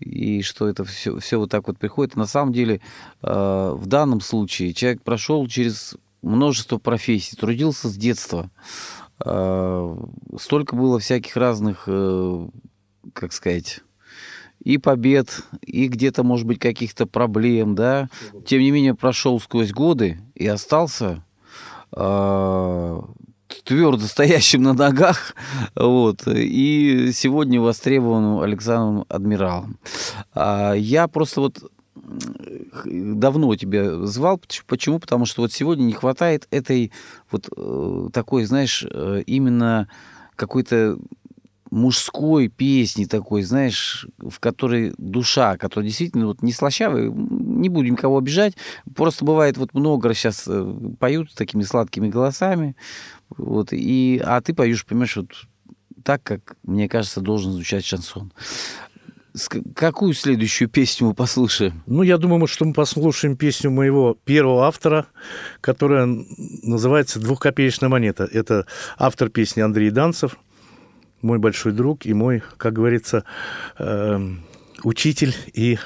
и 0.00 0.42
что 0.42 0.66
это 0.66 0.84
все, 0.84 1.20
все 1.20 1.38
вот 1.38 1.48
так 1.48 1.68
вот 1.68 1.78
приходит. 1.78 2.16
На 2.16 2.26
самом 2.26 2.52
деле, 2.52 2.80
э, 3.22 3.72
в 3.76 3.86
данном 3.86 4.20
случае 4.22 4.74
человек 4.74 5.02
прошел 5.02 5.46
через 5.46 5.96
множество 6.22 6.78
профессий, 6.78 7.36
трудился 7.36 7.88
с 7.88 7.96
детства. 7.96 8.50
э, 9.24 9.96
столько 10.40 10.74
было 10.74 10.98
всяких 10.98 11.36
разных, 11.36 11.84
э, 11.86 12.48
как 13.12 13.32
сказать, 13.32 13.82
и 14.66 14.78
побед, 14.78 15.44
и 15.62 15.86
где-то, 15.86 16.24
может 16.24 16.44
быть, 16.44 16.58
каких-то 16.58 17.06
проблем, 17.06 17.76
да. 17.76 18.08
Тем 18.44 18.60
не 18.60 18.72
менее, 18.72 18.96
прошел 18.96 19.38
сквозь 19.38 19.70
годы 19.70 20.18
и 20.34 20.44
остался 20.48 21.22
э, 21.92 23.00
твердо 23.62 24.04
стоящим 24.04 24.64
на 24.64 24.72
ногах, 24.72 25.36
вот, 25.76 26.26
и 26.26 27.12
сегодня 27.12 27.60
востребованным 27.60 28.40
Александром 28.40 29.04
Адмиралом. 29.08 29.78
А 30.34 30.72
я 30.72 31.06
просто 31.06 31.42
вот 31.42 31.70
давно 32.84 33.54
тебя 33.54 34.04
звал. 34.04 34.40
Почему? 34.66 34.98
Потому 34.98 35.26
что 35.26 35.42
вот 35.42 35.52
сегодня 35.52 35.84
не 35.84 35.92
хватает 35.92 36.48
этой 36.50 36.90
вот 37.30 37.48
э, 37.56 38.08
такой, 38.12 38.44
знаешь, 38.46 38.84
э, 38.90 39.22
именно 39.26 39.88
какой-то 40.34 40.98
мужской 41.76 42.48
песни 42.48 43.04
такой, 43.04 43.42
знаешь, 43.42 44.06
в 44.18 44.40
которой 44.40 44.94
душа, 44.96 45.58
которая 45.58 45.86
действительно 45.86 46.28
вот 46.28 46.42
не 46.42 46.52
слащавая, 46.52 47.10
не 47.10 47.68
будем 47.68 47.96
кого 47.96 48.16
обижать, 48.16 48.54
просто 48.94 49.24
бывает 49.24 49.58
вот 49.58 49.74
много 49.74 50.14
сейчас 50.14 50.44
э, 50.48 50.74
поют 50.98 51.34
такими 51.34 51.62
сладкими 51.62 52.08
голосами, 52.08 52.76
вот, 53.28 53.68
и, 53.72 54.20
а 54.24 54.40
ты 54.40 54.54
поешь, 54.54 54.86
понимаешь, 54.86 55.16
вот 55.16 55.30
так, 56.02 56.22
как, 56.22 56.56
мне 56.62 56.88
кажется, 56.88 57.20
должен 57.20 57.52
звучать 57.52 57.84
шансон. 57.84 58.32
Какую 59.74 60.14
следующую 60.14 60.70
песню 60.70 61.08
мы 61.08 61.14
послушаем? 61.14 61.82
Ну, 61.84 62.02
я 62.02 62.16
думаю, 62.16 62.46
что 62.46 62.64
мы 62.64 62.72
послушаем 62.72 63.36
песню 63.36 63.70
моего 63.70 64.16
первого 64.24 64.66
автора, 64.66 65.08
которая 65.60 66.06
называется 66.62 67.20
«Двухкопеечная 67.20 67.90
монета». 67.90 68.26
Это 68.32 68.64
автор 68.96 69.28
песни 69.28 69.60
Андрей 69.60 69.90
Данцев, 69.90 70.38
мой 71.22 71.38
большой 71.38 71.72
друг 71.72 72.06
и 72.06 72.14
мой, 72.14 72.42
как 72.56 72.72
говорится, 72.72 73.24
э, 73.78 74.20
учитель 74.82 75.34
и 75.52 75.78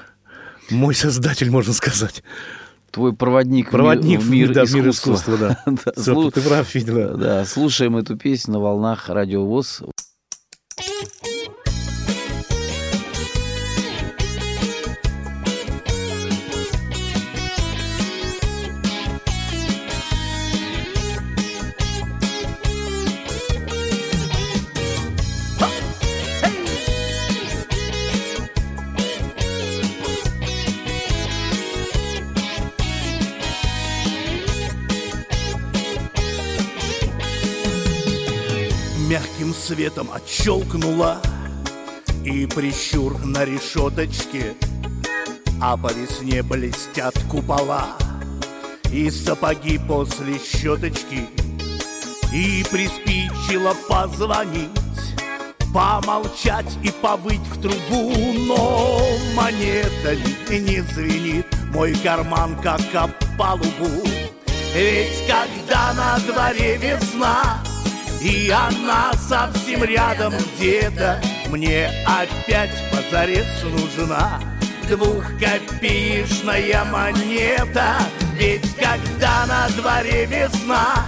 мой 0.71 0.95
создатель, 0.95 1.51
можно 1.51 1.73
сказать. 1.73 2.23
Твой 2.91 3.13
проводник, 3.13 3.71
проводник 3.71 4.21
в 4.21 4.31
мир, 4.31 4.53
да, 4.53 4.65
искусства. 4.65 4.77
мир 4.77 4.91
искусства. 4.91 5.37
Да. 5.39 5.63
да, 5.67 5.93
Все, 5.93 6.13
слу... 6.13 6.31
ты 6.31 6.41
прав, 6.41 6.75
видела. 6.75 7.17
Да, 7.17 7.45
слушаем 7.45 7.97
эту 7.97 8.17
песню 8.17 8.55
на 8.55 8.61
волнах 8.61 9.09
радиовоз. 9.09 9.83
Светом 39.71 40.11
отщелкнула 40.13 41.23
И 42.25 42.45
прищур 42.47 43.25
на 43.25 43.45
решеточке 43.45 44.55
А 45.63 45.77
по 45.77 45.93
весне 45.93 46.43
блестят 46.43 47.15
купола 47.31 47.97
И 48.91 49.09
сапоги 49.11 49.79
после 49.79 50.41
щеточки. 50.41 51.29
И 52.33 52.65
приспичило 52.69 53.77
позвонить 53.89 54.71
Помолчать 55.73 56.77
и 56.83 56.91
повыть 56.91 57.39
в 57.39 57.63
трубу 57.63 58.13
Но 58.49 59.01
монета 59.37 60.17
не 60.51 60.81
звенит 60.81 61.47
Мой 61.73 61.95
карман 61.95 62.57
как 62.61 62.83
об 62.95 63.11
палубу. 63.39 64.03
Ведь 64.75 65.29
когда 65.29 65.93
на 65.95 66.19
дворе 66.19 66.77
весна 66.77 67.60
и 68.21 68.51
она 68.51 69.13
совсем 69.15 69.83
рядом 69.83 70.35
где-то 70.37 71.21
Мне 71.49 71.91
опять 72.07 72.75
позарез 72.91 73.47
нужна. 73.65 74.39
Двухкопеечная 74.89 76.85
монета. 76.85 77.97
Ведь 78.35 78.77
когда 78.77 79.47
на 79.47 79.69
дворе 79.71 80.27
весна 80.27 81.07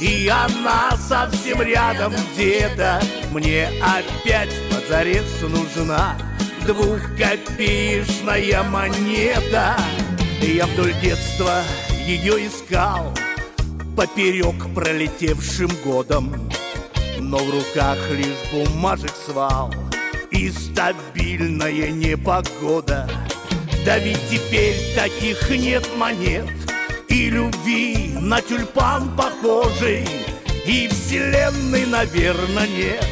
И 0.00 0.28
она 0.28 0.96
совсем 0.96 1.62
рядом 1.62 2.14
где-то 2.32 3.00
Мне 3.32 3.68
опять 3.82 4.54
позарез 4.70 5.40
нужна. 5.42 6.16
Двухкопеечная 6.64 8.62
монета. 8.62 9.76
Я 10.40 10.66
вдоль 10.66 10.94
детства 11.00 11.62
ее 12.06 12.46
искал 12.46 13.12
поперек 13.96 14.74
пролетевшим 14.74 15.70
годом. 15.82 16.50
Но 17.18 17.38
в 17.38 17.50
руках 17.50 17.98
лишь 18.10 18.50
бумажек 18.52 19.12
свал 19.24 19.72
И 20.30 20.50
стабильная 20.50 21.90
непогода. 21.90 23.08
Да 23.84 23.98
ведь 23.98 24.20
теперь 24.30 24.76
таких 24.94 25.48
нет 25.50 25.88
монет 25.96 26.46
И 27.08 27.30
любви 27.30 28.14
на 28.20 28.42
тюльпан 28.42 29.16
похожий 29.16 30.06
И 30.66 30.88
вселенной, 30.88 31.86
наверное, 31.86 32.66
нет. 32.68 33.06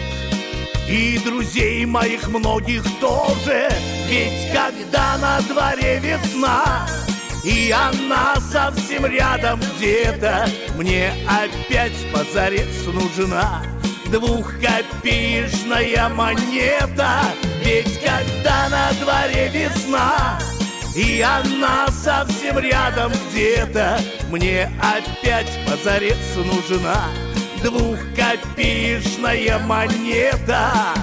И 0.89 1.19
друзей 1.25 1.87
моих 1.87 2.29
многих 2.29 2.83
тоже 3.01 3.71
Ведь 4.09 4.53
когда 4.53 5.17
на 5.17 5.41
дворе 5.41 5.99
весна 6.01 6.87
и 7.45 7.71
она 7.71 8.37
совсем 8.41 9.05
рядом 9.05 9.61
где-то. 9.77 10.49
Мне 10.77 11.13
опять 11.29 11.93
позарез 12.13 12.87
нужна 12.87 13.63
Двухкопеечная 14.07 16.09
монета. 16.09 17.21
Ведь 17.63 18.01
когда 18.01 18.71
на 18.71 18.91
дворе 19.01 19.51
весна 19.53 20.39
И 20.95 21.21
она 21.21 21.89
совсем 21.89 22.59
рядом 22.59 23.13
где-то 23.31 24.01
Мне 24.31 24.71
опять 24.81 25.51
позарез 25.67 26.17
нужна 26.37 27.09
Двухкопеечная 27.63 29.59
монета 29.61 30.95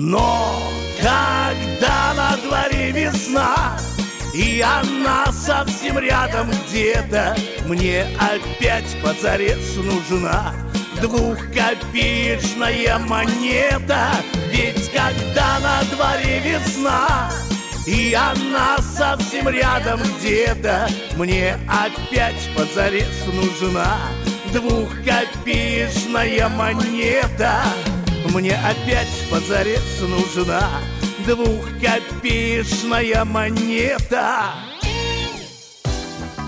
Но 0.00 0.62
когда 1.02 2.14
на 2.14 2.36
дворе 2.36 2.92
весна 2.92 3.76
И 4.32 4.60
она 4.60 5.26
совсем 5.32 5.98
рядом 5.98 6.48
где-то 6.50 7.36
Мне 7.66 8.06
опять 8.16 8.96
позарез 9.02 9.74
нужна 9.74 10.54
Двухкопеечная 11.00 12.98
монета. 12.98 14.10
Ведь 14.52 14.88
когда 14.92 15.58
на 15.58 15.82
дворе 15.92 16.38
весна 16.44 17.32
и 17.86 18.12
она 18.12 18.76
совсем 18.78 19.48
рядом 19.48 20.00
где-то 20.18 20.88
Мне 21.16 21.56
опять 21.66 22.48
позарез 22.54 23.24
нужна 23.32 23.96
Двухкопеечная 24.52 26.50
монета 26.50 27.62
мне 28.34 28.54
опять 28.56 29.08
позарез 29.30 30.00
нужна 30.02 30.68
двухкопеечная 31.26 33.24
монета. 33.24 34.54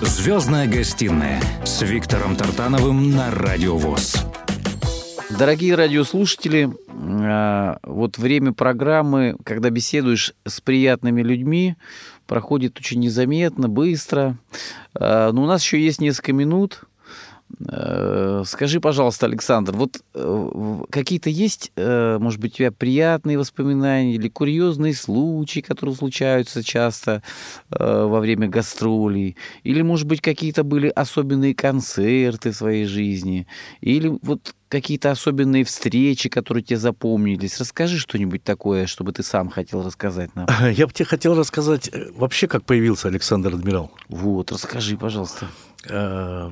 Звездная 0.02 0.66
гостиная 0.66 1.40
с 1.64 1.82
Виктором 1.82 2.36
Тартановым 2.36 3.10
на 3.10 3.30
Радиовоз. 3.30 4.16
Дорогие 5.38 5.74
радиослушатели, 5.74 6.70
а, 6.88 7.78
вот 7.82 8.18
время 8.18 8.52
программы, 8.52 9.36
когда 9.44 9.70
беседуешь 9.70 10.34
с 10.46 10.60
приятными 10.60 11.22
людьми, 11.22 11.76
проходит 12.26 12.78
очень 12.78 13.00
незаметно, 13.00 13.68
быстро. 13.68 14.36
А, 14.94 15.32
но 15.32 15.42
у 15.42 15.46
нас 15.46 15.62
еще 15.62 15.80
есть 15.80 16.00
несколько 16.00 16.32
минут. 16.32 16.84
Э, 17.68 18.42
Скажи, 18.46 18.80
пожалуйста, 18.80 19.26
Александр, 19.26 19.72
вот 19.72 20.02
э, 20.14 20.80
какие-то 20.90 21.30
есть, 21.30 21.72
э, 21.76 22.18
может 22.18 22.40
быть, 22.40 22.54
у 22.54 22.56
тебя 22.56 22.72
приятные 22.72 23.38
воспоминания 23.38 24.14
или 24.14 24.28
курьезные 24.28 24.94
случаи, 24.94 25.60
которые 25.60 25.94
случаются 25.94 26.62
часто 26.62 27.22
во 27.68 28.20
время 28.20 28.48
гастролей? 28.48 29.36
Или, 29.62 29.82
может 29.82 30.06
быть, 30.06 30.20
какие-то 30.20 30.64
были 30.64 30.88
особенные 30.88 31.54
концерты 31.54 32.50
в 32.50 32.56
своей 32.56 32.86
жизни? 32.86 33.46
Или 33.80 34.12
вот 34.22 34.54
какие-то 34.68 35.10
особенные 35.10 35.64
встречи, 35.64 36.28
которые 36.28 36.62
тебе 36.62 36.78
запомнились? 36.78 37.60
Расскажи 37.60 37.98
что-нибудь 37.98 38.42
такое, 38.42 38.86
чтобы 38.86 39.12
ты 39.12 39.22
сам 39.22 39.50
хотел 39.50 39.82
рассказать 39.82 40.34
нам. 40.34 40.46
Я 40.72 40.86
бы 40.86 40.92
тебе 40.92 41.06
хотел 41.06 41.34
рассказать 41.36 41.90
вообще, 42.14 42.46
как 42.46 42.64
появился 42.64 43.08
Александр 43.08 43.54
Адмирал. 43.54 43.90
Вот, 44.08 44.52
расскажи, 44.52 44.96
пожалуйста. 44.96 45.48
Э, 45.88 46.48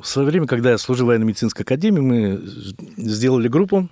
В 0.00 0.06
свое 0.06 0.28
время, 0.28 0.46
когда 0.46 0.70
я 0.70 0.78
служил 0.78 1.06
в 1.06 1.08
военно-медицинской 1.08 1.64
академии, 1.64 2.00
мы 2.00 2.42
сделали 2.96 3.48
группу 3.48 3.88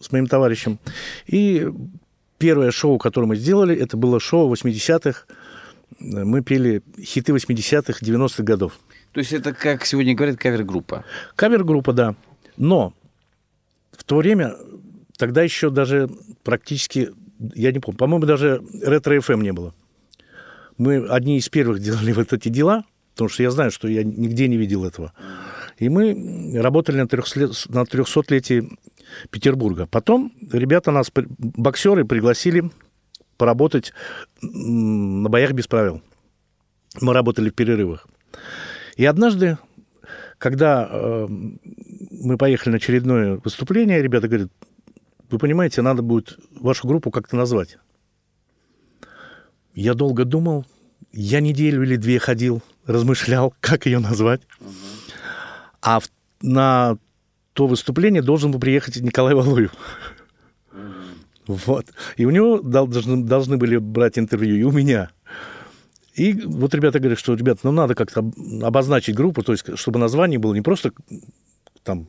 с 0.00 0.12
моим 0.12 0.26
товарищем. 0.26 0.78
И 1.26 1.68
первое 2.38 2.70
шоу, 2.70 2.98
которое 2.98 3.26
мы 3.26 3.36
сделали, 3.36 3.76
это 3.76 3.96
было 3.96 4.20
шоу 4.20 4.52
80-х. 4.52 5.24
Мы 6.00 6.42
пели 6.42 6.82
хиты 7.00 7.32
80-х, 7.32 8.04
90-х 8.04 8.42
годов. 8.42 8.78
То 9.12 9.20
есть 9.20 9.32
это, 9.32 9.52
как 9.52 9.86
сегодня 9.86 10.14
говорят, 10.14 10.38
кавер-группа. 10.38 11.04
Кавер-группа, 11.36 11.92
да. 11.92 12.16
Но 12.56 12.92
в 13.92 14.02
то 14.04 14.16
время, 14.16 14.56
тогда 15.16 15.42
еще 15.42 15.70
даже 15.70 16.10
практически, 16.42 17.10
я 17.54 17.72
не 17.72 17.78
помню, 17.78 17.96
по-моему, 17.96 18.26
даже 18.26 18.62
ретро-ФМ 18.82 19.40
не 19.40 19.52
было. 19.52 19.72
Мы 20.76 21.06
одни 21.06 21.38
из 21.38 21.48
первых 21.48 21.78
делали 21.80 22.12
вот 22.12 22.32
эти 22.32 22.48
дела, 22.48 22.84
потому 23.14 23.28
что 23.28 23.42
я 23.42 23.50
знаю, 23.50 23.70
что 23.70 23.88
я 23.88 24.02
нигде 24.02 24.48
не 24.48 24.56
видел 24.56 24.84
этого. 24.84 25.12
И 25.78 25.88
мы 25.88 26.60
работали 26.60 26.98
на 26.98 27.08
300 27.08 27.72
на 27.72 27.82
300-летии 27.82 28.76
Петербурга. 29.30 29.86
Потом 29.86 30.32
ребята 30.52 30.90
нас, 30.90 31.10
боксеры, 31.14 32.04
пригласили 32.04 32.70
поработать 33.36 33.92
на 34.42 35.28
боях 35.28 35.52
без 35.52 35.66
правил. 35.66 36.02
Мы 37.00 37.12
работали 37.12 37.50
в 37.50 37.54
перерывах. 37.54 38.06
И 38.96 39.04
однажды, 39.04 39.58
когда 40.38 40.88
э, 40.88 41.26
мы 41.28 42.36
поехали 42.36 42.72
на 42.72 42.76
очередное 42.76 43.40
выступление, 43.42 44.02
ребята 44.02 44.28
говорят, 44.28 44.50
вы 45.30 45.38
понимаете, 45.38 45.82
надо 45.82 46.02
будет 46.02 46.38
вашу 46.60 46.86
группу 46.86 47.10
как-то 47.10 47.36
назвать. 47.36 47.78
Я 49.74 49.94
долго 49.94 50.24
думал, 50.24 50.64
я 51.12 51.40
неделю 51.40 51.82
или 51.82 51.96
две 51.96 52.18
ходил, 52.20 52.62
размышлял, 52.86 53.54
как 53.60 53.86
ее 53.86 53.98
назвать. 53.98 54.42
А 55.80 56.00
в- 56.00 56.08
на 56.42 56.98
то 57.52 57.66
выступление 57.66 58.22
должен 58.22 58.50
был 58.50 58.58
приехать 58.60 58.96
Николай 58.96 59.34
Валуев. 59.34 59.70
Вот. 61.46 61.86
И 62.16 62.24
у 62.24 62.30
него 62.30 62.58
дол- 62.60 62.86
должны, 62.88 63.22
должны 63.22 63.56
были 63.56 63.76
брать 63.76 64.18
интервью, 64.18 64.56
и 64.56 64.62
у 64.62 64.70
меня. 64.72 65.10
И 66.14 66.32
вот 66.32 66.74
ребята 66.74 67.00
говорят, 67.00 67.18
что, 67.18 67.34
ребят, 67.34 67.58
ну 67.64 67.70
надо 67.72 67.94
как-то 67.94 68.20
об- 68.20 68.64
обозначить 68.64 69.14
группу, 69.14 69.42
то 69.42 69.52
есть, 69.52 69.64
чтобы 69.78 69.98
название 69.98 70.38
было 70.38 70.54
не 70.54 70.62
просто 70.62 70.92
там 71.82 72.08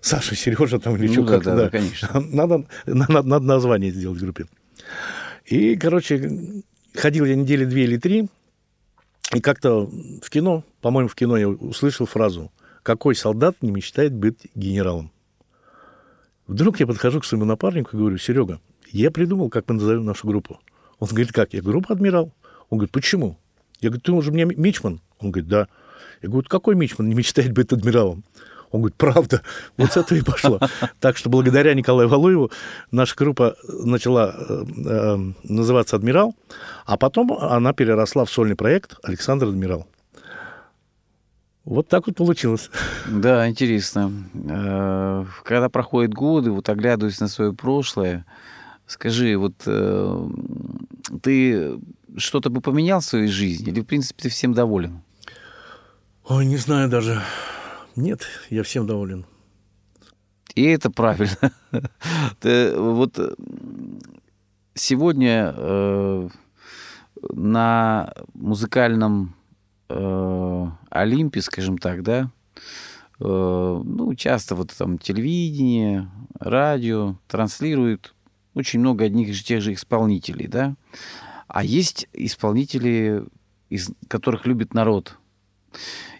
Саша, 0.00 0.34
Сережа 0.34 0.78
там 0.78 0.96
или 0.96 1.06
Ну 1.08 1.12
что 1.12 1.22
да, 1.24 1.28
как-то, 1.34 1.50
да, 1.50 1.56
да, 1.64 1.68
конечно. 1.70 2.08
Надо, 2.32 2.66
надо, 2.86 3.22
надо 3.22 3.44
название 3.44 3.90
сделать 3.92 4.18
группе. 4.20 4.46
И, 5.44 5.76
короче, 5.76 6.62
ходил 6.94 7.24
я 7.24 7.34
недели 7.34 7.64
две 7.64 7.84
или 7.84 7.96
три, 7.98 8.28
и 9.34 9.40
как-то 9.40 9.86
в 9.86 10.30
кино, 10.30 10.64
по-моему, 10.80 11.08
в 11.08 11.14
кино 11.14 11.36
я 11.36 11.48
услышал 11.48 12.06
фразу 12.06 12.52
«Какой 12.82 13.14
солдат 13.14 13.56
не 13.62 13.70
мечтает 13.70 14.12
быть 14.12 14.48
генералом?» 14.54 15.10
Вдруг 16.46 16.80
я 16.80 16.86
подхожу 16.86 17.20
к 17.20 17.24
своему 17.24 17.44
напарнику 17.44 17.96
и 17.96 17.98
говорю, 17.98 18.18
Серега, 18.18 18.60
я 18.90 19.10
придумал, 19.10 19.48
как 19.48 19.68
мы 19.68 19.76
назовем 19.76 20.04
нашу 20.04 20.26
группу. 20.26 20.60
Он 20.98 21.08
говорит, 21.08 21.32
как? 21.32 21.54
Я 21.54 21.62
говорю, 21.62 21.78
группа 21.78 21.94
«Адмирал». 21.94 22.32
Он 22.68 22.78
говорит, 22.78 22.92
почему? 22.92 23.38
Я 23.80 23.88
говорю, 23.88 24.02
ты 24.02 24.12
уже 24.12 24.32
мне 24.32 24.44
мичман? 24.44 25.00
Он 25.18 25.30
говорит, 25.30 25.48
да. 25.48 25.68
Я 26.20 26.28
говорю, 26.28 26.46
какой 26.48 26.74
мичман 26.74 27.08
не 27.08 27.14
мечтает 27.14 27.52
быть 27.52 27.72
адмиралом? 27.72 28.24
Он 28.72 28.80
говорит, 28.80 28.96
правда. 28.96 29.42
Вот 29.76 29.92
с 29.92 29.96
этого 29.96 30.18
и 30.18 30.22
пошло. 30.22 30.58
Так 30.98 31.16
что 31.16 31.28
благодаря 31.28 31.74
Николаю 31.74 32.08
Валуеву 32.08 32.50
наша 32.90 33.14
группа 33.16 33.54
начала 33.68 34.34
э, 34.34 34.64
э, 34.86 35.18
называться 35.44 35.96
«Адмирал», 35.96 36.34
а 36.86 36.96
потом 36.96 37.32
она 37.32 37.74
переросла 37.74 38.24
в 38.24 38.30
сольный 38.30 38.56
проект 38.56 38.96
«Александр 39.02 39.46
Адмирал». 39.48 39.86
Вот 41.64 41.86
так 41.86 42.06
вот 42.06 42.16
получилось. 42.16 42.70
Да, 43.06 43.48
интересно. 43.48 44.10
Э, 44.34 45.24
Когда 45.44 45.68
проходят 45.68 46.14
годы, 46.14 46.50
вот 46.50 46.68
оглядываясь 46.68 47.20
на 47.20 47.28
свое 47.28 47.52
прошлое, 47.52 48.24
скажи, 48.86 49.36
вот 49.36 49.54
ты 51.22 51.78
что-то 52.16 52.50
бы 52.50 52.60
поменял 52.60 53.00
в 53.00 53.04
своей 53.04 53.28
жизни 53.28 53.70
или, 53.70 53.80
в 53.80 53.84
принципе, 53.84 54.24
ты 54.24 54.28
всем 54.28 54.54
доволен? 54.54 55.02
Ой, 56.26 56.46
не 56.46 56.56
знаю 56.56 56.88
даже. 56.88 57.22
Нет, 57.96 58.26
я 58.50 58.62
всем 58.62 58.86
доволен. 58.86 59.26
И 60.54 60.62
это 60.64 60.90
правильно. 60.90 61.52
Ты 62.40 62.76
вот 62.76 63.18
э, 63.18 63.34
сегодня 64.74 65.54
э, 65.56 66.28
на 67.30 68.12
музыкальном 68.34 69.34
э, 69.88 70.66
Олимпе, 70.90 71.40
скажем 71.42 71.78
так, 71.78 72.02
да, 72.02 72.30
э, 73.20 73.24
ну, 73.24 74.14
часто 74.14 74.54
вот 74.54 74.72
там 74.76 74.98
телевидение, 74.98 76.10
радио 76.38 77.16
транслируют 77.28 78.14
очень 78.54 78.80
много 78.80 79.04
одних 79.04 79.28
и 79.28 79.44
тех 79.44 79.62
же 79.62 79.72
исполнителей, 79.72 80.46
да, 80.46 80.76
а 81.46 81.64
есть 81.64 82.08
исполнители, 82.12 83.24
из 83.68 83.90
которых 84.08 84.46
любит 84.46 84.74
народ. 84.74 85.16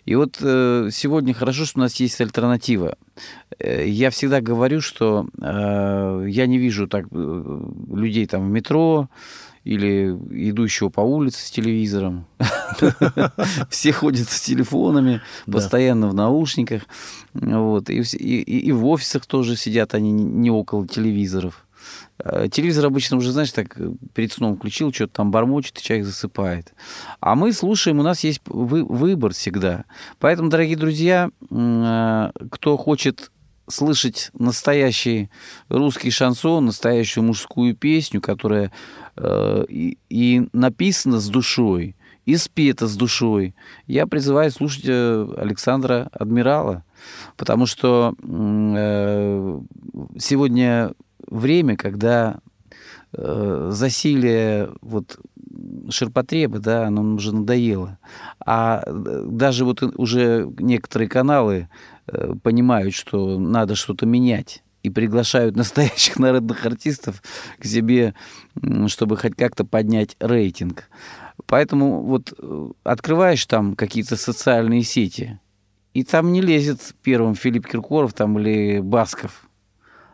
И 0.05 0.15
вот 0.17 0.39
э, 0.41 0.89
сегодня 0.93 1.33
хорошо, 1.33 1.65
что 1.65 1.79
у 1.79 1.83
нас 1.83 1.95
есть 1.97 2.21
альтернатива. 2.21 2.97
Э, 3.59 3.87
Я 3.89 4.11
всегда 4.11 4.41
говорю, 4.41 4.81
что 4.81 5.27
э, 5.41 6.27
я 6.29 6.47
не 6.47 6.59
вижу 6.59 6.89
так 6.89 7.07
людей 7.13 8.27
там 8.27 8.49
в 8.49 8.51
метро 8.51 9.09
или 9.65 10.11
идущего 10.51 10.89
по 10.89 11.03
улице 11.03 11.47
с 11.47 11.51
телевизором. 11.53 12.27
Все 13.71 13.93
ходят 13.93 14.29
с 14.29 14.41
телефонами, 14.41 15.21
постоянно 15.51 16.09
в 16.09 16.15
наушниках. 16.15 16.83
Вот. 17.35 17.89
И, 17.89 18.01
и- 18.01 18.73
в 18.73 18.85
офисах 18.87 19.27
тоже 19.27 19.55
сидят 19.57 19.95
они 19.95 20.11
не 20.11 20.51
около 20.51 20.87
телевизоров. 20.89 21.65
Э, 22.25 22.49
Телевизор 22.51 22.87
обычно 22.87 23.17
уже, 23.17 23.33
знаешь, 23.33 23.53
так 23.53 23.79
э, 23.79 23.93
перед 24.15 24.33
сном 24.33 24.57
включил, 24.57 24.93
что-то 24.93 25.15
там 25.15 25.31
бормочет, 25.31 25.79
и 25.79 25.83
человек 25.83 26.07
засыпает. 26.07 26.73
А 27.21 27.35
мы 27.35 27.53
слушаем, 27.53 27.99
у 27.99 28.03
нас 28.03 28.25
есть 28.25 28.41
вы- 28.47 28.85
выбор 28.85 29.33
всегда. 29.33 29.85
Поэтому, 30.19 30.49
дорогие 30.49 30.77
друзья, 30.77 31.31
э, 31.51 32.31
кто 32.51 32.77
хочет 32.77 33.31
слышать 33.69 34.31
настоящий 34.35 35.31
русский 35.69 36.11
шансон, 36.11 36.67
настоящую 36.67 37.25
мужскую 37.25 37.75
песню, 37.77 38.21
которая 38.21 38.73
и, 39.69 39.99
и 40.09 40.49
написана 40.53 41.21
с 41.21 41.29
душой, 41.29 41.95
и 42.27 42.37
спета 42.37 42.87
с 42.87 42.97
душой, 42.97 43.55
я 43.87 44.07
призываю 44.07 44.51
слушать 44.51 44.87
Александра 44.87 46.11
Адмирала, 46.13 46.85
потому 47.37 47.67
что 47.67 48.15
э, 48.23 49.61
сегодня 50.19 50.93
время, 51.27 51.77
когда 51.77 52.41
э, 53.13 53.69
засилие 53.73 54.71
вот 54.81 55.19
ширпотреба, 55.91 56.59
да, 56.59 56.87
оно 56.87 57.03
уже 57.15 57.35
надоело. 57.35 57.99
А 58.45 58.83
э, 58.85 59.25
даже 59.29 59.65
вот 59.65 59.83
уже 59.83 60.51
некоторые 60.59 61.09
каналы 61.09 61.69
э, 62.07 62.35
понимают, 62.43 62.95
что 62.95 63.39
надо 63.39 63.75
что-то 63.75 64.07
менять 64.07 64.63
и 64.83 64.91
приглашают 64.91 65.57
настоящих 65.57 66.19
народных 66.19 66.65
артистов 66.67 67.23
к 67.59 67.65
себе, 67.65 68.15
чтобы 68.89 69.17
хоть 69.17 69.37
как-то 69.37 69.65
поднять 69.65 70.17
рейтинг. 70.21 70.89
Поэтому 71.47 72.03
вот 72.03 72.33
э, 72.37 72.71
открываешь 72.85 73.45
там 73.47 73.75
какие-то 73.75 74.17
социальные 74.17 74.83
сети, 74.83 75.39
и 75.95 76.05
там 76.05 76.33
не 76.33 76.41
лезет 76.41 76.95
первым 77.03 77.35
Филипп 77.35 77.67
Киркоров 77.67 78.15
там 78.15 78.39
или 78.39 78.81
Басков, 78.81 79.47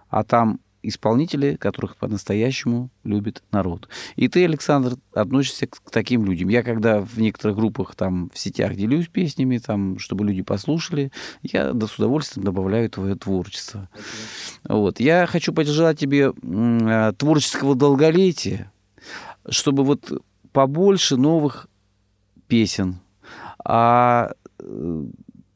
а 0.09 0.25
там 0.25 0.61
исполнители, 0.89 1.57
которых 1.57 1.97
по-настоящему 1.97 2.91
любит 3.05 3.43
народ. 3.53 3.89
И 4.17 4.29
ты, 4.29 4.45
Александр, 4.45 4.97
относишься 5.13 5.67
к, 5.67 5.79
таким 5.91 6.25
людям. 6.25 6.49
Я 6.49 6.63
когда 6.63 7.01
в 7.01 7.19
некоторых 7.19 7.57
группах 7.57 7.95
там 7.95 8.31
в 8.33 8.39
сетях 8.39 8.75
делюсь 8.75 9.09
песнями, 9.09 9.59
там, 9.59 9.99
чтобы 9.99 10.25
люди 10.25 10.43
послушали, 10.43 11.13
я 11.43 11.73
да, 11.73 11.87
с 11.87 11.99
удовольствием 11.99 12.45
добавляю 12.45 12.89
твое 12.91 13.15
творчество. 13.15 13.89
Вот. 14.65 15.01
Я 15.01 15.27
хочу 15.27 15.53
пожелать 15.53 15.99
тебе 15.99 16.33
э, 16.33 17.13
творческого 17.17 17.75
долголетия, 17.75 18.73
чтобы 19.49 19.85
вот 19.85 20.11
побольше 20.53 21.17
новых 21.17 21.69
песен. 22.47 23.01
А 23.65 24.33
э, 24.59 25.05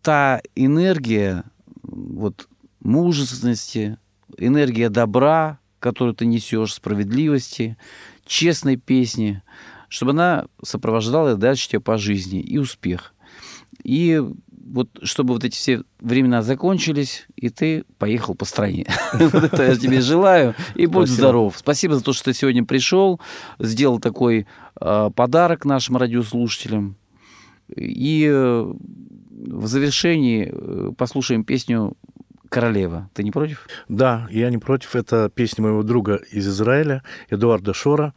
та 0.02 0.40
энергия 0.54 1.44
вот 1.82 2.48
мужественности, 2.80 3.98
энергия 4.38 4.88
добра, 4.88 5.58
которую 5.78 6.14
ты 6.14 6.26
несешь, 6.26 6.74
справедливости, 6.74 7.76
честной 8.24 8.76
песни, 8.76 9.42
чтобы 9.88 10.12
она 10.12 10.46
сопровождала 10.62 11.34
дальше 11.36 11.68
тебя 11.68 11.80
по 11.80 11.98
жизни 11.98 12.40
и 12.40 12.58
успех. 12.58 13.14
И 13.82 14.22
вот 14.64 14.88
чтобы 15.02 15.34
вот 15.34 15.44
эти 15.44 15.54
все 15.54 15.82
времена 16.00 16.42
закончились, 16.42 17.26
и 17.36 17.50
ты 17.50 17.84
поехал 17.98 18.34
по 18.34 18.44
стране. 18.44 18.86
Вот 19.12 19.34
это 19.34 19.62
я 19.64 19.76
тебе 19.76 20.00
желаю. 20.00 20.54
И 20.74 20.86
будь 20.86 21.08
здоров. 21.08 21.56
Спасибо 21.58 21.96
за 21.96 22.04
то, 22.04 22.12
что 22.12 22.26
ты 22.26 22.34
сегодня 22.34 22.64
пришел, 22.64 23.20
сделал 23.58 23.98
такой 23.98 24.46
э, 24.80 25.10
подарок 25.14 25.64
нашим 25.64 25.96
радиослушателям. 25.96 26.96
И 27.76 28.28
э, 28.30 28.72
в 29.46 29.66
завершении 29.66 30.50
э, 30.50 30.92
послушаем 30.96 31.44
песню 31.44 31.96
«Королева». 32.52 33.08
Ты 33.14 33.24
не 33.24 33.30
против? 33.30 33.66
Да, 33.88 34.26
я 34.30 34.50
не 34.50 34.58
против. 34.58 34.94
Это 34.94 35.30
песня 35.34 35.64
моего 35.64 35.82
друга 35.82 36.16
из 36.30 36.46
Израиля, 36.46 37.02
Эдуарда 37.30 37.72
Шора. 37.72 38.12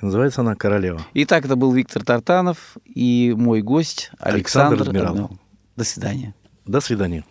Называется 0.00 0.40
она 0.40 0.56
«Королева». 0.56 1.00
Итак, 1.14 1.44
это 1.44 1.54
был 1.54 1.72
Виктор 1.72 2.04
Тартанов 2.04 2.76
и 2.84 3.32
мой 3.36 3.62
гость 3.62 4.10
Александр 4.18 4.74
Александр, 4.74 4.88
Адмирал. 4.88 5.12
Адмирал. 5.12 5.38
До 5.76 5.84
свидания. 5.84 6.34
До 6.66 6.80
свидания. 6.80 7.24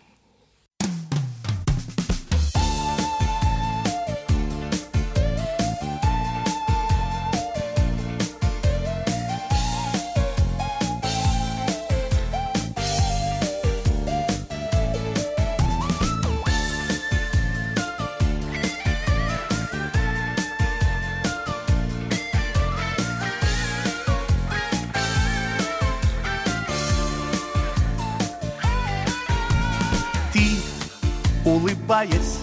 Улыбаясь, 31.93 32.39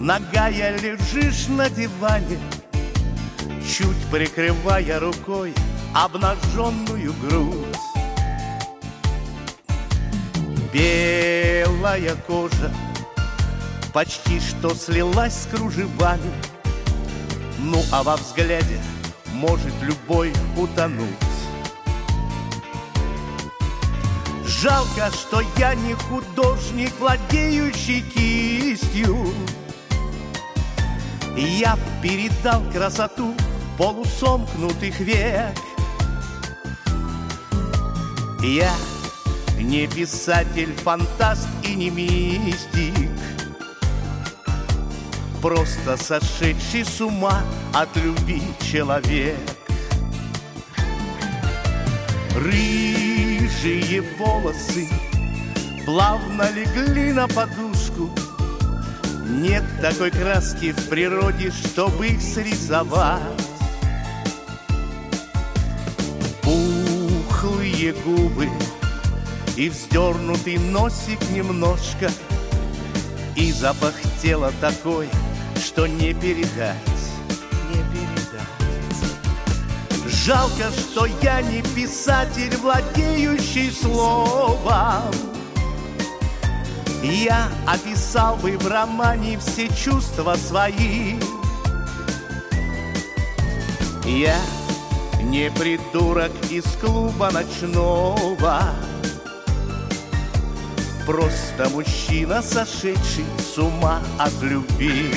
ногая 0.00 0.76
лежишь 0.78 1.46
на 1.48 1.70
диване, 1.70 2.38
Чуть 3.64 4.10
прикрывая 4.10 4.98
рукой 4.98 5.54
обнаженную 5.94 7.14
грудь. 7.14 7.76
Белая 10.72 12.16
кожа 12.26 12.72
почти 13.92 14.40
что 14.40 14.74
слилась 14.74 15.34
с 15.34 15.46
кружевами, 15.46 16.32
Ну 17.60 17.80
а 17.92 18.02
во 18.02 18.16
взгляде 18.16 18.80
может 19.32 19.72
любой 19.82 20.32
утонуть. 20.56 21.21
Жалко, 24.62 25.10
что 25.10 25.42
я 25.58 25.74
не 25.74 25.94
художник, 25.94 26.92
владеющий 27.00 28.00
кистью. 28.02 29.34
Я 31.36 31.76
передал 32.00 32.62
красоту 32.70 33.34
полусомкнутых 33.76 35.00
век. 35.00 35.58
Я 38.40 38.72
не 39.58 39.88
писатель, 39.88 40.72
фантаст 40.76 41.48
и 41.64 41.74
не 41.74 41.90
мистик, 41.90 43.10
Просто 45.40 45.96
сошедший 45.96 46.84
с 46.84 47.00
ума 47.00 47.42
от 47.74 47.96
любви 47.96 48.40
человек. 48.60 49.40
Рыжие 53.62 54.02
волосы 54.18 54.88
плавно 55.86 56.50
легли 56.50 57.12
на 57.12 57.28
подушку. 57.28 58.10
Нет 59.28 59.62
такой 59.80 60.10
краски 60.10 60.72
в 60.72 60.88
природе, 60.88 61.52
чтобы 61.52 62.08
их 62.08 62.20
срисовать. 62.20 63.22
Пухлые 66.42 67.92
губы 68.04 68.48
и 69.56 69.68
вздернутый 69.68 70.58
носик 70.58 71.20
немножко, 71.30 72.10
И 73.36 73.52
запах 73.52 73.94
тела 74.20 74.52
такой, 74.60 75.08
что 75.64 75.86
не 75.86 76.14
передать, 76.14 76.91
Жалко, 80.24 80.70
что 80.70 81.06
я 81.20 81.42
не 81.42 81.62
писатель, 81.74 82.56
владеющий 82.58 83.72
словом. 83.72 85.12
Я 87.02 87.48
описал 87.66 88.36
бы 88.36 88.56
в 88.56 88.68
романе 88.68 89.36
все 89.40 89.66
чувства 89.68 90.36
свои. 90.36 91.16
Я 94.04 94.38
не 95.24 95.50
придурок 95.50 96.30
из 96.48 96.66
клуба 96.80 97.32
ночного, 97.32 98.60
Просто 101.04 101.68
мужчина, 101.70 102.42
сошедший 102.42 103.24
с 103.40 103.58
ума 103.58 104.00
от 104.20 104.40
любви. 104.40 105.10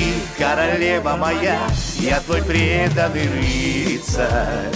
Ты 0.00 0.14
королева 0.42 1.16
моя, 1.16 1.60
я 1.98 2.20
твой 2.20 2.42
преданный 2.42 3.28
рыцарь. 3.28 4.74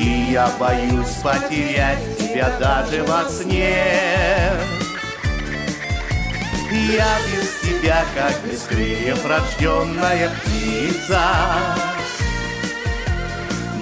И 0.00 0.28
я 0.30 0.50
боюсь 0.58 1.14
потерять 1.22 2.16
тебя 2.16 2.50
даже 2.58 3.04
во 3.04 3.28
сне. 3.28 3.84
Я 6.70 7.18
без 7.28 7.52
тебя, 7.60 8.02
как 8.14 8.32
без 8.50 8.62
крыльев 8.62 9.20
рожденная 9.26 10.30
птица. 10.30 11.20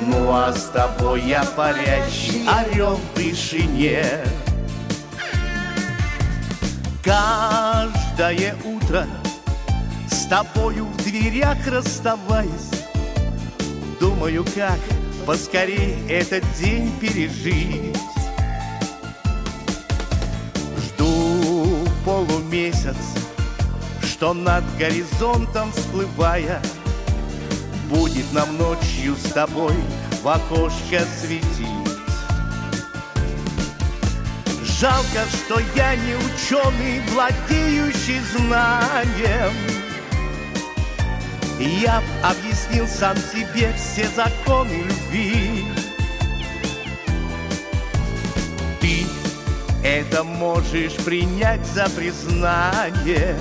Ну 0.07 0.33
а 0.33 0.53
с 0.53 0.65
тобой 0.71 1.21
я 1.21 1.45
парящий 1.45 2.45
орел 2.49 2.97
в 2.97 3.17
вышине. 3.17 4.05
Каждое 7.05 8.57
утро 8.65 9.07
тобою 10.31 10.85
в 10.85 10.97
дверях 11.03 11.59
расставаясь, 11.67 12.71
Думаю, 13.99 14.45
как 14.55 14.79
поскорей 15.27 15.97
этот 16.09 16.45
день 16.59 16.91
пережить. 17.01 17.99
Жду 20.79 21.85
полумесяц, 22.05 22.97
что 24.03 24.33
над 24.33 24.65
горизонтом 24.79 25.73
всплывая, 25.73 26.63
Будет 27.89 28.33
нам 28.33 28.57
ночью 28.57 29.17
с 29.17 29.33
тобой 29.33 29.75
в 30.23 30.29
окошко 30.29 31.05
светить. 31.21 31.67
Жалко, 34.63 35.27
что 35.29 35.61
я 35.75 35.97
не 35.97 36.15
ученый, 36.15 37.03
владеющий 37.11 38.21
знанием. 38.37 39.80
Я 41.61 42.01
б 42.01 42.05
объяснил 42.23 42.89
сам 42.89 43.15
себе 43.19 43.71
все 43.77 44.09
законы 44.17 44.83
любви. 44.83 45.67
Ты 48.81 49.05
это 49.85 50.25
можешь 50.25 50.97
принять 51.05 51.65
за 51.67 51.85
признание. 51.91 53.37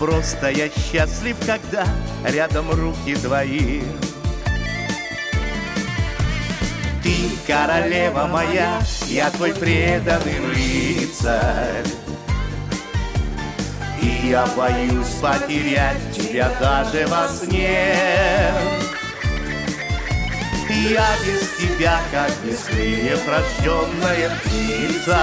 Просто 0.00 0.50
я 0.50 0.68
счастлив, 0.68 1.36
когда 1.46 1.86
рядом 2.24 2.72
руки 2.72 3.14
твои. 3.14 3.82
Ты 7.04 7.14
королева 7.46 8.26
моя, 8.26 8.80
я 9.06 9.30
твой 9.30 9.54
преданный 9.54 10.40
рыцарь. 10.40 12.03
И 14.04 14.28
я 14.28 14.46
боюсь 14.54 15.14
потерять 15.22 15.96
тебя 16.12 16.50
даже 16.60 17.06
во 17.06 17.26
сне. 17.26 17.96
Я 20.90 21.06
без 21.24 21.48
тебя, 21.58 21.98
как 22.12 22.30
без 22.44 22.58
крыльев 22.64 23.26
рожденная 23.26 24.30
птица. 24.44 25.18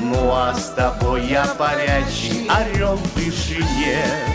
Ну 0.00 0.32
а 0.32 0.54
с 0.54 0.70
тобой 0.70 1.26
я 1.26 1.44
парящий 1.58 2.48
орел 2.48 2.96
в 2.96 3.16
вышине. 3.16 4.33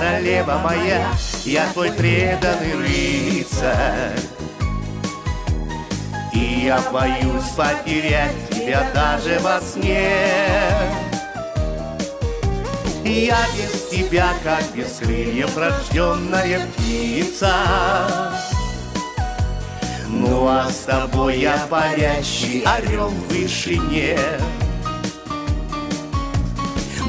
Королева 0.00 0.58
моя, 0.64 1.08
я 1.44 1.70
твой 1.72 1.92
преданный 1.92 2.74
рыцарь. 2.74 4.18
И 6.32 6.62
я 6.64 6.80
боюсь 6.90 7.50
потерять 7.54 8.48
тебя 8.50 8.90
даже 8.94 9.38
во 9.40 9.60
сне. 9.60 10.10
Я 13.04 13.38
без 13.56 13.88
тебя, 13.90 14.32
как 14.42 14.64
без 14.74 14.96
крыльев 14.98 15.56
рожденная 15.56 16.66
птица. 16.66 17.52
Ну 20.08 20.46
а 20.48 20.68
с 20.70 20.84
тобой 20.86 21.40
я 21.40 21.58
парящий 21.68 22.62
орел 22.62 23.08
в 23.08 23.28
вышине. 23.28 24.18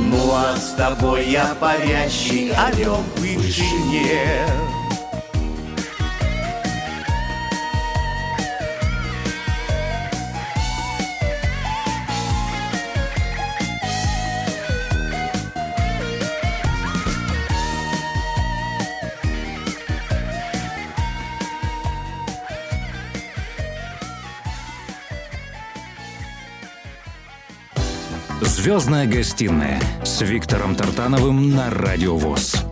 Ну 0.09 0.31
а 0.33 0.55
с 0.57 0.73
тобой 0.73 1.29
я 1.29 1.55
парящий 1.59 2.51
орел 2.51 3.03
в 3.15 3.19
вышине. 3.19 4.47
«Звездная 28.61 29.07
гостиная» 29.07 29.81
с 30.03 30.21
Виктором 30.21 30.75
Тартановым 30.75 31.49
на 31.49 31.71
Радио 31.71 32.15
ВОЗ. 32.15 32.63